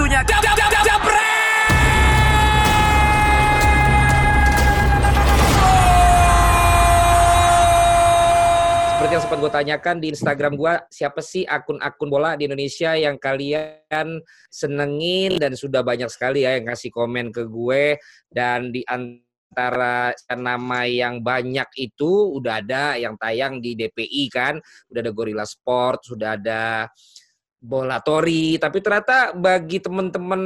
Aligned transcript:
waktunya. 0.00 0.20
Seperti 9.00 9.16
yang 9.16 9.24
sempat 9.24 9.40
gue 9.40 9.52
tanyakan 9.52 9.96
di 9.96 10.06
Instagram 10.12 10.52
gue, 10.60 10.74
siapa 10.92 11.20
sih 11.24 11.48
akun-akun 11.48 12.08
bola 12.12 12.36
di 12.36 12.44
Indonesia 12.44 12.92
yang 12.96 13.16
kalian 13.16 14.20
senengin 14.52 15.40
dan 15.40 15.56
sudah 15.56 15.80
banyak 15.80 16.12
sekali 16.12 16.44
ya 16.44 16.60
yang 16.60 16.68
kasih 16.68 16.92
komen 16.92 17.32
ke 17.32 17.48
gue? 17.48 17.96
Dan 18.28 18.68
di 18.68 18.84
antara 18.84 20.12
nama 20.36 20.84
yang 20.84 21.24
banyak 21.24 21.72
itu 21.80 22.36
udah 22.36 22.60
ada 22.60 23.00
yang 23.00 23.16
tayang 23.16 23.64
di 23.64 23.72
DPI 23.72 24.28
kan, 24.28 24.60
udah 24.92 25.00
ada 25.00 25.12
Gorilla 25.16 25.48
Sport, 25.48 26.04
sudah 26.04 26.36
ada 26.36 26.84
bola 27.60 28.00
tori, 28.00 28.56
tapi 28.56 28.80
ternyata 28.80 29.36
bagi 29.36 29.84
temen-temen 29.84 30.42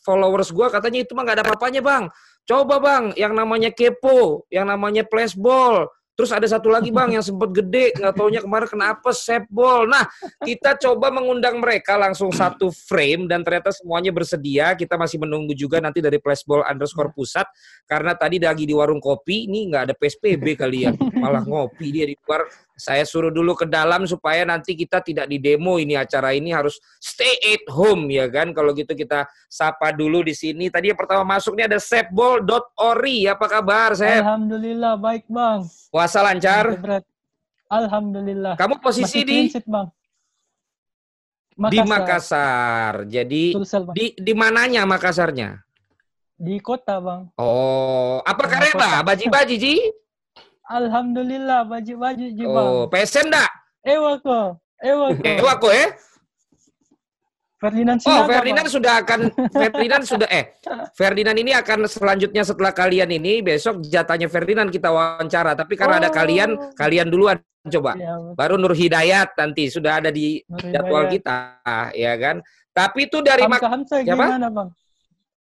followers 0.00 0.48
gue 0.48 0.66
katanya 0.72 1.04
itu 1.04 1.12
mah 1.12 1.28
gak 1.28 1.36
ada 1.38 1.44
apa-apanya 1.44 1.80
bang. 1.84 2.04
Coba 2.48 2.80
bang, 2.80 3.04
yang 3.20 3.36
namanya 3.36 3.68
kepo, 3.68 4.48
yang 4.48 4.72
namanya 4.72 5.04
flashball, 5.04 5.92
Terus 6.18 6.34
ada 6.34 6.50
satu 6.50 6.66
lagi 6.66 6.90
bang 6.90 7.14
yang 7.14 7.22
sempat 7.22 7.54
gede, 7.54 7.94
nggak 7.94 8.10
taunya 8.18 8.42
kemarin 8.42 8.66
kenapa 8.66 9.14
sepbol. 9.14 9.86
Nah, 9.86 10.02
kita 10.42 10.74
coba 10.74 11.14
mengundang 11.14 11.62
mereka 11.62 11.94
langsung 11.94 12.34
satu 12.34 12.74
frame 12.74 13.30
dan 13.30 13.46
ternyata 13.46 13.70
semuanya 13.70 14.10
bersedia. 14.10 14.74
Kita 14.74 14.98
masih 14.98 15.22
menunggu 15.22 15.54
juga 15.54 15.78
nanti 15.78 16.02
dari 16.02 16.18
flashball 16.18 16.66
underscore 16.66 17.14
pusat 17.14 17.46
karena 17.86 18.18
tadi 18.18 18.42
lagi 18.42 18.66
di 18.66 18.74
warung 18.74 18.98
kopi, 18.98 19.46
ini 19.46 19.70
nggak 19.70 19.82
ada 19.86 19.94
PSBB 19.94 20.58
kali 20.58 20.90
ya, 20.90 20.92
malah 21.22 21.46
ngopi 21.46 21.94
dia 21.94 22.10
di 22.10 22.18
luar 22.18 22.50
saya 22.78 23.02
suruh 23.02 23.34
dulu 23.34 23.58
ke 23.58 23.66
dalam 23.66 24.06
supaya 24.06 24.46
nanti 24.46 24.78
kita 24.78 25.02
tidak 25.02 25.26
di 25.26 25.42
demo 25.42 25.82
ini 25.82 25.98
acara 25.98 26.30
ini 26.30 26.54
harus 26.54 26.78
stay 27.02 27.34
at 27.58 27.66
home 27.66 28.06
ya 28.06 28.30
kan. 28.30 28.54
Kalau 28.54 28.70
gitu 28.70 28.94
kita 28.94 29.26
sapa 29.50 29.90
dulu 29.90 30.22
di 30.22 30.30
sini. 30.30 30.70
Tadi 30.70 30.94
yang 30.94 30.98
pertama 30.98 31.26
masuk 31.26 31.58
ini 31.58 31.66
ada 31.66 31.82
sepbol.ori. 31.82 33.26
Apa 33.26 33.50
kabar, 33.50 33.98
Sep? 33.98 34.22
Alhamdulillah 34.22 34.94
baik, 34.94 35.26
Bang. 35.26 35.66
Puasa 36.08 36.24
lancar? 36.24 36.72
Alhamdulillah. 37.68 38.56
Kamu 38.56 38.80
posisi 38.80 39.28
di 39.28 39.52
Bang. 39.68 39.92
Makassar. 41.52 41.68
Di 41.68 41.78
Makassar. 41.84 42.94
Jadi 43.04 43.44
Sulsel, 43.52 43.82
bang. 43.84 43.92
di 43.92 44.04
di 44.16 44.32
mananya 44.32 44.88
Makassarnya? 44.88 45.60
Di 46.32 46.56
kota, 46.64 46.96
Bang. 46.96 47.28
Oh, 47.36 48.24
apa 48.24 48.40
karena 48.48 49.04
Baji-baji, 49.04 49.60
Ji? 49.60 49.74
Alhamdulillah 50.64 51.68
baju-baju 51.68 52.24
Jibang. 52.32 52.68
Oh, 52.72 52.84
pesen 52.88 53.28
enggak? 53.28 53.52
Ewa 53.84 54.16
ko. 54.24 54.56
Ewa 54.80 55.12
ko. 55.12 55.22
Ewa 55.28 55.52
ko 55.60 55.68
eh? 55.68 55.92
Ferdinand 57.58 57.98
Oh, 58.06 58.22
Ferdinand 58.22 58.68
sudah 58.70 59.02
akan 59.02 59.20
Ferdinand 59.50 60.02
sudah 60.06 60.28
eh 60.30 60.54
Ferdinand 60.98 61.34
ini 61.34 61.50
akan 61.58 61.90
selanjutnya 61.90 62.46
setelah 62.46 62.70
kalian 62.70 63.10
ini 63.10 63.42
besok 63.42 63.82
jatahnya 63.82 64.30
Ferdinand 64.30 64.70
kita 64.70 64.94
wawancara 64.94 65.58
tapi 65.58 65.74
karena 65.74 65.98
oh. 65.98 66.02
ada 66.06 66.10
kalian 66.14 66.50
kalian 66.78 67.10
duluan 67.10 67.42
coba. 67.66 67.98
Ya, 67.98 68.14
Baru 68.38 68.56
Nur 68.56 68.72
Hidayat 68.72 69.34
nanti 69.34 69.68
sudah 69.68 69.98
ada 69.98 70.14
di 70.14 70.40
jadwal 70.70 71.10
kita 71.10 71.58
ya 71.92 72.14
kan. 72.16 72.40
Tapi 72.70 73.10
itu 73.10 73.18
dari 73.20 73.42
Hamka 73.42 73.68
Hamsa 73.68 73.96
gimana, 74.06 74.46
Bang? 74.48 74.68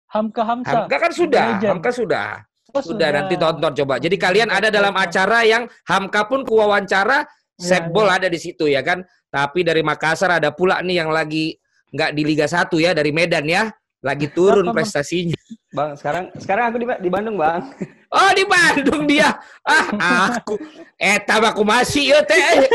Hamka 0.10 0.42
Hamsa. 0.42 0.70
Hamka 0.74 0.96
kan 0.98 1.12
sudah, 1.14 1.46
Hamka 1.62 1.92
sudah. 1.94 2.30
Oh, 2.74 2.82
sudah, 2.82 3.08
sudah 3.08 3.10
nanti 3.14 3.36
tonton 3.38 3.72
coba. 3.84 3.96
Jadi 4.02 4.18
kalian 4.18 4.50
ada 4.50 4.74
dalam 4.74 4.92
acara 4.98 5.46
yang 5.46 5.70
Hamka 5.86 6.26
pun 6.26 6.42
kuwawancara, 6.42 7.24
ya, 7.24 7.62
Sepbol 7.62 8.10
ya. 8.10 8.18
ada 8.18 8.28
di 8.28 8.40
situ 8.42 8.66
ya 8.66 8.82
kan. 8.82 9.06
Tapi 9.30 9.62
dari 9.62 9.86
Makassar 9.86 10.42
ada 10.42 10.50
pula 10.50 10.82
nih 10.82 11.04
yang 11.06 11.14
lagi 11.14 11.54
nggak 11.92 12.12
di 12.16 12.22
Liga 12.24 12.46
1 12.50 12.68
ya 12.80 12.92
dari 12.96 13.12
Medan 13.16 13.46
ya. 13.48 13.72
Lagi 13.98 14.30
turun 14.30 14.70
prestasinya. 14.72 15.36
Bang, 15.74 15.98
sekarang 15.98 16.30
sekarang 16.38 16.64
aku 16.70 16.78
di, 16.80 16.86
di 17.02 17.10
Bandung, 17.10 17.36
Bang. 17.36 17.74
Oh, 18.08 18.32
di 18.32 18.48
Bandung 18.48 19.04
dia. 19.04 19.36
Ah, 19.68 20.40
aku 20.40 20.56
eh 20.96 21.20
aku 21.28 21.62
masih 21.66 22.16
ya 22.16 22.24
teh. 22.24 22.72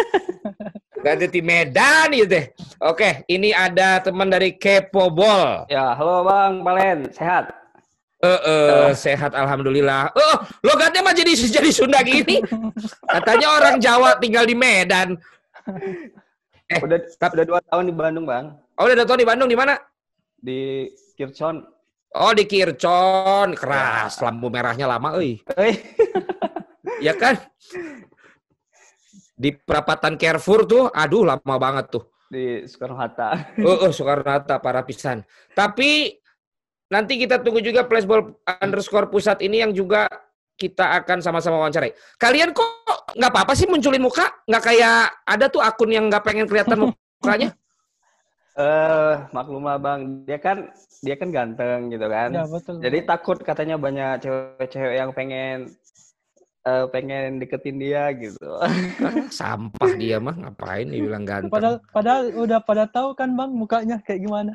Gak 1.03 1.31
di 1.31 1.41
Medan 1.41 2.13
ya 2.13 2.27
teh. 2.29 2.53
Oke, 2.83 3.25
ini 3.31 3.55
ada 3.55 4.03
teman 4.03 4.29
dari 4.29 4.59
Kepo 4.59 5.09
Ball. 5.09 5.65
Ya, 5.73 5.95
halo 5.97 6.27
Bang 6.27 6.67
Palen, 6.67 7.09
sehat? 7.15 7.55
Eh, 8.23 8.29
uh, 8.29 8.39
uh, 8.47 8.89
sehat 8.95 9.35
alhamdulillah. 9.35 10.15
Oh, 10.15 10.37
logatnya 10.63 11.03
mah 11.03 11.11
jadi 11.11 11.35
jadi 11.35 11.71
Sunda 11.75 12.03
gini. 12.07 12.39
Katanya 13.09 13.57
orang 13.59 13.77
Jawa 13.83 14.15
tinggal 14.23 14.47
di 14.47 14.55
Medan. 14.55 15.19
Eh, 16.71 16.79
udah 16.79 16.99
udah 17.03 17.47
dua 17.47 17.61
tahun 17.67 17.91
di 17.91 17.95
Bandung, 17.95 18.27
Bang. 18.27 18.63
Oh, 18.83 18.91
udah 18.91 18.99
dua 18.99 19.07
tahun 19.07 19.23
di 19.23 19.29
Bandung 19.31 19.47
di 19.47 19.55
mana? 19.55 19.79
Di 20.35 20.91
Kircon. 21.15 21.63
Oh, 22.19 22.35
di 22.35 22.51
Kircon. 22.51 23.55
Keras, 23.55 24.19
lampu 24.19 24.51
merahnya 24.51 24.91
lama, 24.91 25.15
euy. 25.23 25.39
ya 27.07 27.15
kan? 27.15 27.39
Di 29.39 29.55
perapatan 29.55 30.19
Carrefour 30.19 30.67
tuh, 30.67 30.91
aduh 30.91 31.23
lama 31.23 31.55
banget 31.63 31.95
tuh. 31.95 32.11
Di 32.27 32.67
Soekarno 32.67 32.99
Hatta. 32.99 33.39
Oh, 33.63 33.87
oh 33.87 33.93
Soekarno 33.95 34.27
Hatta, 34.27 34.59
para 34.59 34.83
pisan. 34.83 35.23
Tapi 35.55 36.19
Nanti 36.93 37.17
kita 37.17 37.41
tunggu 37.41 37.65
juga 37.65 37.89
flashball 37.89 38.37
underscore 38.61 39.09
pusat 39.09 39.41
ini 39.41 39.65
yang 39.65 39.73
juga 39.73 40.05
kita 40.61 41.01
akan 41.01 41.25
sama-sama 41.25 41.57
wawancarai. 41.65 41.97
Kalian 42.21 42.53
kok 42.53 42.69
nggak 43.17 43.33
apa-apa 43.33 43.57
sih 43.57 43.65
munculin 43.65 44.05
muka? 44.05 44.29
Nggak 44.45 44.61
kayak 44.69 45.25
ada 45.25 45.49
tuh 45.49 45.65
akun 45.65 45.89
yang 45.89 46.13
nggak 46.13 46.21
pengen 46.21 46.45
kelihatan 46.45 46.77
mukanya? 46.93 47.57
Eh, 48.53 48.61
uh, 48.61 49.33
maklum 49.33 49.65
lah 49.65 49.81
bang, 49.81 50.29
dia 50.29 50.37
kan 50.37 50.69
dia 51.01 51.17
kan 51.17 51.33
ganteng 51.33 51.89
gitu 51.89 52.05
kan. 52.05 52.37
Ya, 52.37 52.45
betul. 52.45 52.85
Jadi 52.85 52.99
takut 53.09 53.41
katanya 53.41 53.81
banyak 53.81 54.21
cewek-cewek 54.21 54.95
yang 55.01 55.11
pengen 55.17 55.73
uh, 56.69 56.85
pengen 56.93 57.41
deketin 57.41 57.81
dia 57.81 58.13
gitu. 58.13 58.45
Sampah 59.33 59.97
dia 59.97 60.21
mah 60.21 60.37
ngapain 60.37 60.85
dibilang 60.85 61.25
ganteng. 61.25 61.49
Padahal 61.49 61.77
padahal 61.97 62.23
udah 62.37 62.61
pada 62.61 62.85
tahu 62.85 63.17
kan 63.17 63.33
bang 63.33 63.51
mukanya 63.57 63.97
kayak 64.05 64.21
gimana. 64.21 64.53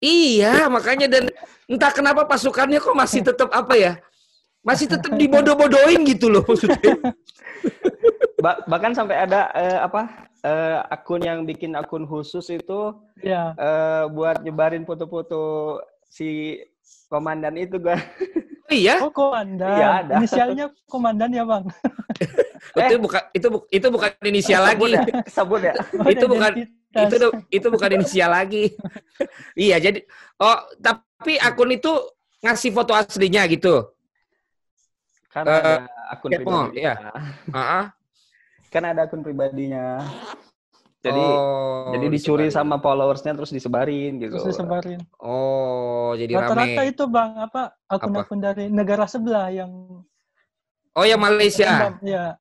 Iya, 0.00 0.68
makanya 0.68 1.08
dan 1.08 1.24
entah 1.68 1.92
kenapa 1.92 2.28
pasukannya 2.28 2.80
kok 2.80 2.96
masih 2.96 3.20
tetap 3.24 3.48
apa 3.52 3.74
ya? 3.76 3.92
Masih 4.60 4.88
tetap 4.90 5.12
dibodoh-bodohin 5.14 6.04
gitu 6.08 6.32
loh 6.32 6.44
maksudnya. 6.44 6.98
Ba 8.44 8.60
bahkan 8.68 8.92
sampai 8.92 9.28
ada 9.28 9.48
uh, 9.56 9.78
apa? 9.88 10.25
Uh, 10.44 10.84
akun 10.92 11.24
yang 11.24 11.42
bikin 11.48 11.72
akun 11.74 12.04
khusus 12.04 12.52
itu 12.52 12.94
ya. 13.24 13.56
uh, 13.56 14.04
buat 14.12 14.44
nyebarin 14.44 14.84
foto-foto 14.84 15.80
si 16.06 16.60
komandan 17.08 17.56
itu 17.58 17.80
gua. 17.80 17.98
Oh, 18.66 18.74
iya? 18.74 18.98
Oh, 18.98 19.14
komandan. 19.14 19.78
Iya, 19.78 19.88
ada. 20.02 20.14
Inisialnya 20.18 20.66
komandan 20.90 21.30
ya, 21.30 21.46
Bang. 21.46 21.70
itu 22.82 22.96
bukan 22.98 23.22
itu 23.30 23.48
itu 23.70 23.86
bukan 23.88 24.10
inisial 24.26 24.62
lagi. 24.66 24.90
Ya? 24.90 25.02
Sabun 25.30 25.60
ya? 25.62 25.74
itu 26.10 26.26
bukan 26.26 26.52
itu 26.96 27.16
itu 27.52 27.66
bukan 27.70 27.90
inisial 27.94 28.30
lagi. 28.34 28.64
iya, 29.54 29.76
jadi 29.78 30.02
oh 30.42 30.58
tapi 30.82 31.38
akun 31.38 31.70
itu 31.78 31.92
ngasih 32.42 32.70
foto 32.74 32.92
aslinya 32.92 33.46
gitu. 33.46 33.86
Kan 35.30 35.46
uh, 35.46 35.86
akun 36.10 36.30
pribadi. 36.34 36.82
Iya. 36.82 36.94
Uh 37.52 37.58
-huh. 37.58 37.84
Kan 38.70 38.82
ada 38.84 39.06
akun 39.06 39.22
pribadinya. 39.22 40.02
Jadi 41.06 41.22
oh, 41.22 41.94
jadi 41.94 42.06
dicuri 42.10 42.50
disebarin. 42.50 42.74
sama 42.74 42.82
followersnya 42.82 43.32
terus 43.38 43.54
disebarin 43.54 44.18
gitu. 44.18 44.42
Terus 44.42 44.58
disebarin. 44.58 45.00
Oh, 45.22 46.18
jadi 46.18 46.34
Rata-rata 46.34 46.82
itu 46.82 47.04
Bang, 47.06 47.38
apa 47.38 47.78
akun-akun 47.86 48.42
dari 48.42 48.66
negara 48.66 49.06
sebelah 49.06 49.54
yang 49.54 49.70
Oh 50.96 51.04
ya 51.04 51.20
Malaysia. 51.20 51.92
Iya. 52.00 52.40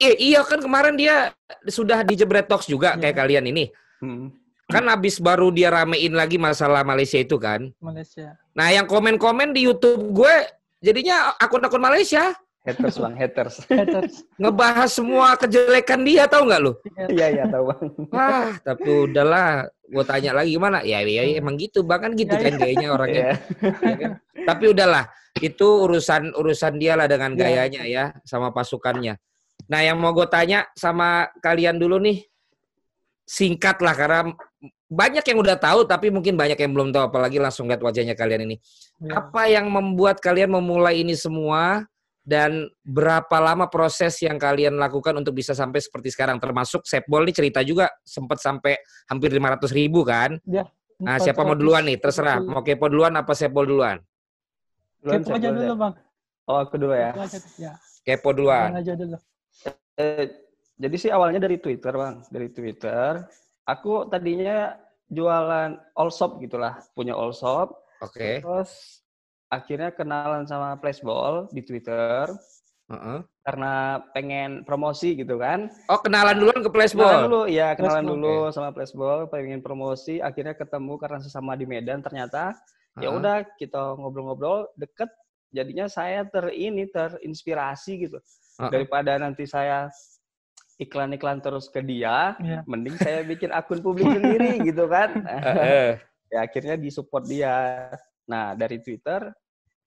Iya, 0.00 0.14
iya 0.16 0.40
kan 0.40 0.64
kemarin 0.64 0.96
dia 0.96 1.28
sudah 1.68 2.00
di 2.00 2.16
Jebret 2.16 2.48
Talks 2.48 2.64
juga 2.64 2.96
yeah. 2.96 3.00
kayak 3.04 3.16
kalian 3.20 3.44
ini. 3.52 3.68
Hmm. 4.00 4.32
Kan 4.64 4.88
abis 4.88 5.20
baru 5.20 5.52
dia 5.52 5.68
ramein 5.68 6.16
lagi 6.16 6.40
masalah 6.40 6.80
Malaysia 6.80 7.20
itu 7.20 7.36
kan. 7.36 7.68
Malaysia. 7.76 8.32
Nah 8.56 8.72
yang 8.72 8.88
komen-komen 8.88 9.52
di 9.52 9.68
YouTube 9.68 10.08
gue 10.08 10.34
jadinya 10.80 11.36
akun-akun 11.36 11.84
Malaysia. 11.84 12.32
Haters 12.60 13.00
bang, 13.00 13.14
haters. 13.16 13.54
haters. 13.72 14.14
Ngebahas 14.36 14.92
semua 14.92 15.32
kejelekan 15.40 16.04
dia 16.04 16.28
tahu 16.28 16.44
nggak 16.44 16.60
lu? 16.60 16.72
Iya 17.08 17.26
iya 17.32 17.44
tahu 17.48 17.72
bang. 17.72 17.84
Wah 18.12 18.52
tapi 18.60 18.88
udahlah, 19.08 19.64
gue 19.88 20.04
tanya 20.04 20.36
lagi 20.36 20.60
gimana? 20.60 20.84
Ya, 20.84 21.00
ya, 21.00 21.24
ya 21.24 21.40
emang 21.40 21.56
gitu 21.56 21.80
bang 21.80 22.04
kan 22.04 22.12
gitu 22.12 22.36
ya, 22.36 22.42
kan 22.44 22.54
gayanya 22.60 22.88
orangnya. 22.92 23.24
ya 23.80 23.96
kan? 23.96 24.10
Tapi 24.44 24.64
udahlah, 24.76 25.04
itu 25.40 25.66
urusan 25.88 26.36
urusan 26.36 26.76
dia 26.76 27.00
lah 27.00 27.08
dengan 27.08 27.32
iya. 27.32 27.40
gayanya 27.40 27.82
ya 27.88 28.04
sama 28.28 28.52
pasukannya. 28.52 29.16
Nah, 29.64 29.80
yang 29.80 29.96
mau 29.96 30.12
gue 30.12 30.28
tanya 30.28 30.68
sama 30.76 31.32
kalian 31.40 31.80
dulu 31.80 31.96
nih, 31.96 32.28
singkat 33.24 33.80
lah 33.80 33.96
karena 33.96 34.36
banyak 34.90 35.22
yang 35.22 35.38
udah 35.38 35.56
tahu 35.56 35.86
tapi 35.86 36.10
mungkin 36.10 36.34
banyak 36.34 36.58
yang 36.58 36.74
belum 36.74 36.90
tahu 36.90 37.08
apalagi 37.08 37.38
langsung 37.38 37.70
lihat 37.70 37.80
wajahnya 37.80 38.12
kalian 38.12 38.52
ini. 38.52 38.56
Ya. 39.00 39.22
Apa 39.22 39.48
yang 39.48 39.70
membuat 39.70 40.20
kalian 40.20 40.52
memulai 40.52 41.00
ini 41.00 41.16
semua 41.16 41.88
dan 42.20 42.68
berapa 42.84 43.36
lama 43.40 43.66
proses 43.72 44.20
yang 44.20 44.36
kalian 44.36 44.76
lakukan 44.76 45.16
untuk 45.16 45.32
bisa 45.32 45.56
sampai 45.56 45.80
seperti 45.80 46.12
sekarang 46.12 46.36
termasuk 46.36 46.84
Sepbol 46.84 47.24
ini 47.24 47.32
cerita 47.32 47.64
juga 47.64 47.88
sempat 48.04 48.38
sampai 48.38 48.76
hampir 49.08 49.32
500 49.32 49.72
ribu 49.72 50.04
kan? 50.04 50.36
Ya. 50.44 50.68
Nah, 51.00 51.16
siapa 51.16 51.40
mau 51.42 51.56
duluan 51.56 51.88
nih? 51.88 51.96
Terserah. 51.96 52.44
Mau 52.44 52.60
kepo 52.60 52.92
duluan 52.92 53.16
apa 53.16 53.32
Sepol 53.32 53.64
duluan? 53.64 53.96
duluan 55.00 55.24
kepo 55.24 55.32
aja 55.40 55.48
dulu, 55.48 55.72
Bang. 55.80 55.94
Oh, 56.44 56.58
aku 56.60 56.76
dulu 56.76 56.92
ya. 56.92 57.16
ya. 57.56 57.72
Kepo 58.04 58.36
duluan. 58.36 58.76
aja 58.76 58.92
dulu. 58.92 59.16
Eh, 59.96 60.28
jadi 60.76 60.96
sih 61.00 61.08
awalnya 61.08 61.40
dari 61.48 61.56
Twitter, 61.56 61.92
Bang. 61.96 62.20
Dari 62.28 62.52
Twitter. 62.52 63.24
Aku 63.64 64.12
tadinya 64.12 64.76
jualan 65.08 65.80
all 65.96 66.12
shop 66.12 66.36
gitulah, 66.44 66.84
punya 66.92 67.16
all 67.16 67.32
shop. 67.32 67.80
Oke. 68.04 68.20
Okay. 68.20 68.34
Terus 68.44 68.99
akhirnya 69.50 69.90
kenalan 69.90 70.46
sama 70.46 70.78
Flashball 70.78 71.50
di 71.50 71.60
Twitter. 71.66 72.30
Uh 72.90 72.94
-uh. 72.94 73.18
Karena 73.46 74.02
pengen 74.14 74.66
promosi 74.66 75.14
gitu 75.14 75.38
kan. 75.38 75.70
Oh, 75.90 75.98
kenalan 76.02 76.38
duluan 76.38 76.62
ke 76.62 76.70
Flashball? 76.70 77.06
Kenalan 77.06 77.26
dulu, 77.26 77.42
ya 77.46 77.68
kenalan 77.74 78.02
Flashball. 78.02 78.18
dulu 78.18 78.34
okay. 78.34 78.52
sama 78.54 78.70
Flashball, 78.74 79.18
pengen 79.30 79.60
promosi, 79.62 80.14
akhirnya 80.18 80.54
ketemu 80.58 80.94
karena 80.98 81.18
sesama 81.22 81.54
di 81.54 81.66
Medan 81.66 82.02
ternyata. 82.02 82.50
Uh 82.50 82.98
-huh. 82.98 83.02
Ya 83.02 83.08
udah 83.14 83.36
kita 83.58 83.94
ngobrol-ngobrol 83.94 84.70
deket, 84.74 85.10
jadinya 85.54 85.86
saya 85.86 86.26
ter 86.26 86.50
ini 86.50 86.90
terinspirasi 86.90 87.92
gitu. 88.10 88.18
Uh 88.58 88.66
-huh. 88.66 88.70
Daripada 88.74 89.18
nanti 89.22 89.46
saya 89.46 89.86
iklan-iklan 90.80 91.44
terus 91.44 91.68
ke 91.68 91.84
dia, 91.84 92.34
yeah. 92.40 92.64
mending 92.64 92.96
saya 92.96 93.20
bikin 93.20 93.52
akun 93.52 93.84
publik 93.84 94.08
sendiri 94.16 94.56
gitu 94.72 94.88
kan. 94.88 95.12
ya 96.32 96.38
akhirnya 96.42 96.74
disupport 96.74 97.24
dia. 97.28 97.54
Nah, 98.30 98.54
dari 98.54 98.78
Twitter 98.78 99.30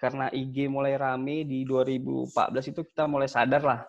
karena 0.03 0.27
IG 0.35 0.67
mulai 0.67 0.99
rame 0.99 1.47
di 1.47 1.63
2014 1.63 2.75
itu 2.75 2.83
kita 2.83 3.07
mulai 3.07 3.31
sadar 3.31 3.63
lah. 3.63 3.79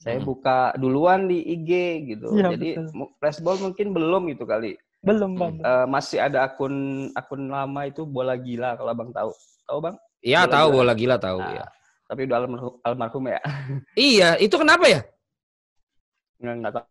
Saya 0.00 0.16
hmm. 0.16 0.24
buka 0.24 0.72
duluan 0.80 1.28
di 1.28 1.44
IG 1.44 1.70
gitu. 2.16 2.32
Ya, 2.32 2.48
Jadi 2.56 2.80
betul. 2.80 3.12
flashball 3.20 3.60
mungkin 3.60 3.92
belum 3.92 4.32
gitu 4.32 4.48
kali. 4.48 4.80
Belum 5.04 5.36
bang. 5.36 5.60
Uh, 5.60 5.84
masih 5.84 6.24
ada 6.24 6.48
akun 6.48 7.08
akun 7.12 7.52
lama 7.52 7.84
itu 7.84 8.08
bola 8.08 8.32
gila 8.40 8.80
kalau 8.80 8.96
abang 8.96 9.12
tahu. 9.12 9.28
Tahu 9.68 9.78
bang? 9.84 9.96
Iya 10.24 10.48
tahu 10.48 10.72
gila. 10.72 10.76
bola 10.80 10.92
gila 10.96 11.16
tahu 11.20 11.40
nah, 11.44 11.52
ya. 11.52 11.64
Tapi 12.08 12.20
udah 12.24 12.36
almarhum, 12.40 12.72
almarhum 12.80 13.24
ya. 13.28 13.40
iya 14.08 14.28
itu 14.40 14.56
kenapa 14.56 14.88
ya? 14.88 15.00
Nggak, 16.40 16.54
nggak 16.64 16.72
tahu 16.80 16.84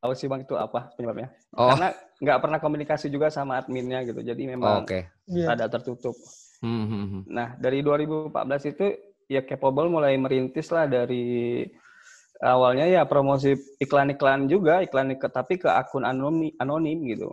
tahu 0.00 0.12
sih 0.16 0.26
bang 0.26 0.42
itu 0.42 0.54
apa 0.58 0.90
penyebabnya. 0.98 1.30
Oh. 1.54 1.70
Karena 1.70 1.94
nggak 2.18 2.38
pernah 2.42 2.58
komunikasi 2.58 3.06
juga 3.14 3.30
sama 3.30 3.62
adminnya 3.62 4.02
gitu. 4.02 4.26
Jadi 4.26 4.42
memang 4.50 4.82
oh, 4.82 4.82
okay. 4.82 5.06
Iya. 5.30 5.54
ada 5.54 5.70
tertutup. 5.70 6.18
Hmm, 6.60 6.84
hmm, 6.84 7.04
hmm. 7.08 7.22
Nah, 7.32 7.56
dari 7.56 7.80
2014 7.80 8.72
itu 8.76 8.86
ya 9.32 9.40
Capable 9.46 9.88
mulai 9.88 10.18
merintis 10.20 10.68
lah 10.68 10.84
dari 10.84 11.64
awalnya 12.40 12.88
ya 12.88 13.02
promosi 13.08 13.56
iklan-iklan 13.80 14.48
juga, 14.48 14.84
iklan 14.84 15.16
tapi 15.16 15.56
ke 15.56 15.68
akun 15.68 16.04
anonim, 16.04 16.52
anonim 16.60 16.98
gitu. 17.08 17.32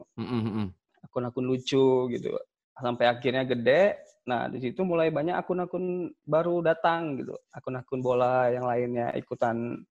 Akun-akun 1.04 1.44
lucu 1.48 2.12
gitu. 2.12 2.36
Sampai 2.78 3.12
akhirnya 3.12 3.44
gede. 3.48 4.00
Nah, 4.28 4.52
di 4.52 4.60
situ 4.60 4.84
mulai 4.84 5.12
banyak 5.12 5.40
akun-akun 5.40 6.12
baru 6.28 6.64
datang 6.64 7.20
gitu. 7.20 7.36
Akun-akun 7.52 8.00
bola 8.04 8.52
yang 8.52 8.68
lainnya 8.68 9.12
ikutan 9.16 9.82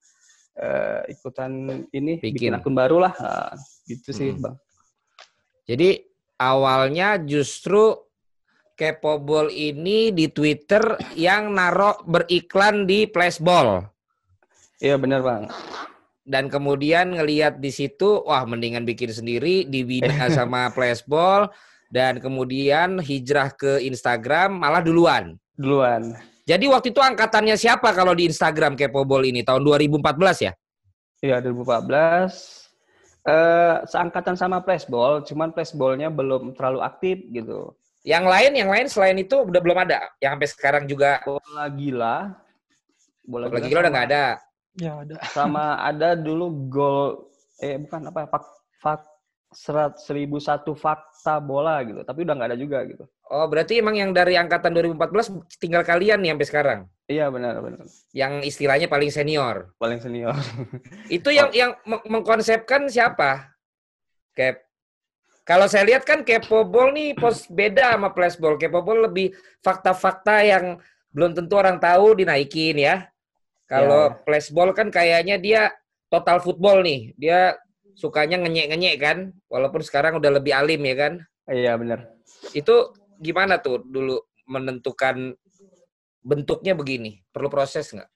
uh, 0.61 1.01
ikutan 1.09 1.85
ini 1.93 2.21
bikin, 2.21 2.53
bikin 2.53 2.57
akun 2.57 2.77
baru 2.77 3.05
lah. 3.05 3.13
Nah, 3.17 3.53
gitu 3.89 4.13
sih, 4.13 4.33
Bang. 4.37 4.57
Jadi 5.67 5.99
awalnya 6.39 7.19
justru 7.19 8.06
Kepobol 8.77 9.49
ini 9.49 10.13
di 10.13 10.29
Twitter 10.29 11.01
yang 11.17 11.57
narok 11.57 12.05
beriklan 12.05 12.85
di 12.85 13.09
Flashball. 13.09 13.89
Iya 14.85 15.01
benar 15.01 15.25
bang. 15.25 15.49
Dan 16.21 16.53
kemudian 16.53 17.17
ngelihat 17.17 17.57
di 17.57 17.73
situ, 17.73 18.21
wah 18.29 18.45
mendingan 18.45 18.85
bikin 18.85 19.09
sendiri, 19.09 19.65
dibina 19.65 20.29
sama 20.37 20.69
Flashball, 20.77 21.49
dan 21.89 22.21
kemudian 22.21 23.01
hijrah 23.01 23.49
ke 23.57 23.81
Instagram 23.81 24.61
malah 24.61 24.85
duluan. 24.85 25.41
Duluan. 25.57 26.13
Jadi 26.45 26.69
waktu 26.69 26.93
itu 26.93 27.01
angkatannya 27.01 27.57
siapa 27.57 27.97
kalau 27.97 28.13
di 28.13 28.29
Instagram 28.29 28.77
Kepobol 28.77 29.25
ini 29.25 29.41
tahun 29.41 29.65
2014 29.65 30.47
ya? 30.47 30.53
Iya 31.25 31.41
2014. 31.41 32.69
Eh, 33.27 33.77
seangkatan 33.89 34.37
sama 34.39 34.63
Flashball, 34.63 35.25
cuman 35.25 35.51
Flashballnya 35.51 36.13
belum 36.13 36.55
terlalu 36.55 36.85
aktif 36.85 37.25
gitu. 37.33 37.75
Yang 38.07 38.25
lain, 38.31 38.53
yang 38.55 38.71
lain 38.71 38.87
selain 38.87 39.19
itu 39.19 39.35
udah 39.35 39.59
belum 39.59 39.83
ada. 39.83 40.07
Yang 40.23 40.31
sampai 40.39 40.49
sekarang 40.55 40.85
juga 40.87 41.27
bola 41.27 41.67
gila. 41.75 42.17
Bola, 43.27 43.51
bola 43.51 43.59
gila, 43.59 43.67
gila 43.67 43.81
udah 43.83 43.93
nggak 43.93 44.09
ada. 44.15 44.25
Ya 44.79 44.93
ada. 45.03 45.17
Sama 45.35 45.83
ada 45.83 46.15
dulu 46.15 46.71
gol 46.71 47.27
eh 47.59 47.75
bukan 47.83 48.07
apa 48.07 48.31
fak 48.31 48.45
fak 48.79 49.01
serat 49.51 49.99
seribu 49.99 50.39
satu 50.39 50.79
fakta 50.79 51.43
bola 51.43 51.83
gitu. 51.83 52.07
Tapi 52.07 52.23
udah 52.23 52.35
nggak 52.39 52.51
ada 52.55 52.59
juga 52.59 52.87
gitu. 52.87 53.03
Oh 53.27 53.51
berarti 53.51 53.83
emang 53.83 53.99
yang 53.99 54.15
dari 54.15 54.39
angkatan 54.39 54.71
2014 54.71 55.59
tinggal 55.59 55.83
kalian 55.83 56.23
nih 56.23 56.31
sampai 56.31 56.47
sekarang? 56.47 56.81
Iya 57.11 57.27
benar 57.35 57.59
benar. 57.59 57.91
Yang 58.15 58.55
istilahnya 58.55 58.87
paling 58.87 59.11
senior. 59.11 59.75
Paling 59.83 59.99
senior. 59.99 60.39
itu 61.11 61.35
yang 61.35 61.51
yang 61.67 61.75
mengkonsepkan 62.07 62.87
siapa? 62.87 63.51
Kayak 64.31 64.66
kalau 65.47 65.71
saya 65.71 65.87
lihat 65.87 66.03
kan 66.03 66.27
Kepobol 66.27 66.91
nih 66.91 67.15
pos 67.15 67.47
beda 67.47 67.95
sama 67.95 68.11
Flashball. 68.11 68.59
Kepobol 68.59 69.07
lebih 69.07 69.31
fakta-fakta 69.63 70.43
yang 70.43 70.83
belum 71.15 71.39
tentu 71.39 71.55
orang 71.55 71.79
tahu 71.79 72.19
dinaikin 72.19 72.75
ya. 72.83 73.07
Kalau 73.71 74.11
ya. 74.11 74.19
Flashball 74.27 74.75
kan 74.75 74.91
kayaknya 74.91 75.39
dia 75.39 75.71
total 76.11 76.43
football 76.43 76.83
nih. 76.83 77.15
Dia 77.15 77.55
sukanya 77.95 78.43
ngenyek-ngenyek 78.43 78.97
kan. 78.99 79.19
Walaupun 79.47 79.87
sekarang 79.87 80.19
udah 80.19 80.35
lebih 80.35 80.51
alim 80.51 80.83
ya 80.83 80.95
kan. 80.99 81.13
Iya 81.47 81.79
benar. 81.79 82.11
Itu 82.51 82.99
gimana 83.23 83.63
tuh 83.63 83.87
dulu 83.87 84.19
menentukan 84.51 85.31
bentuknya 86.27 86.75
begini? 86.75 87.23
Perlu 87.31 87.47
proses 87.47 87.87
nggak? 87.95 88.11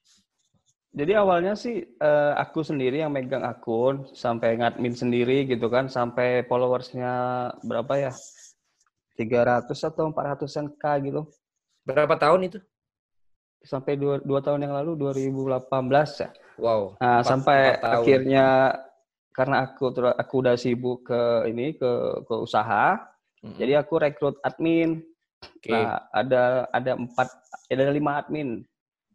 Jadi 0.91 1.13
awalnya 1.15 1.55
sih 1.55 1.87
uh, 2.03 2.35
aku 2.35 2.67
sendiri 2.67 2.99
yang 2.99 3.15
megang 3.15 3.47
akun 3.47 4.11
sampai 4.11 4.59
ngadmin 4.59 4.91
sendiri 4.91 5.47
gitu 5.47 5.71
kan 5.71 5.87
sampai 5.87 6.43
followersnya 6.51 7.47
berapa 7.63 8.11
ya 8.11 8.13
300 9.15 9.71
atau 9.71 10.11
400an 10.11 10.67
k 10.75 10.85
gitu. 11.07 11.31
Berapa 11.87 12.19
tahun 12.19 12.51
itu? 12.51 12.59
Sampai 13.63 13.95
dua, 13.95 14.19
dua 14.19 14.43
tahun 14.43 14.67
yang 14.67 14.75
lalu 14.83 14.99
2018 14.99 16.27
ya. 16.27 16.31
Wow. 16.59 16.99
Nah 16.99 17.23
4, 17.23 17.31
sampai 17.31 17.59
4 17.79 17.95
akhirnya 17.95 18.47
karena 19.31 19.57
aku 19.63 19.95
aku 19.95 20.35
udah 20.43 20.59
sibuk 20.59 21.07
ke 21.07 21.47
ini 21.47 21.79
ke 21.79 21.91
ke 22.27 22.35
usaha, 22.35 22.99
mm 22.99 23.47
-hmm. 23.47 23.57
jadi 23.63 23.73
aku 23.79 23.95
rekrut 23.95 24.37
admin. 24.43 25.07
Okay. 25.63 25.71
Nah 25.71 26.03
ada 26.11 26.67
ada 26.75 26.99
empat 26.99 27.31
ada 27.71 27.95
lima 27.95 28.19
admin 28.19 28.67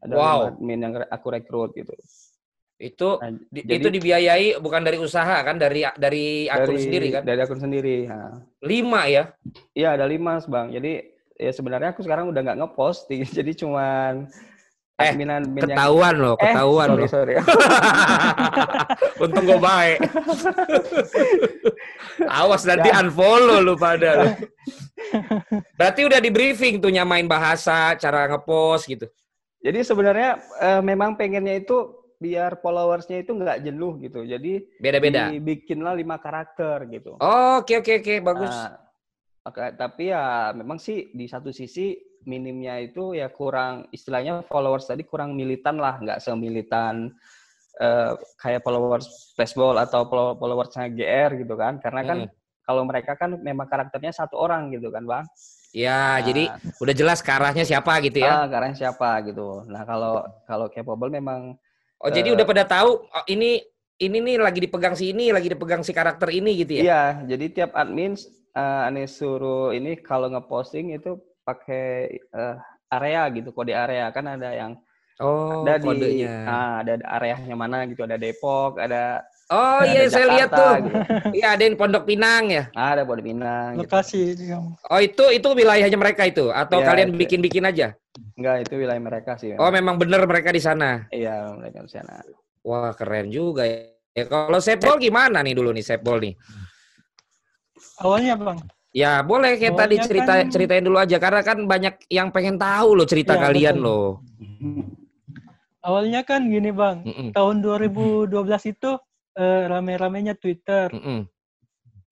ada 0.04 0.14
wow. 0.16 0.40
admin 0.52 0.80
yang 0.84 0.94
aku 1.08 1.28
rekrut 1.32 1.72
gitu. 1.78 1.94
Itu 2.76 3.24
nah, 3.24 3.32
di, 3.32 3.64
jadi, 3.64 3.80
itu 3.80 3.88
dibiayai 3.88 4.48
bukan 4.60 4.84
dari 4.84 5.00
usaha 5.00 5.40
kan 5.48 5.56
dari 5.56 5.88
dari 5.96 6.52
akun 6.52 6.76
dari, 6.76 6.84
sendiri 6.84 7.08
kan? 7.14 7.22
Dari 7.24 7.40
akun 7.40 7.62
sendiri. 7.62 7.98
Nah. 8.12 8.44
Lima 8.60 9.08
ya? 9.08 9.32
Iya 9.72 9.96
ada 9.96 10.06
lima 10.06 10.44
bang. 10.44 10.76
Jadi 10.76 10.94
ya 11.40 11.52
sebenarnya 11.56 11.96
aku 11.96 12.04
sekarang 12.04 12.32
udah 12.32 12.42
nggak 12.44 12.60
ngepost, 12.60 13.08
jadi 13.38 13.52
cuman 13.56 14.28
Eh, 14.96 15.12
admin 15.12 15.28
ketahuan 15.60 16.16
yang... 16.16 16.24
loh, 16.24 16.36
eh, 16.40 16.56
ketahuan 16.56 16.88
eh, 16.88 16.92
sorry, 16.96 17.04
loh. 17.04 17.10
Sorry. 17.12 17.36
Untung 19.28 19.44
gue 19.44 19.60
baik. 19.60 20.00
Awas 22.32 22.64
nanti 22.64 22.88
ya. 22.88 23.04
unfollow 23.04 23.60
lu 23.60 23.76
pada. 23.76 24.40
Berarti 25.76 26.08
udah 26.08 26.20
di 26.24 26.32
briefing 26.32 26.80
tuh 26.80 26.96
nyamain 26.96 27.28
bahasa, 27.28 28.00
cara 28.00 28.32
ngepost 28.32 28.88
gitu. 28.88 29.12
Jadi 29.66 29.82
sebenarnya 29.82 30.38
uh, 30.62 30.82
memang 30.86 31.18
pengennya 31.18 31.58
itu 31.58 32.06
biar 32.22 32.62
followersnya 32.62 33.26
itu 33.26 33.34
nggak 33.34 33.66
jenuh 33.66 33.98
gitu. 33.98 34.22
Jadi 34.22 34.62
beda-beda. 34.78 35.34
Bikinlah 35.34 35.98
lima 35.98 36.22
karakter 36.22 36.86
gitu. 36.94 37.18
Oh, 37.18 37.66
oke 37.66 37.82
oke 37.82 38.06
oke 38.06 38.16
bagus. 38.22 38.54
Nah, 38.54 38.78
okay, 39.42 39.74
tapi 39.74 40.14
ya 40.14 40.54
memang 40.54 40.78
sih 40.78 41.10
di 41.12 41.26
satu 41.26 41.50
sisi 41.50 41.98
minimnya 42.30 42.82
itu 42.82 43.14
ya 43.14 43.30
kurang 43.30 43.90
istilahnya 43.90 44.46
followers 44.46 44.86
tadi 44.86 45.02
kurang 45.02 45.34
militan 45.34 45.82
lah, 45.82 45.98
nggak 45.98 46.22
semilitan 46.22 47.10
uh, 47.82 48.14
kayak 48.38 48.62
followers 48.62 49.34
baseball 49.34 49.82
atau 49.82 50.06
followersnya 50.38 50.94
GR 50.94 51.42
gitu 51.42 51.58
kan. 51.58 51.82
Karena 51.82 52.02
kan 52.06 52.18
hmm. 52.30 52.34
kalau 52.70 52.86
mereka 52.86 53.18
kan 53.18 53.34
memang 53.42 53.66
karakternya 53.66 54.14
satu 54.14 54.38
orang 54.38 54.70
gitu 54.70 54.94
kan, 54.94 55.10
Bang. 55.10 55.26
Ya, 55.76 55.92
nah, 55.92 56.24
jadi 56.24 56.44
udah 56.80 56.94
jelas 56.96 57.20
ke 57.20 57.28
arahnya 57.36 57.68
siapa 57.68 58.00
gitu 58.00 58.24
ya. 58.24 58.32
Ah, 58.32 58.46
ke 58.48 58.56
arahnya 58.56 58.78
siapa 58.80 59.20
gitu. 59.28 59.68
Nah, 59.68 59.84
kalau 59.84 60.24
kalau 60.48 60.72
capable 60.72 61.12
memang 61.12 61.60
Oh, 62.00 62.08
uh, 62.08 62.16
jadi 62.16 62.32
udah 62.32 62.44
pada 62.48 62.64
tahu 62.64 63.04
oh, 63.08 63.26
ini 63.28 63.60
ini 64.00 64.18
nih 64.20 64.36
lagi 64.40 64.60
dipegang 64.64 64.96
si 64.96 65.12
ini, 65.12 65.32
lagi 65.32 65.48
dipegang 65.52 65.84
si 65.84 65.92
karakter 65.92 66.32
ini 66.32 66.64
gitu 66.64 66.80
ya. 66.80 66.84
Iya, 66.84 67.04
jadi 67.36 67.46
tiap 67.52 67.72
admin 67.76 68.16
uh, 68.56 68.88
aneh 68.88 69.08
suruh 69.08 69.72
ini 69.72 70.00
kalau 70.00 70.28
ngeposting 70.32 70.96
itu 70.96 71.20
pakai 71.48 72.20
uh, 72.36 72.56
area 72.92 73.28
gitu, 73.32 73.52
kode 73.52 73.72
area 73.76 74.08
kan 74.16 74.32
ada 74.32 74.52
yang 74.56 74.80
Oh, 75.16 75.64
ada 75.64 75.80
di 75.80 75.88
kodenya. 75.88 76.44
nah, 76.44 76.74
ada 76.84 77.00
areanya 77.08 77.56
mana 77.56 77.88
gitu, 77.88 78.04
ada 78.04 78.20
Depok, 78.20 78.76
ada 78.76 79.24
Oh 79.46 79.82
iya 79.86 80.10
saya 80.10 80.26
lihat 80.34 80.50
tuh. 80.50 80.74
Gitu. 80.82 80.98
Iya 81.38 81.48
ada 81.54 81.62
yang 81.62 81.78
Pondok 81.78 82.10
Pinang 82.10 82.50
ya. 82.50 82.64
Ada 82.74 83.06
Pondok 83.06 83.30
Pinang. 83.30 83.78
Gitu. 83.78 83.86
Lokasi. 83.86 84.22
Gitu. 84.34 84.58
Oh 84.90 85.00
itu 85.02 85.26
itu 85.30 85.48
wilayahnya 85.54 85.98
mereka 86.02 86.26
itu 86.26 86.50
atau 86.50 86.82
ya, 86.82 86.86
kalian 86.90 87.14
bikin-bikin 87.14 87.62
aja? 87.62 87.94
Enggak 88.34 88.66
itu 88.66 88.74
wilayah 88.82 89.02
mereka 89.02 89.38
sih. 89.38 89.54
Oh 89.62 89.70
memang 89.70 90.02
benar 90.02 90.26
mereka 90.26 90.50
di 90.50 90.58
sana. 90.58 91.06
Iya 91.14 91.54
mereka 91.54 91.86
di 91.86 91.92
sana. 91.94 92.26
Wah 92.66 92.90
keren 92.98 93.30
juga 93.30 93.70
ya. 93.70 93.86
ya 94.18 94.26
kalau 94.26 94.58
Sepol 94.58 94.98
gimana 94.98 95.46
nih 95.46 95.54
dulu 95.54 95.70
nih 95.70 95.86
Sepol 95.86 96.18
nih? 96.26 96.34
Awalnya 98.02 98.34
bang. 98.42 98.58
Ya 98.96 99.22
boleh 99.22 99.60
kita 99.62 99.86
tadi 99.86 99.96
cerita 100.02 100.42
kan... 100.42 100.50
ceritain 100.50 100.82
dulu 100.82 100.98
aja 100.98 101.22
karena 101.22 101.46
kan 101.46 101.62
banyak 101.70 102.10
yang 102.10 102.34
pengen 102.34 102.58
tahu 102.58 102.98
loh 102.98 103.06
cerita 103.06 103.38
ya, 103.38 103.52
kalian 103.52 103.78
betul. 103.78 103.86
loh. 103.86 104.10
Awalnya 105.86 106.26
kan 106.26 106.50
gini 106.50 106.74
bang, 106.74 107.06
mm 107.06 107.14
-mm. 107.14 107.30
tahun 107.38 107.62
2012 107.62 108.34
itu 108.74 108.98
uh, 109.38 109.64
rame-ramenya 109.70 110.36
Twitter. 110.40 110.92
Mm 110.92 111.04
-mm. 111.04 111.22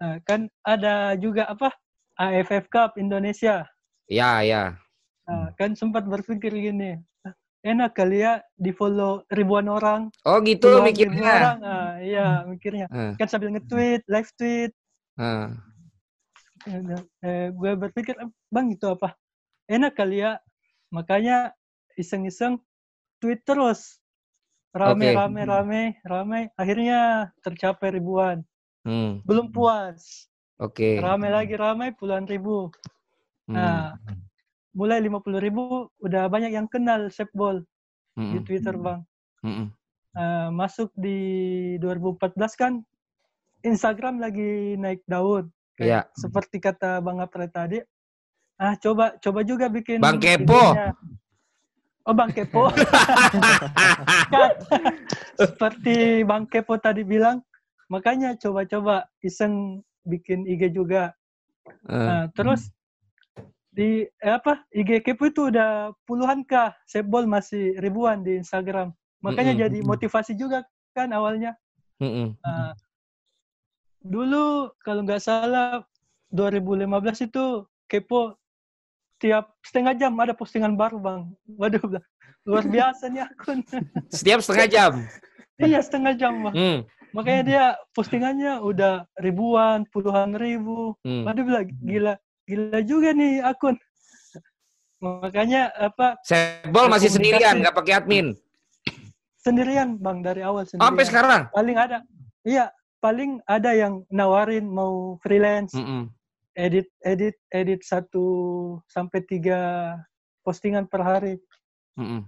Nah, 0.03 0.15
kan 0.27 0.51
ada 0.67 1.15
juga 1.15 1.47
apa 1.47 1.71
AFF 2.19 2.67
Cup 2.67 2.99
Indonesia. 2.99 3.63
Ya 4.11 4.43
ya. 4.43 4.75
Nah, 5.23 5.55
kan 5.55 5.73
sempat 5.79 6.03
berpikir 6.03 6.51
gini, 6.51 6.99
enak 7.63 7.95
kali 7.95 8.21
ya 8.27 8.43
di 8.59 8.75
follow 8.75 9.23
ribuan 9.31 9.71
orang. 9.71 10.11
Oh 10.27 10.43
gitu 10.43 10.83
mikirnya. 10.83 11.33
Orang, 11.39 11.59
ah, 11.63 11.93
iya 12.03 12.43
mikirnya. 12.43 12.91
Uh. 12.91 13.15
Kan 13.15 13.27
sambil 13.31 13.55
nge-tweet, 13.55 14.03
live 14.11 14.29
tweet. 14.35 14.71
Uh. 15.15 15.55
Eh, 17.23 17.51
gue 17.51 17.71
berpikir, 17.75 18.15
bang 18.51 18.67
itu 18.71 18.87
apa? 18.87 19.15
Enak 19.71 19.95
kali 19.95 20.23
ya. 20.23 20.39
Makanya 20.91 21.55
iseng-iseng 21.95 22.59
tweet 23.23 23.43
terus 23.47 24.02
rame 24.73 25.13
okay. 25.13 25.15
rame 25.15 25.41
rame 25.45 25.81
rame 26.01 26.39
akhirnya 26.57 27.29
tercapai 27.45 27.93
ribuan 27.93 28.41
hmm. 28.81 29.21
belum 29.21 29.53
puas 29.53 30.25
oke 30.57 30.73
okay. 30.73 30.97
rame 30.97 31.29
lagi 31.29 31.53
rame 31.53 31.93
puluhan 31.93 32.25
ribu 32.25 32.73
hmm. 33.45 33.53
nah 33.53 33.93
mulai 34.73 34.97
lima 34.97 35.21
puluh 35.21 35.37
ribu 35.37 35.93
udah 36.01 36.25
banyak 36.25 36.57
yang 36.57 36.65
kenal 36.65 37.05
Sepbol 37.13 37.61
hmm. 38.17 38.33
di 38.33 38.39
Twitter 38.41 38.73
bang 38.73 39.05
hmm. 39.45 39.69
uh, 40.17 40.49
masuk 40.49 40.89
di 40.97 41.77
2014 41.77 42.33
kan 42.57 42.73
Instagram 43.63 44.19
lagi 44.19 44.75
naik 44.75 45.05
daun 45.05 45.53
Iya. 45.81 46.05
seperti 46.13 46.61
kata 46.61 47.01
Bang 47.01 47.17
Apre 47.17 47.49
tadi 47.49 47.81
ah 48.61 48.77
coba 48.77 49.17
coba 49.17 49.41
juga 49.41 49.65
bikin 49.73 49.97
Bang 49.97 50.21
Kepo 50.21 50.77
Oh 52.03 52.11
Bang 52.11 52.35
Kepo. 52.35 52.67
Seperti 55.41 56.21
Bang 56.27 56.45
Kepo 56.49 56.77
tadi 56.77 57.01
bilang, 57.05 57.41
makanya 57.89 58.35
coba-coba 58.37 59.07
iseng 59.21 59.85
bikin 60.05 60.45
IG 60.45 60.73
juga. 60.75 61.13
Uh. 61.87 61.95
Nah, 61.95 62.23
terus 62.35 62.69
di 63.73 64.05
eh, 64.05 64.33
apa 64.33 64.61
IG 64.69 65.01
Kepo 65.01 65.29
itu 65.29 65.49
udah 65.49 65.93
puluhan 66.05 66.45
kah, 66.45 66.77
Sebol 66.85 67.25
masih 67.25 67.77
ribuan 67.81 68.21
di 68.21 68.37
Instagram. 68.37 68.93
Makanya 69.23 69.55
mm 69.55 69.59
-hmm. 69.59 69.65
jadi 69.69 69.77
motivasi 69.87 70.33
juga 70.37 70.67
kan 70.93 71.09
awalnya. 71.15 71.57
Mm 71.97 72.11
-hmm. 72.11 72.27
nah, 72.43 72.71
dulu 74.03 74.69
kalau 74.83 75.01
nggak 75.07 75.23
salah 75.23 75.81
2015 76.35 77.29
itu 77.31 77.65
Kepo 77.87 78.35
setiap 79.23 79.55
setengah 79.63 79.95
jam 79.95 80.11
ada 80.19 80.35
postingan 80.35 80.75
baru 80.75 80.99
bang. 80.99 81.31
Waduh, 81.55 82.03
luar 82.43 82.67
biasa 82.67 83.07
nih 83.07 83.23
akun. 83.23 83.63
Setiap 84.19 84.43
setengah 84.43 84.67
jam. 84.67 84.91
iya 85.63 85.79
setengah 85.79 86.11
jam 86.19 86.43
bang. 86.43 86.51
Hmm. 86.59 86.77
Makanya 87.15 87.41
dia 87.47 87.63
postingannya 87.95 88.59
udah 88.59 89.07
ribuan, 89.23 89.87
puluhan 89.95 90.35
ribu. 90.35 90.99
Hmm. 91.07 91.23
Waduh, 91.23 91.39
bilang 91.47 91.71
gila, 91.87 92.13
gila 92.43 92.79
juga 92.83 93.15
nih 93.15 93.39
akun. 93.47 93.79
Makanya 94.99 95.71
apa? 95.71 96.19
Sebol 96.27 96.91
masih 96.91 97.07
sendirian, 97.07 97.63
nggak 97.63 97.79
pakai 97.79 98.03
admin. 98.03 98.35
Sendirian 99.39 100.03
bang 100.03 100.19
dari 100.19 100.43
awal 100.43 100.67
sendirian. 100.67 100.83
Sampai 100.91 101.03
sekarang? 101.07 101.41
Paling 101.55 101.77
ada, 101.79 102.03
iya 102.43 102.75
paling 102.99 103.39
ada 103.47 103.71
yang 103.71 104.03
nawarin 104.11 104.67
mau 104.67 105.15
freelance. 105.23 105.71
Mm 105.79 105.87
-mm 105.87 106.03
edit 106.53 106.87
edit 107.01 107.35
edit 107.49 107.81
satu 107.81 108.25
sampai 108.85 109.25
tiga 109.25 109.59
postingan 110.45 110.85
per 110.85 111.01
hari. 111.01 111.33
Mm 111.97 112.05
-mm. 112.05 112.21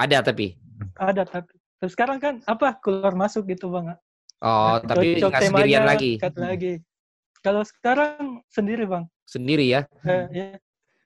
Ada 0.00 0.24
tapi. 0.24 0.56
Ada 0.96 1.26
tapi. 1.26 1.54
Terus 1.80 1.92
sekarang 1.96 2.18
kan 2.20 2.34
apa 2.44 2.76
keluar 2.80 3.16
masuk 3.16 3.48
gitu 3.50 3.72
bang? 3.72 3.96
Oh, 4.40 4.80
nah, 4.80 4.80
tapi 4.80 5.20
nggak 5.20 5.42
sendirian 5.44 5.84
lagi. 5.84 6.16
lagi. 6.20 6.72
Kalau 7.40 7.64
sekarang 7.64 8.44
sendiri 8.48 8.84
bang. 8.88 9.04
Sendiri 9.24 9.68
ya? 9.68 9.84
Eh, 10.04 10.24
ya. 10.32 10.46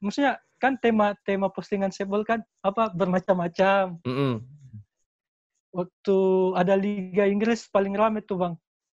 Maksudnya 0.02 0.38
kan 0.58 0.78
tema 0.78 1.14
tema 1.26 1.50
postingan 1.50 1.90
Sebel 1.90 2.22
kan 2.26 2.42
apa 2.62 2.90
bermacam-macam. 2.94 3.98
Mm 4.06 4.14
-mm. 4.14 4.34
Waktu 5.74 6.18
ada 6.54 6.74
Liga 6.78 7.26
Inggris 7.26 7.66
paling 7.70 7.94
ramai 7.98 8.22
tuh 8.22 8.38
bang. 8.38 8.54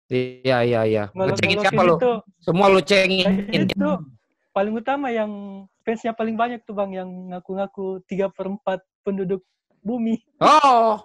Iya 0.10 0.58
iya 0.66 0.82
iya. 0.90 1.04
Ngecengin 1.14 1.62
siapa 1.62 1.82
lo? 1.86 1.96
Semua 2.42 2.66
lo 2.66 2.82
cengin. 2.82 3.46
Itu 3.54 4.02
paling 4.50 4.74
utama 4.74 5.14
yang 5.14 5.64
fansnya 5.86 6.18
paling 6.18 6.34
banyak 6.34 6.66
tuh 6.66 6.74
bang 6.74 7.06
yang 7.06 7.10
ngaku-ngaku 7.30 8.02
tiga 8.10 8.34
per 8.34 8.50
empat 8.50 8.82
penduduk 9.06 9.46
bumi. 9.86 10.18
Oh. 10.42 10.98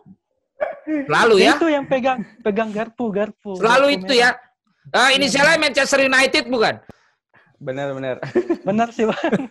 Lalu 0.88 1.44
ya? 1.44 1.60
Itu 1.60 1.68
yang 1.68 1.84
pegang 1.84 2.24
pegang 2.40 2.72
garpu 2.72 3.12
garpu. 3.12 3.60
Selalu 3.60 4.00
itu 4.00 4.16
ya. 4.16 4.32
Ah, 4.92 5.12
ini 5.12 5.28
saya 5.28 5.56
Manchester 5.60 6.00
United 6.04 6.48
bukan? 6.48 6.80
Benar 7.60 7.96
benar. 7.96 8.16
Benar 8.68 8.88
sih 8.92 9.04
bang. 9.08 9.48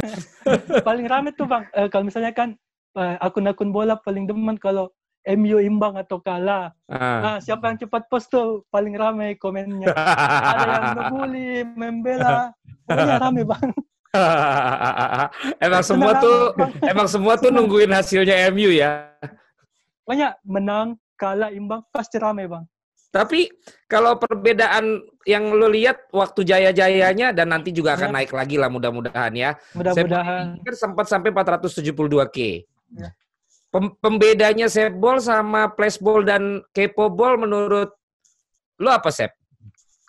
paling 0.81 1.05
rame 1.05 1.29
tuh 1.33 1.45
bang. 1.45 1.65
Eh, 1.77 1.88
kalau 1.93 2.10
misalnya 2.10 2.33
kan 2.33 2.57
eh, 2.98 3.15
akun-akun 3.22 3.69
bola 3.69 3.98
paling 4.01 4.25
demen 4.25 4.57
kalau 4.57 4.89
MU 5.24 5.58
imbang 5.63 5.96
atau 5.96 6.20
kalah. 6.20 6.75
Ah. 6.92 7.20
Nah, 7.24 7.38
siapa 7.39 7.72
yang 7.72 7.80
cepat 7.80 8.12
post 8.12 8.27
tuh 8.27 8.68
paling 8.68 8.96
ramai 9.00 9.39
komennya. 9.39 9.92
Ada 9.96 10.65
yang 10.68 10.84
ngebully, 11.00 11.51
membela. 11.75 12.51
Pokoknya 12.84 13.15
rame 13.20 13.44
bang. 13.48 13.70
emang 15.65 15.82
semua 15.82 16.12
tuh 16.22 16.53
emang 16.86 17.08
semua 17.10 17.34
tuh 17.34 17.50
nungguin 17.50 17.89
hasilnya 17.89 18.51
MU 18.53 18.70
ya. 18.70 19.10
Banyak 20.03 20.44
menang, 20.44 21.00
kalah, 21.15 21.50
imbang 21.50 21.82
pasti 21.89 22.20
rame 22.20 22.46
bang. 22.46 22.68
Tapi 23.13 23.46
kalau 23.86 24.18
perbedaan 24.18 24.98
yang 25.30 25.53
lo 25.53 25.70
lihat 25.70 26.10
waktu 26.10 26.50
jaya-jayanya 26.50 27.30
dan 27.30 27.53
nanti 27.53 27.70
juga 27.70 27.94
akan 27.94 28.10
ya. 28.10 28.15
naik 28.22 28.32
lagi 28.34 28.58
lah 28.58 28.74
mudah-mudahan 28.74 29.34
ya. 29.38 29.53
Mudah-mudahan. 29.77 30.58
Kan 30.65 30.74
sempat 30.74 31.06
sampai 31.06 31.30
472k. 31.30 32.65
Ya. 32.98 33.13
Pembedanya 33.74 34.70
Ball 34.94 35.18
sama 35.18 35.65
Ball 35.98 36.22
dan 36.22 36.62
Kepo 36.77 37.10
Ball 37.10 37.42
menurut 37.42 37.89
lu 38.77 38.89
apa 38.94 39.10
Sep? 39.10 39.34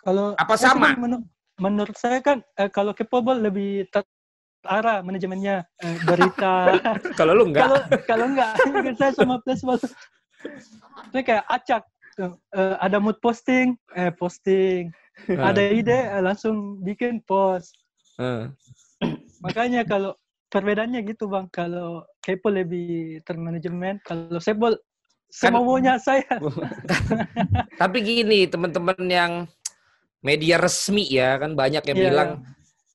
Kalau 0.05 0.37
apa 0.37 0.53
sama? 0.53 0.93
Menur 0.93 1.25
menurut 1.57 1.97
saya 1.97 2.21
kan 2.21 2.45
eh, 2.61 2.69
kalau 2.69 2.93
Kepo 2.93 3.25
Ball 3.25 3.41
lebih 3.41 3.89
terarah 3.89 5.01
manajemennya 5.01 5.65
eh, 5.81 5.97
berita. 6.05 6.77
kalau 7.19 7.33
lu 7.33 7.49
enggak? 7.49 7.65
Kalau 7.65 7.79
kalau 8.05 8.25
enggak, 8.29 8.53
saya 9.01 9.11
sama 9.17 9.41
Ball 9.41 9.81
saya 11.09 11.23
kayak 11.25 11.45
acak. 11.49 11.83
Uh, 12.15 12.79
ada 12.79 12.95
mood 12.95 13.19
posting, 13.19 13.75
eh 13.91 14.13
posting. 14.13 14.87
Uh. 15.27 15.41
Ada 15.41 15.61
ide, 15.67 15.99
eh, 15.99 16.21
langsung 16.23 16.79
bikin 16.79 17.19
post. 17.27 17.75
Uh. 18.15 18.47
Makanya 19.43 19.83
kalau 19.83 20.15
perbedaannya 20.55 21.03
gitu 21.03 21.27
bang. 21.27 21.51
Kalau 21.51 22.07
Kepo 22.23 22.47
lebih 22.47 23.19
termanajemen, 23.27 23.99
kalau 24.07 24.39
Sebol 24.39 24.79
semaunya 25.27 25.99
kan, 25.99 26.23
saya. 26.23 26.35
Tapi 27.81 27.97
gini 27.99 28.47
teman-teman 28.47 28.99
yang 29.03 29.31
media 30.23 30.55
resmi 30.55 31.03
ya 31.11 31.35
kan 31.35 31.53
banyak 31.53 31.83
yang 31.91 31.99
yeah. 31.99 32.07
bilang 32.07 32.29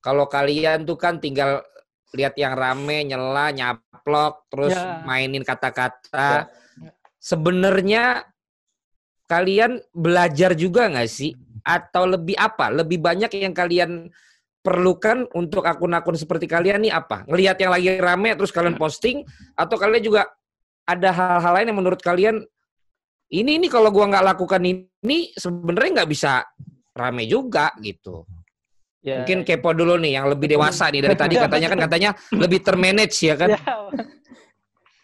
kalau 0.01 0.25
kalian 0.25 0.89
tuh 0.89 0.97
kan 0.97 1.21
tinggal 1.21 1.61
lihat 2.17 2.35
yang 2.35 2.57
rame 2.59 3.07
nyela 3.07 3.53
nyaplok 3.53 4.49
terus 4.49 4.73
yeah. 4.73 5.05
mainin 5.05 5.45
kata-kata. 5.45 6.49
Yeah. 6.49 6.93
Sebenarnya 7.21 8.25
kalian 9.29 9.85
belajar 9.93 10.57
juga 10.57 10.89
nggak 10.89 11.11
sih? 11.13 11.37
Atau 11.61 12.09
lebih 12.09 12.41
apa? 12.41 12.73
Lebih 12.73 13.05
banyak 13.05 13.31
yang 13.37 13.53
kalian 13.53 14.09
perlukan 14.61 15.25
untuk 15.33 15.65
akun-akun 15.65 16.17
seperti 16.17 16.45
kalian 16.45 16.85
nih 16.85 16.93
apa? 16.93 17.25
Ngelihat 17.29 17.57
yang 17.61 17.73
lagi 17.73 17.97
rame 17.97 18.37
terus 18.37 18.53
kalian 18.53 18.77
posting 18.77 19.25
atau 19.57 19.77
kalian 19.81 20.05
juga 20.05 20.23
ada 20.85 21.11
hal-hal 21.13 21.53
lain 21.61 21.67
yang 21.73 21.79
menurut 21.81 22.01
kalian 22.01 22.45
ini 23.31 23.63
ini 23.63 23.67
kalau 23.71 23.89
gua 23.95 24.11
nggak 24.11 24.27
lakukan 24.35 24.61
ini 24.61 25.33
sebenarnya 25.33 26.03
nggak 26.03 26.11
bisa 26.11 26.45
rame 26.93 27.25
juga 27.25 27.73
gitu. 27.81 28.27
Ya. 29.01 29.25
Mungkin 29.25 29.49
kepo 29.49 29.73
dulu 29.73 29.97
nih 29.97 30.21
yang 30.21 30.29
lebih 30.29 30.53
dewasa 30.53 30.93
nih 30.93 31.09
dari 31.09 31.17
tadi 31.17 31.35
katanya 31.49 31.69
kan 31.73 31.81
katanya 31.89 32.11
lebih 32.37 32.61
termanage 32.61 33.17
ya 33.25 33.35
kan? 33.39 33.49
Ya, 33.57 33.61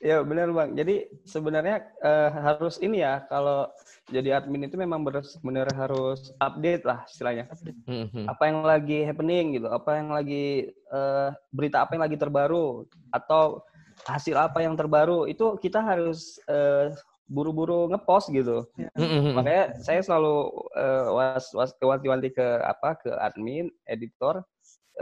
Ya 0.07 0.23
benar 0.23 0.55
bang. 0.55 0.71
Jadi 0.79 1.09
sebenarnya 1.27 1.83
uh, 1.99 2.31
harus 2.31 2.79
ini 2.79 3.03
ya 3.03 3.27
kalau 3.27 3.67
jadi 4.07 4.39
admin 4.39 4.71
itu 4.71 4.79
memang 4.79 5.03
benar-benar 5.03 5.67
harus 5.75 6.31
update 6.39 6.87
lah 6.87 7.03
istilahnya. 7.11 7.51
Mm-hmm. 7.91 8.31
Apa 8.31 8.43
yang 8.47 8.59
lagi 8.63 8.99
happening 9.03 9.59
gitu, 9.59 9.67
apa 9.67 9.99
yang 9.99 10.15
lagi 10.15 10.71
uh, 10.95 11.35
berita 11.51 11.83
apa 11.83 11.99
yang 11.99 12.05
lagi 12.07 12.19
terbaru 12.19 12.87
atau 13.11 13.67
hasil 14.07 14.37
apa 14.39 14.63
yang 14.63 14.79
terbaru 14.79 15.27
itu 15.27 15.59
kita 15.59 15.83
harus 15.83 16.39
uh, 16.47 16.95
buru-buru 17.27 17.91
ngepost 17.91 18.31
gitu. 18.31 18.63
Mm-hmm. 18.79 19.35
Makanya 19.35 19.65
saya 19.83 19.99
selalu 20.07 20.55
uh, 20.79 21.07
was 21.11 21.51
was 21.51 21.75
wanti-wanti 21.83 22.31
ke 22.31 22.47
apa 22.63 22.95
ke 23.03 23.11
admin, 23.19 23.67
editor 23.91 24.47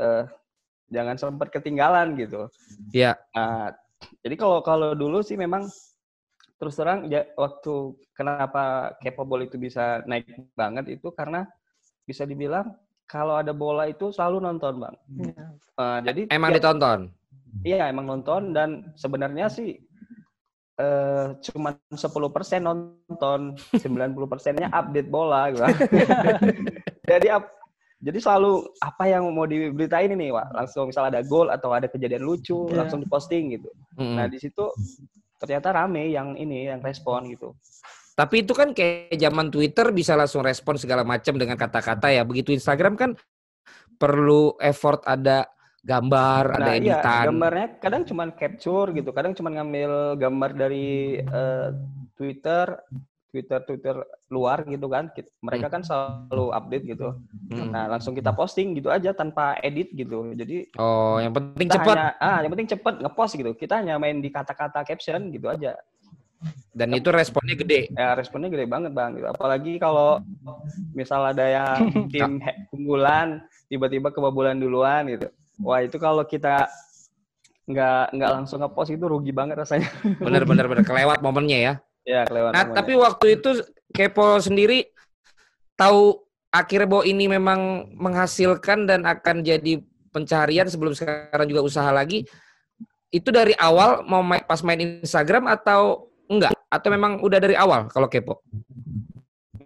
uh, 0.01 0.25
jangan 0.89 1.21
sempat 1.21 1.53
ketinggalan 1.53 2.17
gitu. 2.17 2.49
Iya. 2.97 3.13
Yeah. 3.13 3.17
Nah, 3.37 3.77
jadi 4.25 4.35
kalau 4.41 4.65
kalau 4.65 4.97
dulu 4.97 5.21
sih 5.21 5.37
memang 5.37 5.69
terus 6.65 6.81
terang 6.81 7.05
ya, 7.13 7.29
waktu 7.37 7.93
kenapa 8.17 8.97
Capable 9.05 9.45
itu 9.45 9.61
bisa 9.61 10.01
naik 10.09 10.25
banget 10.57 10.97
itu 10.97 11.13
karena 11.13 11.45
bisa 12.09 12.25
dibilang 12.25 12.73
kalau 13.05 13.37
ada 13.37 13.53
bola 13.53 13.85
itu 13.85 14.09
selalu 14.09 14.41
nonton 14.41 14.81
bang. 14.81 14.97
Yeah. 15.13 15.49
Uh, 15.77 15.99
jadi 16.01 16.21
emang 16.33 16.51
ya, 16.51 16.57
ditonton. 16.57 17.01
Iya 17.61 17.85
emang 17.93 18.09
nonton 18.09 18.57
dan 18.57 18.97
sebenarnya 18.97 19.53
sih 19.53 19.77
uh, 20.81 21.37
cuma 21.53 21.77
10% 21.93 22.01
nonton, 22.65 23.61
90 23.77 24.33
persennya 24.33 24.73
update 24.73 25.13
bola 25.13 25.53
gitu. 25.53 25.69
jadi 27.13 27.45
jadi 28.05 28.19
selalu 28.21 28.69
apa 28.81 29.05
yang 29.09 29.29
mau 29.33 29.45
diberitain 29.45 30.13
ini, 30.13 30.33
Wak, 30.33 30.53
langsung 30.53 30.89
misal 30.89 31.09
ada 31.13 31.21
gol 31.25 31.49
atau 31.49 31.77
ada 31.77 31.89
kejadian 31.89 32.25
lucu, 32.25 32.69
yeah. 32.73 32.85
langsung 32.85 33.05
diposting 33.05 33.53
gitu. 33.53 33.69
Mm. 34.01 34.17
Nah, 34.17 34.27
di 34.29 34.41
situ 34.41 34.65
ternyata 35.47 35.71
rame 35.73 36.09
yang 36.11 36.35
ini 36.35 36.69
yang 36.69 36.81
respon 36.81 37.29
gitu. 37.31 37.55
Tapi 38.15 38.47
itu 38.47 38.55
kan 38.55 38.71
kayak 38.71 39.19
zaman 39.19 39.51
Twitter 39.51 39.91
bisa 39.91 40.15
langsung 40.15 40.47
respon 40.47 40.79
segala 40.79 41.03
macam 41.03 41.35
dengan 41.35 41.59
kata-kata 41.59 42.15
ya. 42.15 42.23
Begitu 42.23 42.55
Instagram 42.55 42.95
kan 42.95 43.11
perlu 43.99 44.55
effort 44.63 45.03
ada 45.07 45.51
gambar, 45.85 46.45
nah, 46.49 46.57
ada 46.57 46.71
iya, 46.73 46.81
editan. 46.81 47.25
Iya, 47.27 47.29
gambarnya 47.29 47.69
kadang 47.77 48.03
cuma 48.09 48.25
capture 48.33 48.89
gitu, 48.97 49.11
kadang 49.13 49.33
cuma 49.37 49.53
ngambil 49.53 50.17
gambar 50.17 50.51
dari 50.57 51.21
uh, 51.21 51.77
Twitter, 52.17 52.81
Twitter 53.35 53.59
Twitter 53.67 53.99
luar 54.31 54.63
gitu 54.63 54.87
kan. 54.87 55.11
Mereka 55.43 55.67
kan 55.67 55.83
selalu 55.83 56.55
update 56.55 56.85
gitu. 56.87 57.19
Hmm. 57.51 57.75
Nah, 57.75 57.91
langsung 57.91 58.15
kita 58.15 58.31
posting 58.31 58.79
gitu 58.79 58.95
aja 58.95 59.11
tanpa 59.11 59.59
edit 59.59 59.91
gitu. 59.91 60.31
Jadi 60.39 60.71
Oh, 60.79 61.19
yang 61.19 61.35
penting 61.35 61.67
cepat. 61.67 62.15
ah, 62.23 62.39
yang 62.39 62.55
penting 62.55 62.71
cepat 62.71 63.03
ngepost 63.03 63.35
gitu. 63.35 63.51
Kita 63.59 63.83
hanya 63.83 63.99
main 63.99 64.23
di 64.23 64.31
kata-kata 64.31 64.87
caption 64.87 65.35
gitu 65.35 65.51
aja. 65.51 65.75
Dan 66.71 66.95
itu 66.95 67.11
responnya 67.11 67.59
gede. 67.59 67.91
Ya, 67.91 68.15
responnya 68.15 68.53
gede 68.55 68.71
banget, 68.71 68.95
Bang. 68.95 69.19
Gitu. 69.19 69.27
Apalagi 69.27 69.83
kalau 69.83 70.23
misal 70.95 71.27
ada 71.27 71.43
yang 71.43 71.91
tim 72.13 72.39
unggulan 72.71 73.43
tiba-tiba 73.67 74.15
kebobolan 74.15 74.63
duluan 74.63 75.11
gitu. 75.11 75.27
Wah, 75.59 75.83
itu 75.83 75.99
kalau 75.99 76.23
kita 76.23 76.71
nggak 77.65 78.13
nggak 78.13 78.31
langsung 78.31 78.61
ngepost 78.61 78.93
itu 78.93 79.05
rugi 79.09 79.33
banget 79.33 79.57
rasanya. 79.57 79.89
Bener 80.21 80.45
bener 80.45 80.69
bener 80.69 80.85
kelewat 80.85 81.25
momennya 81.25 81.59
ya. 81.59 81.75
Ya, 82.05 82.29
kelewat. 82.29 82.53
Nah, 82.53 82.65
tapi 82.77 82.93
waktu 83.01 83.41
itu 83.41 83.65
Kepo 83.91 84.37
sendiri 84.39 84.93
tahu 85.75 86.21
akhirnya 86.53 86.87
bahwa 86.87 87.05
ini 87.09 87.25
memang 87.27 87.91
menghasilkan 87.97 88.87
dan 88.87 89.03
akan 89.09 89.43
jadi 89.43 89.81
pencarian 90.15 90.71
sebelum 90.71 90.95
sekarang 90.95 91.49
juga 91.51 91.65
usaha 91.67 91.91
lagi. 91.91 92.23
Itu 93.11 93.35
dari 93.35 93.57
awal 93.59 94.07
mau 94.07 94.23
main, 94.23 94.43
pas 94.47 94.63
main 94.63 95.01
Instagram 95.03 95.51
atau 95.51 96.11
enggak? 96.31 96.55
Atau 96.71 96.91
memang 96.95 97.23
udah 97.23 97.39
dari 97.43 97.57
awal 97.59 97.91
kalau 97.91 98.07
Kepo? 98.07 98.45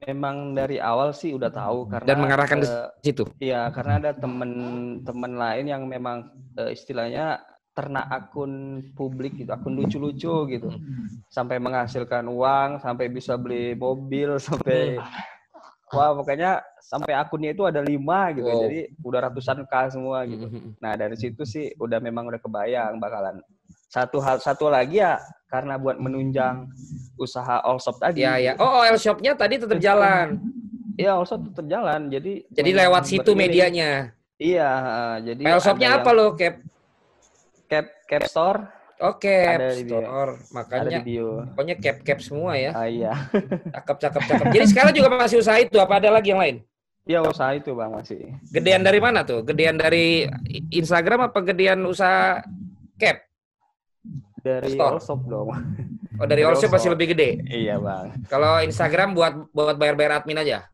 Memang 0.08 0.56
dari 0.56 0.80
awal 0.80 1.12
sih 1.12 1.36
udah 1.36 1.52
tahu 1.52 1.84
karena 1.90 2.06
dan 2.08 2.16
mengarahkan 2.22 2.58
ke 2.64 2.68
situ. 3.04 3.24
Iya, 3.42 3.68
karena 3.74 4.00
ada 4.00 4.10
temen-temen 4.16 5.32
lain 5.36 5.64
yang 5.68 5.82
memang 5.84 6.32
uh, 6.56 6.72
istilahnya 6.72 7.44
ternak 7.78 8.10
akun 8.10 8.82
publik 8.98 9.38
gitu, 9.38 9.54
akun 9.54 9.78
lucu-lucu 9.78 10.50
gitu, 10.50 10.66
sampai 11.30 11.62
menghasilkan 11.62 12.26
uang, 12.26 12.82
sampai 12.82 13.06
bisa 13.06 13.38
beli 13.38 13.78
mobil, 13.78 14.34
sampai 14.42 14.98
wah 15.94 16.10
pokoknya 16.18 16.58
sampai 16.82 17.14
akunnya 17.14 17.54
itu 17.54 17.62
ada 17.62 17.78
lima 17.78 18.34
gitu, 18.34 18.50
wow. 18.50 18.66
jadi 18.66 18.80
udah 18.98 19.20
ratusan 19.30 19.62
k 19.70 19.94
semua 19.94 20.26
gitu. 20.26 20.50
Nah 20.82 20.98
dari 20.98 21.14
situ 21.14 21.46
sih 21.46 21.70
udah 21.78 22.02
memang 22.02 22.26
udah 22.26 22.42
kebayang 22.42 22.98
bakalan 22.98 23.38
satu 23.88 24.20
hal 24.20 24.36
satu 24.36 24.68
lagi 24.68 25.00
ya 25.00 25.16
karena 25.48 25.80
buat 25.80 25.96
menunjang 25.96 26.68
usaha 27.16 27.64
all 27.64 27.80
shop 27.80 27.96
tadi. 28.02 28.20
Ya 28.20 28.36
ya. 28.36 28.52
Oh, 28.60 28.84
all 28.84 29.00
shopnya 29.00 29.32
tadi 29.32 29.56
tetap 29.56 29.80
jalan. 29.80 30.36
Iya, 31.00 31.16
all 31.16 31.24
shop 31.24 31.40
tetap 31.48 31.64
jalan. 31.64 32.12
Jadi 32.12 32.44
jadi 32.52 32.70
lewat 32.84 33.08
situ 33.08 33.32
medianya. 33.32 34.12
Iya, 34.36 34.72
jadi 35.24 35.42
all 35.48 35.64
shopnya 35.64 35.98
apa 35.98 36.10
lo, 36.12 36.36
Cap? 36.36 36.60
Cap 37.68 37.86
cap 38.08 38.24
store 38.26 38.60
Oke, 38.98 39.30
okay, 39.30 39.46
ada 39.46 39.78
di 39.78 39.86
store. 39.86 40.32
Makanya 40.50 40.82
ada 40.82 40.90
di 40.90 41.02
bio. 41.06 41.46
pokoknya 41.54 41.78
cap 41.78 42.02
cap 42.02 42.18
semua 42.18 42.58
ya. 42.58 42.74
Ah, 42.74 42.90
iya. 42.90 43.14
Cakep 43.70 43.96
cakep 44.02 44.22
cakep. 44.26 44.46
Jadi 44.50 44.66
sekarang 44.74 44.90
juga 44.90 45.08
masih 45.14 45.38
usaha 45.38 45.54
itu 45.54 45.78
apa 45.78 46.02
ada 46.02 46.10
lagi 46.10 46.34
yang 46.34 46.42
lain? 46.42 46.66
Iya 47.06 47.22
usaha 47.22 47.54
itu 47.54 47.78
bang 47.78 47.94
masih. 47.94 48.34
Gedean 48.50 48.82
dari 48.82 48.98
mana 48.98 49.22
tuh? 49.22 49.46
Gedean 49.46 49.78
dari 49.78 50.26
Instagram 50.74 51.30
apa 51.30 51.38
gedean 51.46 51.86
usaha 51.86 52.42
cap? 52.98 53.22
Dari 54.42 54.66
store? 54.66 54.98
Allshop 54.98 55.20
dong. 55.30 55.54
Oh 56.18 56.26
dari 56.26 56.42
Allshop 56.42 56.74
masih 56.74 56.90
lebih 56.90 57.14
gede? 57.14 57.38
Iya 57.46 57.78
bang. 57.78 58.18
Kalau 58.26 58.58
Instagram 58.60 59.14
buat 59.14 59.46
buat 59.54 59.78
bayar-bayar 59.78 60.20
admin 60.20 60.42
aja? 60.42 60.66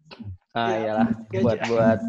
Ah 0.56 0.72
iyalah 0.72 1.08
buat 1.44 1.58
buat 1.68 2.00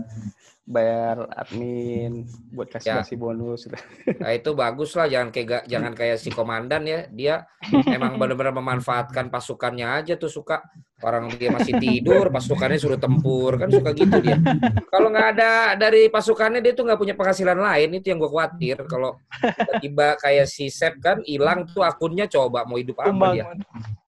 bayar 0.66 1.30
admin 1.30 2.26
buat 2.50 2.74
kasih 2.74 2.90
ya. 2.90 2.96
kasih 3.06 3.18
bonus. 3.22 3.70
Nah, 4.22 4.32
itu 4.34 4.58
bagus 4.58 4.98
lah 4.98 5.06
jangan 5.06 5.30
kayak 5.30 5.70
jangan 5.70 5.94
kayak 5.94 6.18
si 6.18 6.34
komandan 6.34 6.82
ya. 6.90 7.06
Dia 7.14 7.46
emang 7.86 8.18
benar-benar 8.18 8.58
memanfaatkan 8.58 9.30
pasukannya 9.30 9.86
aja 9.86 10.18
tuh 10.18 10.30
suka. 10.30 10.66
Orang 11.06 11.30
dia 11.38 11.54
masih 11.54 11.78
tidur 11.78 12.34
pasukannya 12.34 12.82
suruh 12.82 12.98
tempur. 12.98 13.62
Kan 13.62 13.70
suka 13.70 13.94
gitu 13.94 14.18
dia. 14.26 14.42
Kalau 14.90 15.14
nggak 15.14 15.28
ada 15.38 15.52
dari 15.78 16.10
pasukannya 16.10 16.66
dia 16.66 16.74
tuh 16.74 16.90
nggak 16.90 16.98
punya 16.98 17.14
penghasilan 17.14 17.60
lain. 17.62 18.02
Itu 18.02 18.10
yang 18.10 18.18
gue 18.18 18.32
khawatir. 18.32 18.78
Kalau 18.90 19.22
tiba-tiba 19.38 20.08
kayak 20.18 20.48
si 20.50 20.74
Sep 20.74 20.98
kan 20.98 21.22
hilang 21.22 21.70
tuh 21.70 21.86
akunnya 21.86 22.26
coba 22.26 22.66
mau 22.66 22.82
hidup 22.82 22.98
apa 23.06 23.26
dia? 23.38 23.46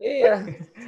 Iya. 0.01 0.35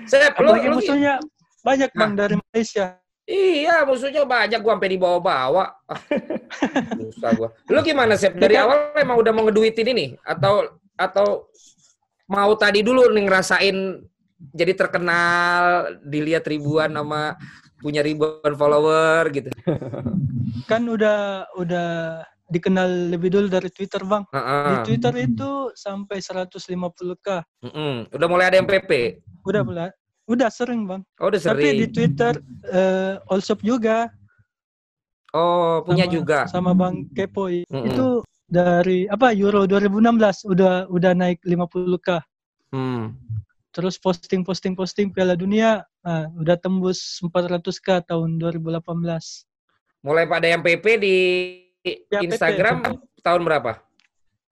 Sep 0.10 0.34
lu, 0.41 0.49
lu 0.58 0.82
musuhnya 0.82 1.21
banyak 1.62 1.91
bang 1.91 2.12
nah, 2.15 2.17
dari 2.25 2.36
Malaysia 2.39 2.97
Iya, 3.30 3.86
musuhnya 3.86 4.26
banyak 4.26 4.58
gua 4.58 4.74
sampai 4.74 4.89
dibawa-bawa. 4.98 5.65
Ah, 5.86 6.02
susah 6.98 7.32
gua. 7.38 7.50
Lu 7.70 7.78
gimana, 7.86 8.18
Sep? 8.18 8.34
Dari 8.34 8.58
awal 8.58 8.98
emang 8.98 9.22
udah 9.22 9.30
mau 9.30 9.46
ngeduitin 9.46 9.94
ini 9.94 10.06
atau 10.26 10.65
atau 10.98 11.46
mau 12.26 12.50
tadi 12.58 12.82
dulu 12.82 13.06
nih 13.13 13.30
ngerasain 13.30 13.78
jadi 14.50 14.74
terkenal, 14.74 15.94
dilihat 16.02 16.50
ribuan 16.50 16.89
sama 16.89 17.38
punya 17.78 18.02
ribuan 18.02 18.54
follower 18.58 19.30
gitu. 19.30 19.54
Kan 20.70 20.89
udah 20.89 21.46
udah 21.54 21.89
dikenal 22.50 23.13
lebih 23.13 23.30
dulu 23.30 23.46
dari 23.46 23.70
Twitter, 23.70 24.02
Bang. 24.10 24.26
Uh 24.34 24.42
-uh. 24.42 24.65
Di 24.65 24.76
Twitter 24.89 25.13
itu 25.22 25.70
sampai 25.78 26.18
150k. 26.18 27.28
Uh 27.62 27.68
-uh. 27.70 27.94
Udah 28.10 28.28
mulai 28.28 28.50
ada 28.50 28.58
MPP. 28.58 29.22
Udah 29.46 29.62
mulai. 29.62 29.94
Udah 30.30 30.54
sering 30.54 30.86
bang. 30.86 31.02
Oh 31.18 31.34
udah 31.34 31.42
sering. 31.42 31.58
Tapi 31.58 31.68
di 31.82 31.88
Twitter 31.89 32.34
uh, 32.70 33.18
Allshop 33.34 33.65
juga. 33.65 34.13
Oh 35.34 35.82
punya 35.82 36.06
sama, 36.06 36.13
juga. 36.13 36.39
Sama 36.46 36.72
Bang 36.78 37.10
Kepoi. 37.18 37.65
Mm 37.65 37.74
-hmm. 37.74 37.89
Itu 37.89 38.08
dari 38.50 39.10
apa 39.10 39.34
Euro 39.34 39.65
2016 39.65 40.46
udah 40.46 40.86
udah 40.89 41.12
naik 41.18 41.42
50k. 41.42 42.22
Hmm. 42.74 43.18
Terus 43.70 44.02
posting 44.02 44.42
posting 44.42 44.74
posting 44.74 45.13
Piala 45.13 45.38
Dunia 45.38 45.86
nah, 46.02 46.26
udah 46.38 46.58
tembus 46.58 47.22
400k 47.22 48.06
tahun 48.10 48.42
2018. 48.42 48.82
Mulai 50.02 50.26
pada 50.26 50.48
yang 50.50 50.62
PP 50.65 50.86
di 50.98 51.18
ya, 51.86 52.26
Instagram 52.26 52.82
PP. 52.82 53.22
tahun 53.22 53.42
berapa? 53.46 53.72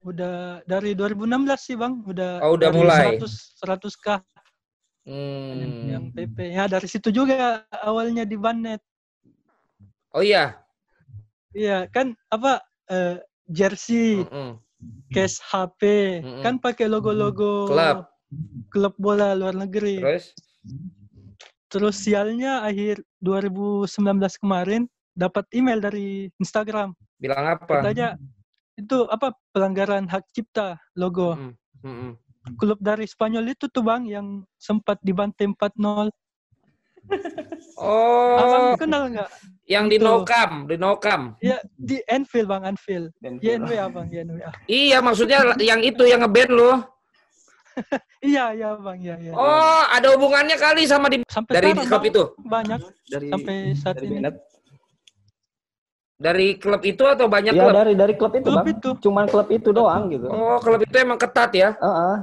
Udah 0.06 0.62
dari 0.62 0.94
2016 0.94 1.26
sih 1.58 1.74
bang, 1.74 1.98
udah. 2.06 2.38
Oh 2.46 2.54
udah 2.54 2.70
mulai. 2.70 3.18
100 3.18 3.58
100k. 3.58 4.06
Hmm. 5.08 5.88
Yang 5.88 6.04
PP. 6.12 6.36
Ya 6.52 6.68
dari 6.68 6.84
situ 6.84 7.08
juga 7.08 7.64
awalnya 7.80 8.28
di 8.28 8.36
Banet. 8.36 8.84
Oh 10.12 10.20
iya. 10.20 10.60
Iya, 11.56 11.88
kan 11.88 12.12
apa 12.28 12.60
uh, 12.92 13.16
jersey, 13.48 14.20
mm 14.20 14.28
-mm. 14.28 14.50
case 15.08 15.40
HP, 15.40 15.80
mm 16.20 16.28
-mm. 16.28 16.42
kan 16.44 16.54
pakai 16.60 16.92
logo-logo 16.92 17.72
klub 17.72 18.04
klub 18.68 18.94
bola 19.00 19.32
luar 19.32 19.56
negeri. 19.56 19.96
Terus 19.96 20.36
Terus 21.68 22.00
sialnya 22.00 22.64
akhir 22.64 23.04
2019 23.20 23.88
kemarin 24.40 24.88
dapat 25.12 25.44
email 25.52 25.84
dari 25.84 26.32
Instagram. 26.40 26.96
Bilang 27.20 27.44
apa? 27.44 27.84
Katanya 27.84 28.16
itu 28.72 29.04
apa 29.12 29.36
pelanggaran 29.52 30.08
hak 30.08 30.24
cipta 30.32 30.80
logo. 30.96 31.36
Mm 31.36 31.52
-mm. 31.84 32.12
Klub 32.56 32.78
dari 32.80 33.04
Spanyol 33.04 33.52
itu 33.52 33.68
tuh 33.68 33.82
bang 33.84 34.06
yang 34.08 34.26
sempat 34.56 34.96
dibantai 35.04 35.50
4-0. 35.50 36.08
Oh. 37.78 38.36
Abang 38.36 38.68
kenal 38.80 39.02
nggak? 39.08 39.30
Yang 39.68 39.84
di 39.92 39.96
Nokam, 40.00 40.52
di 40.64 40.76
Nokam. 40.80 41.36
Ya, 41.44 41.60
di 41.76 42.00
Enfield 42.08 42.48
Bang, 42.48 42.64
Anfield. 42.64 43.12
YNW 43.20 43.72
Abang, 43.76 44.08
YNW. 44.08 44.40
Iya, 44.64 44.98
maksudnya 45.04 45.54
yang 45.60 45.84
itu 45.84 46.08
yang 46.08 46.24
ngeband 46.24 46.52
lo. 46.52 46.72
iya, 48.24 48.50
iya 48.56 48.74
Bang, 48.80 48.98
iya, 48.98 49.14
iya. 49.20 49.32
Oh, 49.36 49.82
ada 49.88 50.10
hubungannya 50.16 50.56
kali 50.58 50.88
sama 50.88 51.06
di 51.12 51.22
sampai 51.28 51.52
dari 51.54 51.70
klub 51.76 52.02
itu? 52.02 52.22
Banyak. 52.42 52.80
Dari 53.06 53.28
sampai 53.30 53.56
saat 53.76 53.96
dari 54.00 54.08
ini. 54.10 54.26
Dari 56.18 56.58
klub 56.58 56.82
itu 56.82 57.06
atau 57.06 57.30
banyak 57.30 57.54
ya, 57.54 57.62
klub? 57.62 57.74
dari 57.78 57.94
dari 57.94 58.14
klub 58.18 58.34
itu, 58.34 58.50
klub 58.50 58.66
Bang. 58.66 58.74
Itu. 58.74 58.90
Cuman 58.98 59.24
klub 59.30 59.48
itu 59.54 59.70
doang 59.70 60.10
gitu. 60.10 60.26
Oh, 60.26 60.58
klub 60.58 60.82
itu 60.82 60.96
emang 60.98 61.14
ketat 61.14 61.54
ya? 61.54 61.78
Heeh. 61.78 61.86
Uh 61.86 61.94
-uh. 61.94 62.18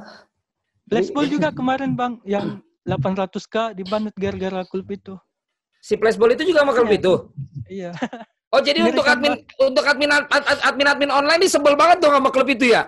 Flashball 0.86 1.26
juga 1.32 1.50
kemarin 1.56 1.96
Bang 1.96 2.20
yang 2.28 2.60
800k 2.86 3.74
dibanut 3.74 4.14
gara-gara 4.14 4.62
klub 4.68 4.86
itu. 4.94 5.16
Si 5.82 5.98
flashball 5.98 6.34
itu 6.34 6.46
juga 6.46 6.62
sama 6.66 6.74
klub 6.74 6.90
iya. 6.90 6.98
itu? 6.98 7.14
Iya. 7.66 7.92
Oh 8.54 8.62
jadi 8.64 8.80
Mirip 8.82 8.96
untuk 8.96 9.06
admin 9.10 9.34
bang. 9.36 9.68
untuk 9.68 9.84
admin 9.84 10.12
admin 10.64 10.88
admin 10.88 11.12
online 11.12 11.44
ini 11.44 11.50
sebel 11.50 11.76
banget 11.76 12.00
dong 12.00 12.16
sama 12.16 12.30
klub 12.32 12.48
itu 12.48 12.72
ya? 12.72 12.88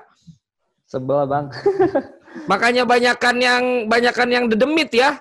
Sebel 0.88 1.28
bang. 1.28 1.52
Makanya 2.52 2.88
banyakan 2.88 3.36
yang 3.42 3.64
banyakan 3.90 4.30
yang 4.32 4.46
dedemit 4.48 4.94
ya. 4.94 5.18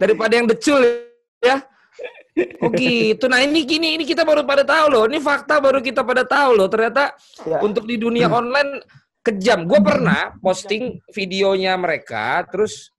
Daripada 0.00 0.32
yang 0.34 0.50
decul 0.50 0.82
ya. 1.44 1.62
Oh 2.34 2.70
gitu. 2.74 3.30
Nah 3.30 3.46
ini 3.46 3.62
gini, 3.62 3.94
ini 3.94 4.02
kita 4.02 4.26
baru 4.26 4.42
pada 4.42 4.66
tahu 4.66 4.86
loh. 4.90 5.04
Ini 5.06 5.22
fakta 5.22 5.62
baru 5.62 5.78
kita 5.78 6.02
pada 6.02 6.26
tahu 6.26 6.58
loh. 6.58 6.66
Ternyata 6.66 7.14
ya. 7.46 7.62
untuk 7.62 7.86
di 7.86 7.94
dunia 7.94 8.26
online 8.26 8.82
kejam. 9.22 9.62
Gue 9.64 9.78
pernah 9.78 10.34
posting 10.42 10.98
videonya 11.14 11.78
mereka, 11.78 12.42
terus 12.50 12.94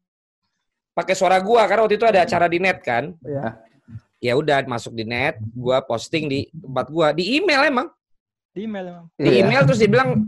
pakai 0.95 1.11
suara 1.11 1.37
gua 1.43 1.67
karena 1.67 1.83
waktu 1.83 1.99
itu 1.99 2.07
ada 2.07 2.23
acara 2.23 2.47
di 2.47 2.57
net 2.63 2.79
kan. 2.79 3.11
Iya. 3.19 3.59
Ya 4.23 4.33
udah 4.39 4.63
masuk 4.65 4.95
di 4.95 5.03
net, 5.03 5.37
gua 5.51 5.83
posting 5.83 6.31
di 6.31 6.39
tempat 6.55 6.87
gua 6.87 7.11
di 7.11 7.35
email 7.35 7.67
emang. 7.67 7.87
Di 8.55 8.63
email 8.63 8.85
emang. 8.87 9.05
Di 9.19 9.27
iya. 9.27 9.43
email 9.43 9.61
terus 9.67 9.83
dibilang 9.83 10.23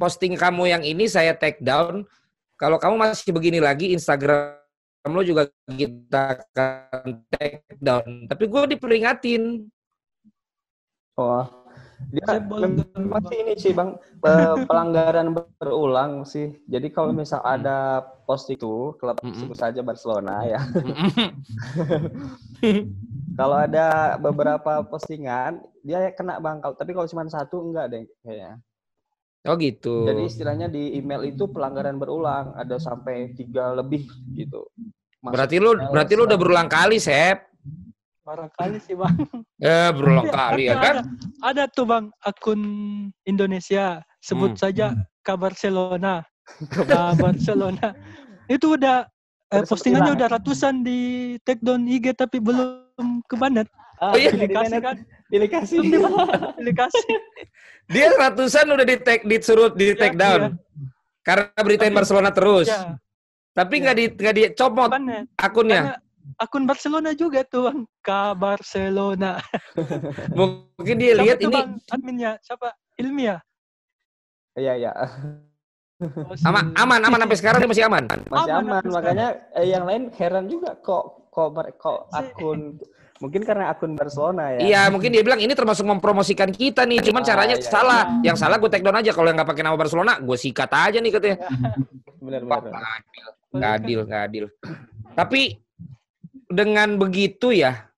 posting 0.00 0.34
kamu 0.34 0.72
yang 0.72 0.82
ini 0.82 1.04
saya 1.04 1.36
take 1.36 1.60
down. 1.60 2.08
Kalau 2.56 2.80
kamu 2.80 2.96
masih 2.96 3.30
begini 3.36 3.60
lagi 3.60 3.92
Instagram 3.92 4.61
lo 5.10 5.26
juga 5.26 5.50
kita 5.66 6.38
akan 6.38 7.26
take 7.34 7.66
down. 7.82 8.30
Tapi 8.30 8.46
gue 8.46 8.78
diperingatin. 8.78 9.66
Oh, 11.18 11.62
dia 12.10 12.42
masih 12.98 13.36
ini 13.44 13.54
sih 13.58 13.72
bang 13.76 13.94
pelanggaran 14.68 15.34
berulang 15.58 16.24
sih. 16.26 16.58
Jadi 16.66 16.90
kalau 16.90 17.14
misal 17.14 17.38
ada 17.44 18.02
post 18.26 18.50
itu 18.50 18.96
klub 18.98 19.18
mm 19.20 19.30
-mm. 19.30 19.38
sebut 19.38 19.58
saja 19.58 19.80
Barcelona 19.84 20.42
ya. 20.46 20.60
kalau 23.38 23.56
ada 23.58 24.18
beberapa 24.18 24.82
postingan 24.86 25.62
dia 25.84 26.10
kena 26.14 26.40
bang. 26.42 26.58
Tapi 26.62 26.90
kalau 26.94 27.06
cuma 27.10 27.26
satu 27.28 27.62
enggak 27.70 27.86
deh 27.92 28.04
kayaknya. 28.24 28.58
Oh 29.42 29.58
gitu. 29.58 30.06
Jadi 30.06 30.22
istilahnya 30.30 30.70
di 30.70 30.94
email 30.94 31.26
itu 31.26 31.50
pelanggaran 31.50 31.98
berulang 31.98 32.54
ada 32.54 32.78
sampai 32.78 33.34
tiga 33.34 33.74
lebih 33.74 34.06
gitu. 34.38 34.70
Masuk 35.18 35.34
berarti 35.34 35.56
lu 35.58 35.70
berarti 35.90 36.12
lu 36.14 36.22
udah 36.30 36.38
berulang 36.38 36.70
kali, 36.70 37.02
Sep. 37.02 37.50
Barangkali 38.22 38.78
sih 38.78 38.94
bang. 38.94 39.18
Eh 39.58 39.90
berulang 39.90 40.30
kali 40.30 40.70
ya 40.70 40.78
kan? 40.78 41.02
Ada, 41.02 41.02
ada 41.42 41.62
tuh 41.74 41.86
bang 41.90 42.06
akun 42.22 42.62
Indonesia 43.26 43.98
sebut 44.22 44.54
hmm. 44.54 44.62
saja 44.62 44.86
ke 45.26 45.34
Barcelona. 45.34 46.22
Ke 46.70 47.02
Barcelona. 47.18 47.98
Itu 48.46 48.78
udah 48.78 49.10
eh, 49.50 49.64
postingannya 49.66 50.14
udah 50.14 50.28
ratusan 50.38 50.86
di 50.86 51.34
take 51.42 51.62
down 51.66 51.82
IG 51.90 52.14
tapi 52.14 52.38
belum 52.38 53.26
ke 53.26 53.34
banet. 53.34 53.66
Oh 54.02 54.18
iya, 54.18 54.34
pilih 54.34 54.50
kasih 54.50 54.80
kan? 54.82 54.96
Pilih 55.30 55.48
kasih. 55.48 55.78
Pilih 56.58 56.74
kasih. 56.74 57.16
Dia 57.86 58.10
ratusan 58.18 58.66
udah 58.66 58.86
di 58.86 58.96
take 58.98 59.22
disuruh 59.22 59.70
di 59.70 59.94
take 59.94 60.18
ya, 60.18 60.20
down. 60.20 60.40
Iya. 60.42 60.50
Karena 61.22 61.60
beritain 61.62 61.94
Barcelona 61.94 62.34
terus. 62.34 62.66
Ya. 62.66 62.98
Tapi 63.54 63.74
nggak 63.78 63.94
ya. 63.94 64.00
di 64.02 64.04
nggak 64.10 64.34
dicopot 64.34 64.90
akunnya. 65.38 65.80
Karena 65.86 66.02
akun 66.38 66.64
Barcelona 66.64 67.10
juga 67.12 67.42
tuh 67.42 67.70
bang 67.70 67.80
Barcelona 68.38 69.42
mungkin 70.38 70.96
dia 70.98 71.18
lihat 71.18 71.38
ini 71.42 71.54
bang, 71.54 71.70
adminnya 71.90 72.32
siapa 72.42 72.74
Ilmi 72.98 73.24
ya 73.26 73.38
iya 74.58 74.72
iya 74.78 74.92
oh, 76.02 76.46
aman 76.46 76.74
aman 76.78 77.00
aman 77.02 77.18
sampai 77.26 77.38
sekarang 77.38 77.58
dia 77.62 77.70
masih 77.70 77.84
aman 77.86 78.04
masih 78.30 78.52
aman, 78.54 78.82
aman. 78.82 78.82
makanya 78.90 79.28
eh, 79.58 79.66
yang 79.66 79.84
lain 79.86 80.10
heran 80.14 80.46
juga 80.46 80.78
kok 80.78 81.30
kok 81.32 81.50
kok 81.78 82.00
akun 82.14 82.78
mungkin 83.22 83.46
karena 83.46 83.70
akun 83.70 83.94
Barcelona 83.94 84.58
ya. 84.58 84.60
Iya 84.66 84.82
mungkin 84.92 85.14
dia 85.14 85.22
bilang 85.22 85.38
ini 85.38 85.54
termasuk 85.54 85.86
mempromosikan 85.86 86.50
kita 86.50 86.82
nih 86.82 86.98
cuman 87.06 87.22
ah, 87.22 87.26
caranya 87.30 87.56
iya, 87.56 87.70
salah. 87.70 88.02
iya. 88.18 88.34
yang 88.34 88.36
salah 88.36 88.58
gue 88.58 88.66
take 88.66 88.82
down 88.82 88.98
aja 88.98 89.14
kalau 89.14 89.30
yang 89.30 89.38
nggak 89.38 89.50
pakai 89.54 89.62
nama 89.62 89.78
Barcelona 89.78 90.18
gue 90.18 90.34
sikat 90.34 90.70
aja 90.74 90.98
nih 90.98 91.10
katanya. 91.14 91.38
Benar 92.18 92.42
benar. 92.42 92.72
nggak 93.52 93.72
adil 93.84 93.98
nggak 94.08 94.22
adil 94.32 94.44
tapi 95.12 95.60
dengan 96.52 97.00
begitu 97.00 97.52
ya, 97.52 97.88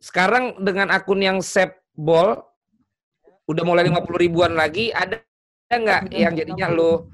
sekarang 0.00 0.60
dengan 0.60 0.92
akun 0.92 1.20
yang 1.20 1.38
save 1.40 1.80
ball 1.96 2.44
udah 3.48 3.64
mulai 3.64 3.88
50 3.88 4.24
ribuan 4.24 4.52
lagi, 4.56 4.92
ada 4.92 5.20
nggak 5.68 6.12
yang 6.12 6.32
jadinya 6.36 6.68
lo 6.72 7.08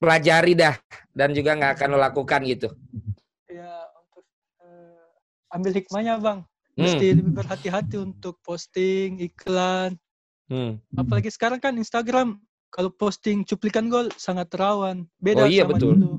pelajari 0.00 0.56
dah 0.56 0.76
dan 1.12 1.32
juga 1.36 1.56
nggak 1.56 1.72
akan 1.76 1.88
lo 1.96 1.98
lakukan 2.00 2.40
gitu? 2.48 2.68
Ya 3.48 3.79
ambil 5.50 5.72
hikmahnya 5.74 6.14
bang, 6.22 6.38
hmm. 6.42 6.80
mesti 6.80 7.06
lebih 7.18 7.32
berhati-hati 7.34 7.96
untuk 7.98 8.38
posting 8.42 9.18
iklan. 9.20 9.98
Hmm. 10.50 10.82
Apalagi 10.98 11.30
sekarang 11.30 11.62
kan 11.62 11.78
Instagram 11.78 12.38
kalau 12.70 12.90
posting 12.94 13.42
cuplikan 13.42 13.90
gol 13.90 14.10
sangat 14.14 14.50
rawan. 14.54 15.06
Beda 15.18 15.46
oh, 15.46 15.50
iya, 15.50 15.66
sama 15.66 15.74
betul. 15.74 15.90
dulu. 15.94 16.10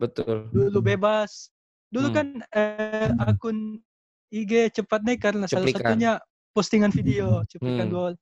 Betul. 0.00 0.36
Dulu 0.52 0.78
bebas. 0.80 1.52
Dulu 1.88 2.08
hmm. 2.12 2.16
kan 2.16 2.26
eh, 2.52 3.08
akun 3.24 3.80
IG 4.28 4.72
cepat 4.76 5.00
naik 5.04 5.20
karena 5.24 5.48
cuplikan. 5.48 5.72
salah 5.72 5.92
satunya 5.92 6.12
postingan 6.52 6.92
video 6.92 7.44
cuplikan 7.48 7.88
hmm. 7.88 7.96
gol. 7.96 8.14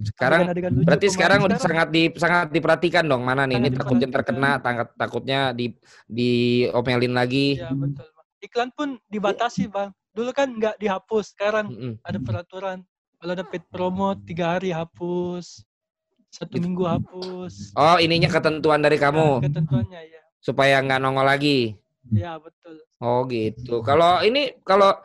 Sekarang 0.00 0.48
berarti 0.84 1.08
sekarang 1.12 1.44
udah 1.44 1.60
sangat 1.60 1.88
di 1.92 2.08
sangat 2.16 2.48
diperhatikan 2.48 3.04
dong 3.04 3.24
mana 3.24 3.44
nih 3.44 3.60
ini 3.60 3.68
takutnya 3.76 4.08
terkena 4.08 4.56
tangkat 4.60 4.88
takutnya 4.96 5.52
di 5.52 5.72
diomelin 6.08 7.12
lagi. 7.12 7.60
Ya, 7.60 7.72
betul. 7.72 8.08
Iklan 8.44 8.70
pun 8.76 9.00
dibatasi, 9.08 9.68
Bang. 9.72 9.96
Dulu 10.16 10.32
kan 10.32 10.48
nggak 10.48 10.80
dihapus, 10.80 11.36
sekarang 11.36 11.68
-hmm. 11.68 11.92
ada 12.00 12.16
peraturan. 12.16 12.78
Kalau 13.20 13.32
ada 13.36 13.44
paid 13.44 13.64
promo 13.68 14.16
tiga 14.24 14.56
hari 14.56 14.72
hapus, 14.72 15.60
satu 16.32 16.56
minggu 16.56 16.88
hapus. 16.88 17.76
Oh, 17.76 18.00
ininya 18.00 18.32
ketentuan 18.32 18.80
dari 18.80 18.96
kamu. 18.96 19.44
Ya, 19.44 19.52
ketentuannya 19.52 20.00
ya. 20.08 20.20
Supaya 20.40 20.80
nggak 20.80 21.00
nongol 21.04 21.28
lagi. 21.28 21.76
Ya 22.12 22.40
betul. 22.40 22.80
Oh 22.96 23.28
gitu. 23.28 23.84
Kalau 23.84 24.24
ini 24.24 24.56
kalau 24.64 24.96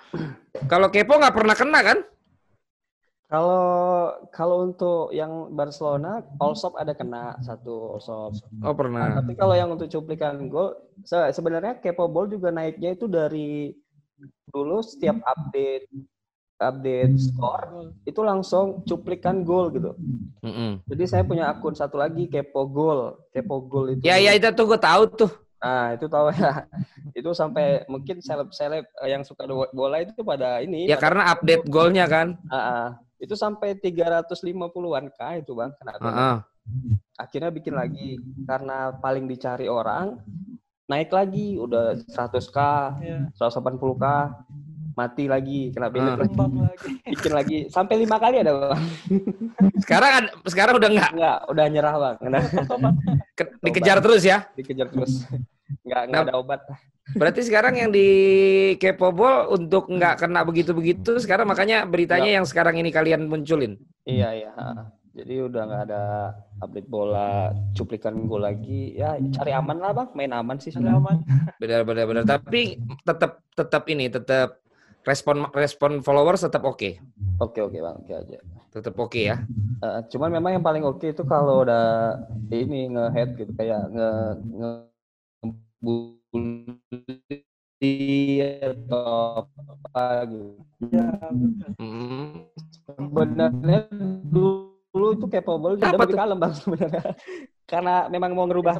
kalau 0.71 0.87
kepo 0.87 1.19
nggak 1.19 1.35
pernah 1.35 1.55
kena 1.59 1.79
kan? 1.83 1.99
Kalau 3.31 3.63
kalau 4.35 4.67
untuk 4.67 5.15
yang 5.15 5.55
Barcelona, 5.55 6.19
Allsop 6.35 6.75
ada 6.75 6.91
kena 6.91 7.39
satu 7.39 7.95
Allsop. 7.95 8.35
Oh 8.59 8.75
pernah. 8.75 9.07
Nah, 9.07 9.15
tapi 9.23 9.39
kalau 9.39 9.55
yang 9.55 9.71
untuk 9.71 9.87
cuplikan 9.87 10.51
gol, 10.51 10.75
se 11.07 11.15
sebenarnya 11.31 11.79
Kepo 11.79 12.11
Ball 12.11 12.27
juga 12.27 12.51
naiknya 12.51 12.91
itu 12.91 13.07
dari 13.07 13.71
dulu 14.51 14.83
setiap 14.83 15.17
update 15.23 15.87
update 16.61 17.17
skor 17.17 17.89
itu 18.05 18.21
langsung 18.21 18.85
cuplikan 18.85 19.41
gol 19.41 19.73
gitu. 19.73 19.97
Mm 20.45 20.51
-hmm. 20.53 20.71
Jadi 20.85 21.03
saya 21.09 21.23
punya 21.25 21.49
akun 21.49 21.73
satu 21.73 21.97
lagi 21.97 22.29
Kepo 22.29 22.69
Gol, 22.69 23.17
Kepo 23.33 23.65
Gol 23.65 23.97
itu. 23.97 24.05
Ya 24.05 24.21
ya 24.21 24.37
itu 24.37 24.45
tuh 24.53 24.69
gue 24.69 24.79
tahu 24.79 25.03
tuh. 25.09 25.31
Nah, 25.61 25.93
itu 25.93 26.05
tahu 26.09 26.33
ya. 26.33 26.65
Itu 27.19 27.37
sampai 27.37 27.85
mungkin 27.85 28.17
seleb-seleb 28.17 28.81
eh, 28.81 29.09
yang 29.13 29.21
suka 29.21 29.45
bola 29.45 30.01
itu 30.01 30.25
pada 30.25 30.57
ini. 30.57 30.89
Ya 30.89 30.97
pada 30.97 31.05
karena 31.05 31.23
update 31.29 31.69
golnya 31.69 32.09
kan. 32.09 32.33
Uh, 32.49 32.57
uh, 32.57 32.85
itu 33.21 33.37
sampai 33.37 33.77
350-an 33.77 35.05
K 35.13 35.21
itu, 35.45 35.53
Bang. 35.53 35.69
Kenapa? 35.77 36.01
Uh, 36.01 36.09
uh. 36.09 36.37
Akhirnya 37.21 37.53
bikin 37.53 37.77
lagi 37.77 38.17
karena 38.49 38.95
paling 38.97 39.29
dicari 39.29 39.69
orang 39.69 40.17
naik 40.91 41.09
lagi 41.15 41.55
udah 41.55 41.95
100K, 42.11 42.57
yeah. 42.99 43.23
180K 43.39 44.05
mati 44.91 45.23
lagi 45.23 45.71
kena 45.71 45.87
beli 45.87 46.03
uh. 46.03 46.19
lagi. 46.19 46.35
bikin 47.15 47.31
lagi. 47.31 47.57
Sampai 47.71 47.95
lima 47.95 48.19
kali 48.19 48.43
ada 48.43 48.51
bang. 48.51 48.83
Sekarang 49.79 50.27
sekarang 50.43 50.73
udah 50.77 50.89
enggak 50.91 51.11
enggak 51.15 51.37
udah 51.47 51.65
nyerah 51.71 51.95
bang. 51.95 52.15
Dikejar 53.63 53.97
terus 54.03 54.21
ya? 54.27 54.43
Dikejar 54.53 54.91
terus. 54.91 55.23
Enggak 55.87 56.01
enggak 56.11 56.21
nah, 56.21 56.27
ada 56.27 56.35
obat. 56.35 56.61
Berarti 57.11 57.41
sekarang 57.43 57.75
yang 57.75 57.89
di 57.91 58.07
Kepobol 58.77 59.51
untuk 59.51 59.87
enggak 59.87 60.21
kena 60.21 60.43
begitu 60.43 60.75
begitu 60.75 61.17
sekarang 61.23 61.47
makanya 61.47 61.87
beritanya 61.87 62.27
enggak. 62.27 62.37
yang 62.43 62.45
sekarang 62.45 62.75
ini 62.77 62.91
kalian 62.91 63.31
munculin? 63.31 63.79
Iya 64.03 64.35
iya 64.35 64.51
Jadi 65.11 65.43
udah 65.43 65.61
nggak 65.67 65.83
ada 65.91 66.03
update 66.63 66.87
bola, 66.87 67.51
cuplikan 67.75 68.31
gol 68.31 68.47
lagi. 68.47 68.95
Ya 68.95 69.19
cari 69.35 69.51
aman 69.51 69.83
lah 69.83 69.91
bang, 69.91 70.09
main 70.15 70.31
aman 70.31 70.55
sih. 70.55 70.71
Cari 70.71 70.87
aman. 70.87 71.19
Benar 71.61 71.83
benar 71.83 72.05
benar. 72.07 72.23
Tapi 72.23 72.79
tetap 73.03 73.43
tetap 73.51 73.83
ini 73.91 74.07
tetap 74.07 74.63
respon 75.03 75.51
respon 75.51 75.99
followers 75.99 76.47
tetap 76.47 76.63
oke. 76.63 76.79
Okay. 76.79 76.93
Oke 77.43 77.59
oke 77.59 77.75
bang, 77.75 77.95
oke 77.99 78.13
aja. 78.13 78.39
Tetap 78.71 78.95
oke 78.95 79.11
okay, 79.11 79.35
ya. 79.35 79.43
Uh, 79.83 79.99
cuman 80.07 80.31
memang 80.39 80.55
yang 80.55 80.65
paling 80.65 80.87
oke 80.87 81.03
okay 81.03 81.11
itu 81.11 81.27
kalau 81.27 81.67
udah 81.67 82.15
ini 82.47 82.87
ngehead 82.87 83.35
gitu 83.35 83.51
kayak 83.59 83.91
nge 83.91 84.11
nge 84.55 84.71
atau 88.61 89.49
apa 89.49 90.05
gitu. 90.29 90.61
Ya, 90.93 91.09
hmm. 91.81 92.45
Sebenarnya 92.85 93.89
dulu 94.29 94.70
dulu 94.91 95.15
itu 95.15 95.25
capable 95.31 95.79
udah 95.79 95.89
lebih 95.95 96.19
kalem 96.19 96.37
bang 96.37 96.53
sebenarnya. 96.59 97.03
Karena 97.63 97.95
memang 98.11 98.35
mau 98.35 98.45
ngerubah 98.45 98.75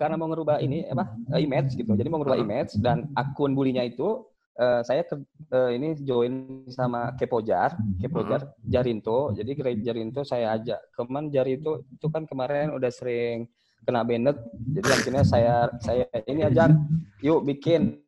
karena 0.00 0.16
mau 0.16 0.28
ngerubah 0.32 0.64
ini 0.64 0.88
apa 0.88 1.12
eh, 1.36 1.44
image 1.44 1.76
gitu. 1.76 1.92
Jadi 1.92 2.08
mau 2.08 2.18
ngerubah 2.24 2.40
image 2.40 2.80
dan 2.80 3.12
akun 3.12 3.52
bulinya 3.52 3.84
itu 3.84 4.24
uh, 4.56 4.80
saya 4.80 5.04
ke, 5.04 5.20
uh, 5.52 5.70
ini 5.70 6.00
join 6.00 6.64
sama 6.72 7.12
Kepojar 7.14 7.76
Kepojar 8.00 8.56
Jarinto. 8.64 9.36
Jadi 9.36 9.52
Jarinto 9.84 10.24
saya 10.24 10.56
ajak. 10.56 10.80
Keman 10.96 11.28
Jarinto 11.28 11.84
itu 11.92 12.06
kan 12.08 12.24
kemarin 12.24 12.72
udah 12.72 12.88
sering 12.88 13.44
kena 13.84 14.02
banned. 14.02 14.40
Jadi 14.72 14.88
akhirnya 14.88 15.24
saya 15.28 15.68
saya 15.84 16.08
ini 16.24 16.48
ajak 16.48 16.72
yuk 17.20 17.44
bikin 17.44 18.00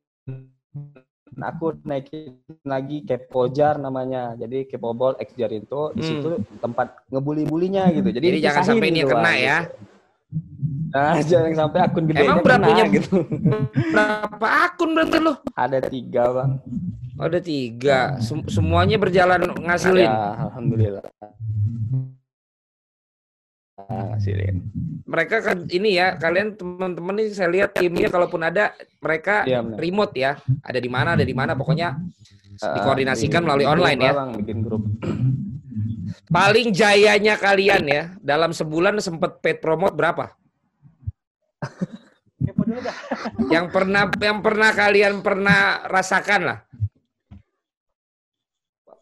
aku 1.38 1.78
naikin 1.86 2.34
lagi 2.66 3.06
Kepojar 3.06 3.78
namanya. 3.78 4.34
Jadi 4.34 4.66
Kepobol 4.66 5.14
X 5.22 5.36
Jarinto 5.38 5.94
di 5.94 6.02
hmm. 6.02 6.08
situ 6.08 6.30
tempat 6.58 7.06
ngebully-bulinya 7.12 7.94
gitu. 7.94 8.08
Jadi, 8.10 8.26
Jadi 8.34 8.38
jangan 8.42 8.62
sampai 8.66 8.88
ini 8.90 9.00
gitu 9.06 9.14
kena 9.14 9.32
ya. 9.38 9.58
Gitu. 9.70 9.88
Nah, 10.90 11.14
jangan 11.30 11.52
sampai 11.54 11.78
akun 11.86 12.04
gede 12.10 12.22
Emang 12.26 12.42
berapa 12.42 12.66
punya 12.66 12.84
gitu. 12.90 13.14
Berapa 13.94 14.48
akun 14.66 14.90
berarti 14.98 15.18
lo? 15.22 15.32
Ada 15.54 15.78
tiga 15.86 16.22
bang. 16.34 16.52
Oh, 17.20 17.26
ada 17.28 17.40
tiga. 17.42 18.16
Sem 18.18 18.42
semuanya 18.48 18.96
berjalan 18.96 19.44
ngasilin. 19.60 20.08
Ya, 20.08 20.48
alhamdulillah 20.48 21.04
ngasihin. 23.90 24.56
Mereka 25.04 25.36
kan 25.42 25.58
ini 25.66 25.98
ya, 25.98 26.14
kalian 26.14 26.54
teman-teman 26.54 27.14
ini 27.18 27.34
saya 27.34 27.50
lihat 27.50 27.74
timnya 27.74 28.06
kalaupun 28.06 28.40
ada 28.46 28.70
mereka 29.02 29.42
ya, 29.44 29.60
remote 29.60 30.14
ya. 30.14 30.38
Ada 30.62 30.78
di 30.78 30.90
mana, 30.90 31.18
ada 31.18 31.26
di 31.26 31.34
mana 31.34 31.58
pokoknya 31.58 31.98
uh, 32.62 32.74
dikoordinasikan 32.78 33.42
melalui 33.42 33.66
online 33.66 34.00
ya. 34.00 34.12
Bang, 34.14 34.30
bikin 34.38 34.58
grup. 34.62 34.86
Paling 36.30 36.70
jayanya 36.70 37.34
kalian 37.34 37.82
ya 37.90 38.02
dalam 38.22 38.54
sebulan 38.54 39.02
sempat 39.02 39.42
paid 39.42 39.58
promote 39.58 39.98
berapa? 39.98 40.38
yang 43.52 43.68
pernah 43.68 44.08
yang 44.16 44.38
pernah 44.40 44.70
kalian 44.72 45.20
pernah 45.20 45.84
rasakan 45.84 46.40
lah 46.48 46.58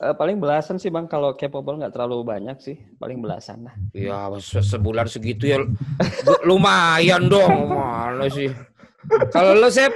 uh, 0.02 0.14
paling 0.14 0.38
belasan 0.38 0.78
sih 0.78 0.90
bang. 0.90 1.06
Kalau 1.10 1.34
capable 1.34 1.78
nggak 1.78 1.94
terlalu 1.94 2.22
banyak 2.24 2.58
sih 2.62 2.76
paling 2.98 3.18
belasan 3.22 3.66
lah. 3.66 3.74
Ya 3.94 4.30
se 4.38 4.62
sebulan 4.62 5.06
segitu 5.10 5.50
ya 5.50 5.58
lumayan 6.48 7.26
dong 7.26 7.74
mana 7.74 8.26
sih? 8.30 8.50
Kalau 9.34 9.54
lo 9.58 9.68
sep? 9.70 9.90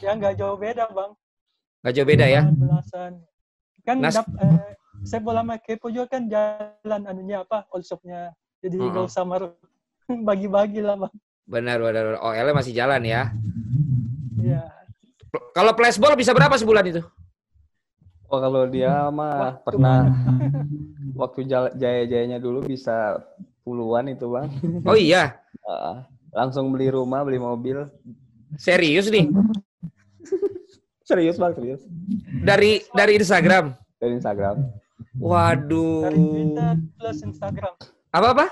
Ya 0.00 0.16
nggak 0.16 0.36
jauh 0.40 0.56
beda 0.56 0.88
bang. 0.92 1.10
Nggak 1.84 1.94
jauh 1.94 2.08
beda 2.08 2.26
ya? 2.26 2.42
Belasan 2.50 3.12
kan 3.86 4.02
Nas 4.02 4.18
dap, 4.18 4.26
eh, 4.42 4.74
saya 5.06 5.22
bola 5.22 5.46
sama 5.46 5.62
kepo 5.62 5.94
juga 5.94 6.18
kan 6.18 6.26
jalan 6.26 7.00
anunya 7.06 7.46
apa 7.46 7.70
all 7.70 7.86
shopnya. 7.86 8.34
Jadi 8.58 8.82
nggak 8.82 9.06
uh 9.06 9.06
-huh. 9.06 9.38
usah 9.38 9.46
bagi-bagi 10.28 10.82
lah 10.82 10.98
bang. 10.98 11.14
Benar 11.46 11.78
benar. 11.78 12.18
OL 12.18 12.50
masih 12.50 12.74
jalan 12.74 12.98
ya? 13.06 13.30
Iya. 14.42 14.66
Kalau 15.54 15.72
flashball 15.78 16.18
bisa 16.18 16.34
berapa 16.34 16.58
sebulan 16.58 16.84
itu? 16.90 17.02
Oh 18.26 18.38
kalau 18.42 18.66
dia 18.66 19.06
mah 19.14 19.34
Wah, 19.38 19.54
pernah 19.62 20.10
waktu 21.20 21.46
jaya-jayanya 21.78 22.42
dulu 22.42 22.66
bisa 22.66 23.22
puluhan 23.62 24.10
itu 24.10 24.26
bang. 24.30 24.48
Oh 24.86 24.98
iya. 24.98 25.24
Uh, 25.66 25.98
langsung 26.30 26.70
beli 26.70 26.94
rumah, 26.94 27.26
beli 27.26 27.42
mobil. 27.42 27.90
Serius 28.54 29.10
nih? 29.10 29.26
serius 31.10 31.42
bang, 31.42 31.58
serius. 31.58 31.82
Dari 32.46 32.86
dari 32.94 33.18
Instagram. 33.18 33.74
Dari 33.98 34.14
Instagram. 34.14 34.62
Waduh. 35.18 36.06
Dari 36.06 36.22
Twitter 36.22 36.70
plus 36.94 37.18
Instagram. 37.26 37.74
Apa 38.14 38.26
apa? 38.30 38.46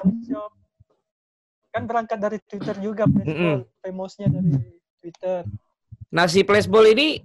Kan 1.70 1.86
berangkat 1.86 2.18
dari 2.18 2.42
Twitter 2.50 2.82
juga, 2.82 3.06
mm 3.06 3.22
-mm. 3.22 3.56
famosnya 3.78 4.26
dari 4.26 4.58
Twitter. 4.98 5.46
Nasi 6.10 6.42
Flashball 6.42 6.98
ini 6.98 7.22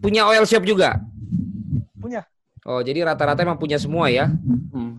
punya 0.00 0.24
oil 0.32 0.48
shop 0.48 0.64
juga? 0.64 0.96
Punya. 2.02 2.26
Oh, 2.66 2.82
jadi 2.82 3.06
rata-rata 3.06 3.46
emang 3.46 3.58
punya 3.58 3.78
semua 3.78 4.10
ya? 4.10 4.26
Hmm. 4.74 4.98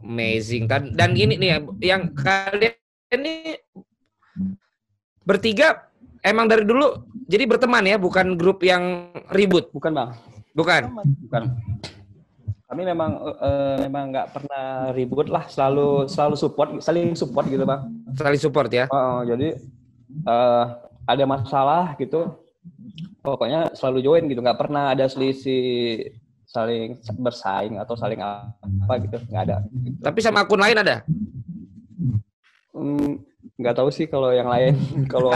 Amazing. 0.00 0.64
Dan, 0.64 0.96
dan 0.96 1.12
ini 1.12 1.36
nih 1.36 1.60
yang 1.84 2.12
kalian 2.12 2.76
ini 3.12 3.60
bertiga 5.24 5.88
emang 6.20 6.48
dari 6.48 6.64
dulu 6.64 7.08
jadi 7.24 7.44
berteman 7.48 7.84
ya, 7.88 7.96
bukan 7.96 8.36
grup 8.36 8.60
yang 8.64 9.12
ribut? 9.32 9.72
Bukan, 9.72 9.92
Bang. 9.96 10.10
Bukan. 10.52 10.92
Bukan. 11.24 11.42
Kami 12.64 12.82
memang 12.84 13.10
uh, 13.22 13.76
memang 13.80 14.10
nggak 14.12 14.28
pernah 14.34 14.90
ribut 14.92 15.30
lah, 15.30 15.46
selalu 15.48 16.10
selalu 16.10 16.36
support, 16.36 16.68
saling 16.84 17.16
support 17.16 17.48
gitu, 17.48 17.64
Bang. 17.64 17.86
Saling 18.12 18.40
support 18.40 18.68
ya. 18.68 18.90
Uh, 18.92 19.24
jadi 19.24 19.56
uh, 20.26 20.84
ada 21.08 21.24
masalah 21.24 21.96
gitu, 21.96 22.34
pokoknya 23.24 23.72
selalu 23.72 23.98
join 24.04 24.24
gitu. 24.28 24.44
Nggak 24.44 24.60
pernah 24.60 24.92
ada 24.92 25.08
selisih 25.08 26.12
saling 26.44 27.00
bersaing 27.16 27.80
atau 27.80 27.96
saling 27.96 28.20
apa 28.20 28.92
gitu. 29.00 29.16
Nggak 29.32 29.42
ada. 29.48 29.56
Gitu. 29.72 29.98
tapi 30.04 30.20
sama 30.20 30.44
akun 30.44 30.60
lain 30.60 30.76
ada? 30.76 31.00
Hmm, 32.76 33.24
nggak 33.56 33.74
tahu 33.80 33.88
sih 33.88 34.04
kalau 34.04 34.28
yang 34.30 34.46
lain. 34.46 34.76
Kalau 35.12 35.32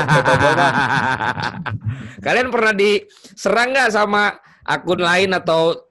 kalian 2.24 2.53
pernah 2.53 2.77
diserang 2.77 3.72
nggak 3.72 3.90
sama 3.94 4.37
akun 4.68 5.01
lain 5.01 5.33
atau 5.33 5.88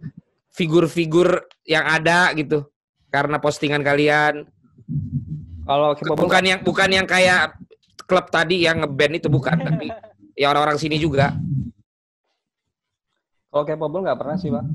figur-figur 0.54 1.50
yang 1.66 1.84
ada 1.90 2.30
gitu? 2.38 2.70
Karena 3.10 3.42
postingan 3.42 3.82
kalian? 3.82 4.46
Kalau 5.68 5.98
bukan 6.16 6.44
yang 6.46 6.60
bukan 6.64 6.90
yang 6.94 7.08
kayak 7.10 7.58
klub 8.08 8.32
tadi 8.32 8.64
yang 8.64 8.84
ngeband 8.86 9.20
itu 9.20 9.28
bukan. 9.28 9.56
Tapi 9.56 9.88
ya 10.38 10.54
orang-orang 10.54 10.78
sini 10.78 11.02
juga 11.02 11.34
kalau 13.48 13.64
capable 13.64 14.04
nggak 14.04 14.20
pernah 14.20 14.36
sih, 14.36 14.52
Pak. 14.52 14.66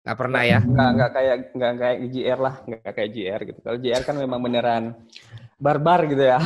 Nggak 0.00 0.16
pernah 0.16 0.42
ya? 0.42 0.58
Nggak, 0.64 0.90
nggak 0.96 1.10
kayak 1.12 1.36
nggak 1.52 1.72
kayak 1.76 1.96
GR 2.08 2.38
lah, 2.40 2.54
nggak 2.64 2.92
kayak 2.96 3.10
GR 3.12 3.40
gitu. 3.52 3.58
Kalau 3.60 3.78
GR 3.78 4.02
kan 4.02 4.16
memang 4.16 4.40
beneran 4.40 4.84
barbar 5.60 6.08
gitu 6.08 6.24
ya. 6.24 6.40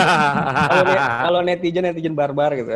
kalau, 0.68 0.82
ne 0.82 0.96
kalau 0.98 1.40
netizen 1.46 1.86
netizen 1.86 2.14
barbar 2.18 2.50
gitu. 2.58 2.68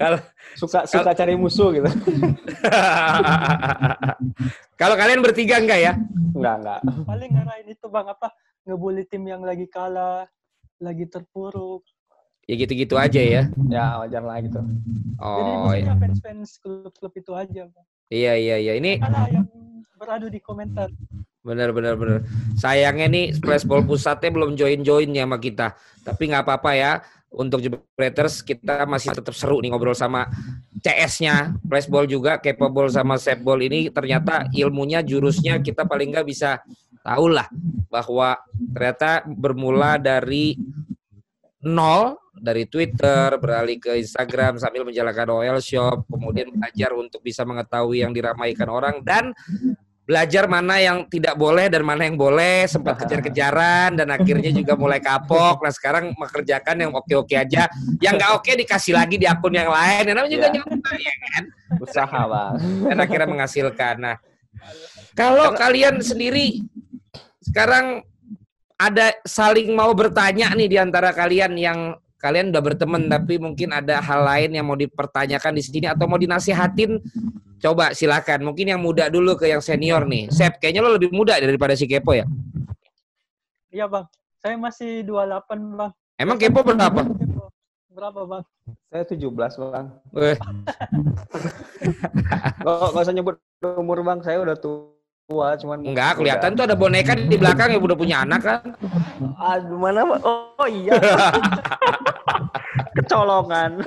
kalau 0.00 0.20
suka 0.52 0.84
suka 0.84 1.10
cari 1.16 1.32
musuh 1.32 1.72
gitu. 1.72 1.88
kalau 4.80 4.94
kalian 5.00 5.24
bertiga 5.24 5.56
enggak 5.56 5.80
ya? 5.80 5.92
Enggak, 6.36 6.54
enggak. 6.60 6.80
Paling 7.08 7.30
ngarahin 7.32 7.68
itu 7.72 7.86
Bang 7.88 8.06
apa? 8.12 8.28
Ngebully 8.68 9.08
tim 9.08 9.24
yang 9.24 9.40
lagi 9.40 9.64
kalah, 9.66 10.28
lagi 10.76 11.08
terpuruk 11.08 11.88
ya 12.46 12.54
gitu-gitu 12.58 12.94
aja 12.98 13.20
ya. 13.20 13.42
Ya 13.70 13.84
wajar 14.02 14.22
lah 14.22 14.38
gitu. 14.42 14.60
Oh. 15.22 15.70
Jadi 15.70 15.86
iya. 15.86 15.94
fans-fans 15.94 16.58
klub-klub 16.58 17.12
itu 17.14 17.32
aja. 17.34 17.62
Bang. 17.70 17.86
Iya 18.10 18.32
iya 18.36 18.56
iya. 18.58 18.72
Ini 18.76 18.98
Karena 18.98 19.22
yang 19.30 19.46
beradu 19.96 20.26
di 20.28 20.40
komentar. 20.42 20.90
Bener 21.42 21.74
bener 21.74 21.94
bener. 21.98 22.18
Sayangnya 22.58 23.06
nih 23.10 23.26
Flashball 23.38 23.82
pusatnya 23.86 24.30
belum 24.30 24.54
join 24.54 24.82
join 24.82 25.10
ya 25.10 25.26
sama 25.26 25.38
kita. 25.38 25.74
Tapi 26.02 26.22
nggak 26.30 26.44
apa-apa 26.46 26.72
ya. 26.74 26.92
Untuk 27.32 27.64
Jebreters 27.64 28.44
kita 28.44 28.84
masih 28.84 29.16
tetap 29.16 29.32
seru 29.32 29.56
nih 29.64 29.72
ngobrol 29.72 29.96
sama 29.96 30.28
CS-nya 30.84 31.56
Flashball 31.64 32.04
juga, 32.04 32.36
capable 32.36 32.92
sama 32.92 33.16
Setball 33.16 33.64
ini 33.64 33.88
ternyata 33.88 34.52
ilmunya, 34.52 35.00
jurusnya 35.00 35.56
kita 35.64 35.88
paling 35.88 36.12
nggak 36.12 36.28
bisa 36.28 36.60
tahu 37.00 37.32
lah 37.32 37.48
bahwa 37.88 38.36
ternyata 38.76 39.24
bermula 39.24 39.96
dari 39.96 40.60
nol 41.62 42.18
dari 42.34 42.66
Twitter 42.66 43.38
beralih 43.38 43.78
ke 43.78 43.94
Instagram 44.00 44.58
sambil 44.58 44.82
menjalankan 44.82 45.28
OL 45.30 45.58
Shop, 45.62 46.08
kemudian 46.08 46.50
belajar 46.50 46.90
untuk 46.96 47.20
bisa 47.22 47.46
mengetahui 47.46 48.02
yang 48.02 48.10
diramaikan 48.10 48.66
orang 48.66 49.04
dan 49.04 49.30
belajar 50.02 50.50
mana 50.50 50.82
yang 50.82 51.06
tidak 51.06 51.38
boleh 51.38 51.70
dan 51.70 51.86
mana 51.86 52.02
yang 52.04 52.18
boleh, 52.18 52.66
sempat 52.66 52.98
kejar-kejaran 53.06 53.94
dan 53.94 54.10
akhirnya 54.10 54.50
juga 54.50 54.74
mulai 54.74 54.98
kapok. 54.98 55.62
Nah 55.62 55.72
sekarang 55.72 56.10
mengerjakan 56.18 56.76
yang 56.82 56.92
oke-oke 56.92 57.32
aja, 57.38 57.70
yang 58.02 58.18
nggak 58.18 58.32
oke 58.34 58.50
dikasih 58.50 58.98
lagi 58.98 59.16
di 59.16 59.26
akun 59.30 59.54
yang 59.54 59.70
lain. 59.70 60.10
Dan 60.10 60.14
namanya 60.18 60.32
juga 60.34 60.48
ya. 60.50 60.54
nyoba 60.58 60.90
ya 60.98 61.14
kan. 61.14 61.42
Usaha 61.78 62.20
bang. 62.26 62.54
Dan 62.90 62.96
akhirnya 62.98 63.28
menghasilkan. 63.30 63.96
Nah 64.02 64.16
Kalau 65.12 65.52
kalian 65.52 66.00
sendiri 66.00 66.64
sekarang 67.44 68.00
ada 68.82 69.14
saling 69.22 69.70
mau 69.78 69.94
bertanya 69.94 70.50
nih 70.58 70.66
di 70.66 70.78
antara 70.78 71.14
kalian 71.14 71.54
yang 71.54 71.94
kalian 72.18 72.50
udah 72.50 72.62
berteman 72.62 73.06
tapi 73.06 73.38
mungkin 73.38 73.70
ada 73.70 74.02
hal 74.02 74.26
lain 74.26 74.58
yang 74.58 74.66
mau 74.66 74.78
dipertanyakan 74.78 75.54
di 75.54 75.62
sini 75.62 75.86
atau 75.86 76.10
mau 76.10 76.18
dinasihatin? 76.18 76.98
Coba 77.62 77.94
silakan. 77.94 78.50
Mungkin 78.50 78.74
yang 78.74 78.82
muda 78.82 79.06
dulu 79.06 79.38
ke 79.38 79.46
yang 79.46 79.62
senior 79.62 80.02
nih. 80.02 80.26
Sep 80.34 80.58
kayaknya 80.58 80.82
lo 80.82 80.98
lebih 80.98 81.14
muda 81.14 81.38
daripada 81.38 81.78
si 81.78 81.86
Kepo 81.86 82.10
ya? 82.10 82.26
Iya 83.70 83.86
bang. 83.86 84.02
Saya 84.42 84.58
masih 84.58 85.06
28 85.06 85.78
bang. 85.78 85.94
Emang 86.18 86.42
Kepo 86.42 86.66
berapa? 86.66 87.06
Berapa 87.86 88.20
bang? 88.26 88.42
Saya 88.90 89.06
17 89.06 89.62
bang. 89.70 89.86
Gak 92.66 92.98
usah 92.98 93.14
nyebut 93.14 93.38
umur 93.62 94.02
bang? 94.02 94.18
Saya 94.26 94.42
udah 94.42 94.58
tuh 94.58 95.01
tua 95.26 95.54
cuman 95.56 95.78
enggak 95.86 96.18
kelihatan 96.18 96.50
tuh 96.58 96.64
ada 96.66 96.76
boneka 96.76 97.14
di 97.14 97.36
belakang 97.38 97.72
yang 97.72 97.82
udah 97.82 97.96
punya 97.96 98.16
anak 98.26 98.40
kan? 98.42 98.60
Aduh 99.38 99.78
mana 99.78 100.02
oh, 100.04 100.52
oh 100.58 100.68
iya. 100.68 100.92
Kecolongan. 102.92 103.80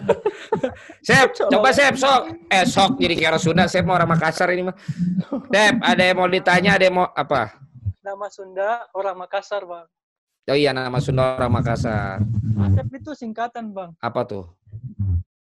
Sep 1.05 1.37
coba 1.37 1.69
Sep 1.69 1.93
sok. 1.93 2.49
Eh 2.49 2.65
sok 2.65 2.97
jadi 2.97 3.29
orang 3.29 3.41
Sunda. 3.41 3.63
Sep 3.69 3.85
mau 3.85 3.93
orang 3.93 4.09
Makassar 4.09 4.49
ini 4.49 4.65
mah 4.65 4.75
Sep 5.53 5.75
ada 5.81 6.01
yang 6.01 6.17
mau 6.17 6.29
ditanya 6.29 6.79
ada 6.79 6.83
yang 6.89 6.95
mau 6.97 7.07
apa? 7.13 7.53
Nama 8.01 8.27
Sunda 8.33 8.89
orang 8.97 9.15
Makassar 9.21 9.61
bang. 9.65 9.85
Oh 10.49 10.57
iya 10.57 10.73
nama 10.73 10.97
Sunda 10.97 11.37
orang 11.37 11.53
Makassar. 11.53 12.25
Sep 12.73 12.89
itu 12.89 13.11
singkatan 13.13 13.75
bang. 13.75 13.93
Apa 14.01 14.25
tuh? 14.25 14.45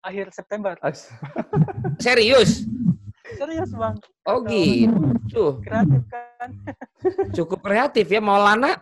Akhir 0.05 0.29
September. 0.29 0.77
Serius 1.97 2.69
Serius 3.33 3.71
bang. 3.73 3.95
Oh 4.29 4.39
gitu. 4.45 5.57
Kreatif 5.65 6.01
kan. 6.05 6.49
Cukup 7.37 7.59
kreatif 7.65 8.05
ya 8.05 8.21
Maulana. 8.21 8.77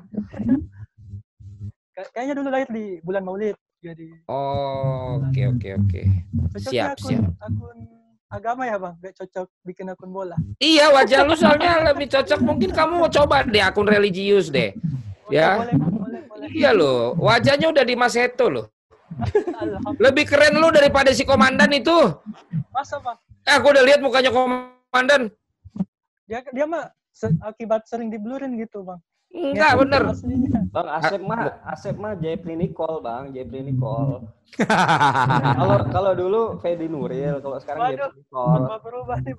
Kayaknya 2.11 2.33
dulu 2.35 2.49
lahir 2.51 2.67
di 2.67 2.99
bulan 2.99 3.23
Maulid. 3.23 3.55
Jadi. 3.83 4.07
Oh 4.27 5.19
oke 5.19 5.41
oke 5.55 5.69
oke. 5.79 6.01
Siap 6.59 6.95
akun, 6.95 7.07
siap. 7.07 7.23
Akun 7.39 7.77
agama 8.33 8.65
ya 8.65 8.81
bang, 8.81 8.95
gak 8.97 9.13
cocok 9.21 9.47
bikin 9.61 9.91
akun 9.93 10.09
bola. 10.09 10.33
Iya 10.57 10.89
wajah 10.89 11.21
lu 11.27 11.35
soalnya 11.37 11.93
lebih 11.93 12.09
cocok. 12.09 12.39
Mungkin 12.41 12.71
kamu 12.73 12.93
mau 13.03 13.11
coba 13.11 13.43
deh 13.45 13.61
akun 13.61 13.85
religius 13.85 14.49
deh. 14.49 14.73
Boleh, 15.27 15.35
ya. 15.35 15.59
Boleh, 15.59 15.75
boleh, 15.77 16.21
boleh. 16.31 16.47
Iya 16.51 16.71
loh, 16.73 17.13
wajahnya 17.19 17.69
udah 17.69 17.83
di 17.85 17.95
Mas 17.95 18.17
Heto 18.17 18.49
loh. 18.49 18.65
Lebih 20.01 20.25
keren 20.25 20.57
lu 20.57 20.73
daripada 20.73 21.13
si 21.13 21.21
komandan 21.21 21.69
itu. 21.75 21.93
Masa 22.73 22.97
bang? 22.97 23.19
Eh, 23.43 23.53
aku 23.59 23.75
udah 23.75 23.83
lihat 23.83 23.99
mukanya 23.99 24.31
komandan. 24.31 25.27
Dia 26.27 26.39
dia 26.55 26.65
mah 26.65 26.87
se 27.11 27.27
akibat 27.43 27.83
sering 27.85 28.07
diblurin 28.07 28.55
gitu, 28.55 28.87
Bang. 28.87 29.03
Enggak, 29.33 29.71
ya, 29.73 29.79
bener. 29.81 30.01
Bang, 30.69 30.87
Asep 30.93 31.21
mah 31.25 31.41
Asep 31.65 31.95
mah 31.97 32.13
Jepri 32.15 32.53
Nicole, 32.53 33.01
Bang. 33.01 33.33
Jepri 33.33 33.65
Nicole. 33.65 34.29
Kalau 35.57 35.77
kalau 35.89 36.11
dulu 36.13 36.41
Fedi 36.61 36.85
Nuril, 36.85 37.41
kalau 37.41 37.57
sekarang 37.57 37.97
Jepri 37.97 38.21
Nicole. 38.21 38.63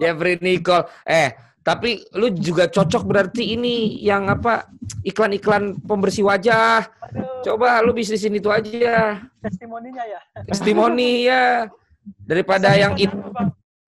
Jepri 0.03 0.33
Nicole. 0.43 0.85
Eh, 1.07 1.31
tapi 1.63 2.03
lu 2.19 2.29
juga 2.35 2.67
cocok 2.67 3.07
berarti 3.09 3.57
ini 3.57 4.03
yang 4.03 4.27
apa 4.29 4.69
iklan-iklan 5.07 5.81
pembersih 5.87 6.27
wajah. 6.27 6.85
Aduh. 7.09 7.41
Coba 7.47 7.81
lu 7.81 7.95
bisnis 7.95 8.27
ini 8.27 8.43
tuh 8.43 8.51
aja. 8.51 9.23
Testimoninya 9.41 10.05
ya. 10.05 10.21
Testimoni 10.45 11.11
ya. 11.25 11.71
Daripada 12.29 12.75
yang 12.77 12.99
itu 13.01 13.17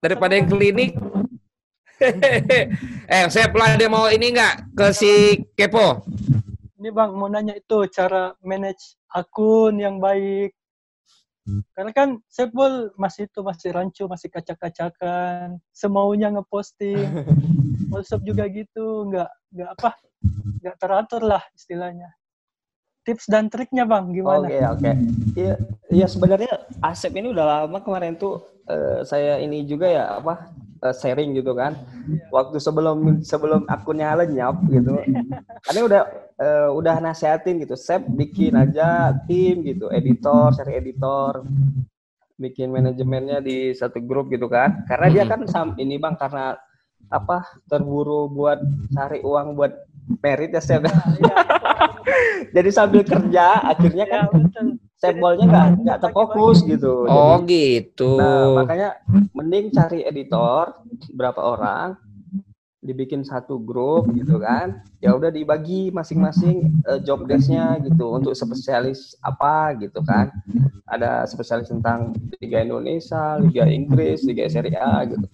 daripada 0.06 0.38
yang 0.38 0.46
klinik. 0.46 0.94
eh, 3.12 3.26
saya 3.32 3.48
pelan 3.50 3.80
dia 3.80 3.90
mau 3.90 4.06
ini 4.06 4.30
nggak 4.30 4.76
ke 4.76 4.86
si 4.94 5.42
Kepo? 5.56 6.04
Ini 6.76 6.92
bang 6.92 7.10
mau 7.16 7.26
nanya 7.26 7.56
itu 7.56 7.88
cara 7.90 8.36
manage 8.44 8.94
akun 9.10 9.80
yang 9.80 9.98
baik. 9.98 10.54
Karena 11.72 11.94
kan 11.94 12.08
Sepul 12.26 12.90
masih 12.98 13.30
itu 13.30 13.38
masih 13.38 13.70
rancu, 13.70 14.02
masih 14.10 14.28
kacak-kacakan, 14.34 15.62
semaunya 15.70 16.30
ngeposting. 16.34 17.06
WhatsApp 17.94 18.26
juga 18.26 18.50
gitu, 18.50 19.06
nggak 19.06 19.30
nggak 19.54 19.70
apa, 19.78 19.90
nggak 20.58 20.76
teratur 20.82 21.22
lah 21.22 21.42
istilahnya 21.54 22.10
tips 23.06 23.30
dan 23.30 23.46
triknya 23.46 23.86
bang 23.86 24.10
gimana? 24.10 24.42
Oke 24.42 24.58
okay, 24.58 24.62
oke. 24.66 24.80
Okay. 24.82 24.94
Iya 25.38 25.54
iya 25.94 26.06
sebenarnya 26.10 26.52
Asep 26.82 27.14
ini 27.14 27.30
udah 27.30 27.44
lama 27.64 27.78
kemarin 27.80 28.18
tuh 28.18 28.42
uh, 28.66 29.06
saya 29.06 29.38
ini 29.38 29.62
juga 29.62 29.86
ya 29.86 30.18
apa 30.18 30.50
uh, 30.82 30.94
sharing 30.94 31.38
gitu 31.38 31.54
kan. 31.54 31.78
Yeah. 32.10 32.26
Waktu 32.34 32.58
sebelum 32.58 33.22
sebelum 33.22 33.62
akunnya 33.70 34.18
lenyap 34.18 34.58
gitu. 34.68 34.98
Karena 35.70 35.80
udah 35.86 36.02
uh, 36.42 36.68
udah 36.74 36.94
nasihatin 36.98 37.62
gitu. 37.62 37.78
Sep 37.78 38.02
bikin 38.04 38.58
aja 38.58 39.14
tim 39.30 39.62
gitu, 39.62 39.86
editor, 39.94 40.50
share 40.52 40.74
editor 40.74 41.46
bikin 42.36 42.68
manajemennya 42.68 43.40
di 43.40 43.72
satu 43.72 44.02
grup 44.02 44.28
gitu 44.28 44.50
kan. 44.50 44.84
Karena 44.84 45.06
dia 45.08 45.24
kan 45.24 45.46
sam 45.48 45.72
ini 45.80 45.96
Bang 45.96 46.18
karena 46.20 46.58
apa 47.06 47.46
terburu 47.70 48.26
buat 48.26 48.58
cari 48.90 49.22
uang 49.22 49.54
buat 49.54 49.72
merit 50.20 50.52
ya 50.52 50.62
Sep. 50.62 50.82
Ya, 50.84 50.90
ya. 51.22 51.36
Jadi 52.54 52.70
sambil 52.70 53.02
kerja 53.02 53.60
akhirnya 53.62 54.06
kan 54.06 54.22
ya, 55.02 55.10
nggak 55.12 55.66
nggak 55.82 55.98
terfokus 56.02 56.62
gitu. 56.64 57.06
Oh 57.06 57.38
Jadi, 57.42 57.46
gitu. 57.52 58.16
Nah 58.18 58.64
makanya 58.64 58.90
mending 59.34 59.70
cari 59.74 60.06
editor 60.06 60.74
berapa 61.12 61.38
orang 61.38 61.98
dibikin 62.86 63.26
satu 63.26 63.58
grup 63.58 64.06
gitu 64.14 64.38
kan. 64.38 64.82
Ya 65.02 65.12
udah 65.14 65.34
dibagi 65.34 65.90
masing-masing 65.90 66.70
uh, 66.86 67.02
job 67.02 67.26
desknya 67.26 67.82
gitu 67.82 68.14
untuk 68.14 68.32
spesialis 68.38 69.18
apa 69.26 69.74
gitu 69.82 69.98
kan. 70.06 70.30
Ada 70.86 71.26
spesialis 71.26 71.66
tentang 71.66 72.14
Liga 72.38 72.62
Indonesia 72.62 73.42
Liga 73.42 73.66
Inggris 73.66 74.22
Liga 74.22 74.46
Serie 74.46 74.78
A 74.78 75.02
gitu. 75.02 75.26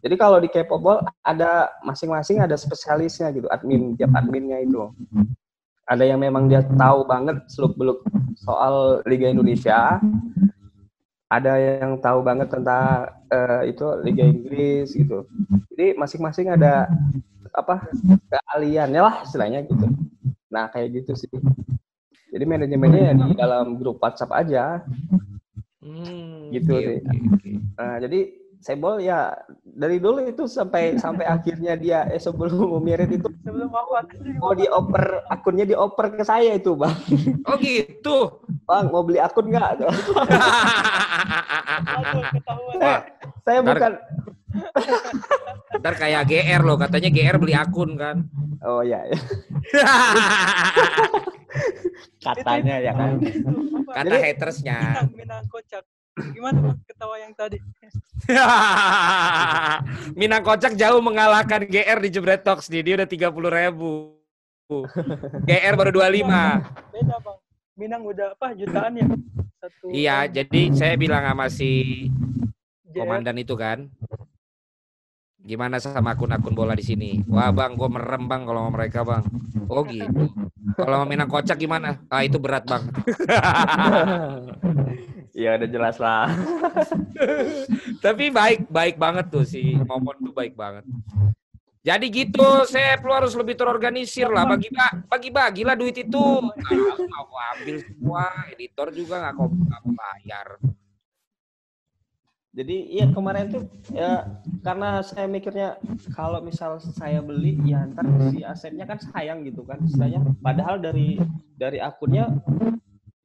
Jadi 0.00 0.14
kalau 0.16 0.38
di 0.40 0.48
K-pop 0.48 1.04
ada 1.26 1.68
masing-masing 1.82 2.40
ada 2.40 2.54
spesialisnya 2.54 3.34
gitu 3.34 3.50
admin 3.50 3.98
tiap 3.98 4.14
adminnya 4.16 4.62
itu 4.62 4.88
ada 5.90 6.06
yang 6.06 6.22
memang 6.22 6.46
dia 6.46 6.62
tahu 6.62 7.02
banget 7.02 7.42
seluk 7.50 7.74
beluk 7.74 8.06
soal 8.38 9.02
Liga 9.10 9.26
Indonesia. 9.26 9.98
Ada 11.30 11.82
yang 11.82 11.98
tahu 11.98 12.22
banget 12.22 12.50
tentang 12.50 13.10
uh, 13.30 13.62
itu 13.66 13.86
Liga 14.06 14.22
Inggris 14.22 14.94
gitu. 14.94 15.26
Jadi 15.74 15.98
masing-masing 15.98 16.54
ada 16.54 16.86
apa 17.50 17.90
keahliannya 18.30 19.02
lah 19.02 19.14
istilahnya 19.26 19.66
gitu. 19.66 19.86
Nah 20.46 20.70
kayak 20.70 21.02
gitu 21.02 21.18
sih. 21.18 21.30
Jadi 22.30 22.44
manajemennya 22.46 23.10
ya 23.10 23.12
di 23.14 23.34
dalam 23.34 23.74
grup 23.74 23.98
WhatsApp 23.98 24.30
aja. 24.30 24.86
Hmm, 25.82 26.54
gitu 26.54 26.70
okay, 26.70 26.86
sih. 26.86 26.98
okay, 27.02 27.18
okay. 27.34 27.54
Nah, 27.74 27.96
jadi 27.98 28.20
Sebol 28.60 29.00
ya 29.00 29.32
dari 29.64 29.96
dulu 29.96 30.20
itu 30.28 30.44
sampai 30.44 31.00
sampai 31.00 31.24
akhirnya 31.34 31.80
dia 31.80 32.04
eh 32.12 32.20
sebelum 32.20 32.76
merit 32.86 33.08
itu 33.08 33.28
sebelum 33.40 33.72
aku 33.72 33.92
mau 34.36 34.52
dioper 34.52 35.24
akunnya 35.32 35.64
dioper 35.64 36.12
ke 36.12 36.24
saya 36.24 36.52
itu 36.60 36.76
bang 36.76 36.92
oh 37.48 37.56
gitu 37.56 38.44
bang 38.68 38.84
mau 38.92 39.00
beli 39.00 39.16
akun 39.16 39.48
nggak 39.48 39.80
saya 43.48 43.60
bukan 43.64 43.92
Ntar 45.80 45.94
kayak 45.94 46.26
GR 46.26 46.62
loh, 46.66 46.74
katanya 46.74 47.06
GR 47.06 47.38
beli 47.38 47.54
akun 47.54 47.94
kan. 47.94 48.26
Oh 48.66 48.82
iya. 48.82 49.06
iya. 49.06 49.18
Katanya 52.18 52.82
ya 52.82 52.92
kan. 52.92 53.22
Kata 53.94 54.16
hatersnya. 54.18 55.06
Minang, 55.06 55.14
minang 55.14 55.44
kocak. 55.46 55.86
Gimana 56.18 56.74
ketawa 56.84 57.16
yang 57.22 57.32
tadi? 57.38 57.62
Minang 60.20 60.42
kocak 60.42 60.74
jauh 60.74 60.98
mengalahkan 60.98 61.64
GR 61.64 61.98
di 62.02 62.10
Jebret 62.10 62.42
Talks 62.42 62.68
nih. 62.68 62.82
Dia 62.82 62.94
udah 63.00 63.08
tiga 63.08 63.28
puluh 63.30 63.50
ribu. 63.50 64.18
GR 65.46 65.74
baru 65.74 65.90
25. 65.90 66.94
Beda 66.94 67.16
bang. 67.18 67.38
Minang 67.74 68.02
udah 68.06 68.36
apa 68.36 68.54
jutaan 68.54 68.92
ya? 68.98 69.06
Satu 69.60 69.86
iya, 69.90 70.30
jadi 70.30 70.70
saya 70.76 70.94
bilang 70.94 71.26
sama 71.26 71.50
si 71.50 72.06
komandan 72.92 73.40
itu 73.40 73.56
kan. 73.58 73.90
Gimana 75.40 75.80
sama 75.80 76.12
akun-akun 76.12 76.52
bola 76.52 76.76
di 76.76 76.84
sini? 76.84 77.24
Wah 77.26 77.50
bang, 77.50 77.74
gue 77.74 77.88
merem 77.88 78.28
bang 78.28 78.42
kalau 78.44 78.68
mereka 78.68 79.00
bang. 79.02 79.24
Oh 79.66 79.82
gitu. 79.88 80.28
Kalau 80.76 81.08
Minang 81.08 81.32
kocak 81.32 81.56
gimana? 81.56 82.04
Ah 82.12 82.22
itu 82.22 82.36
berat 82.36 82.68
bang. 82.68 82.84
Iya 85.40 85.56
udah 85.56 85.70
jelas 85.72 85.96
lah. 85.96 86.28
Tapi 88.04 88.28
baik 88.28 88.68
baik 88.68 89.00
banget 89.00 89.32
tuh 89.32 89.48
si 89.48 89.72
Momon 89.72 90.20
tuh 90.20 90.36
baik 90.36 90.52
banget. 90.52 90.84
Jadi 91.80 92.12
gitu, 92.12 92.68
saya 92.68 93.00
perlu 93.00 93.24
harus 93.24 93.32
lebih 93.32 93.56
terorganisir 93.56 94.28
lah. 94.28 94.44
Bagi 94.44 94.68
bagi 95.08 95.30
bagi 95.32 95.62
lah 95.64 95.72
duit 95.72 95.96
itu. 95.96 96.20
Nah, 96.44 97.24
aku 97.24 97.36
ambil 97.56 97.76
semua, 97.80 98.24
editor 98.52 98.92
juga 98.92 99.14
nggak 99.24 99.32
kau 99.40 99.48
bayar. 99.96 100.60
Jadi 102.50 102.98
iya 102.98 103.06
kemarin 103.08 103.46
tuh 103.46 103.62
ya 103.94 104.26
karena 104.60 105.00
saya 105.06 105.30
mikirnya 105.30 105.78
kalau 106.12 106.42
misal 106.42 106.82
saya 106.82 107.22
beli 107.22 107.54
ya 107.62 107.86
ntar 107.94 108.02
si 108.34 108.42
asetnya 108.42 108.84
kan 108.90 108.98
sayang 109.00 109.46
gitu 109.48 109.64
kan 109.64 109.80
istilahnya. 109.80 110.20
Padahal 110.42 110.82
dari 110.82 111.16
dari 111.56 111.78
akunnya 111.80 112.28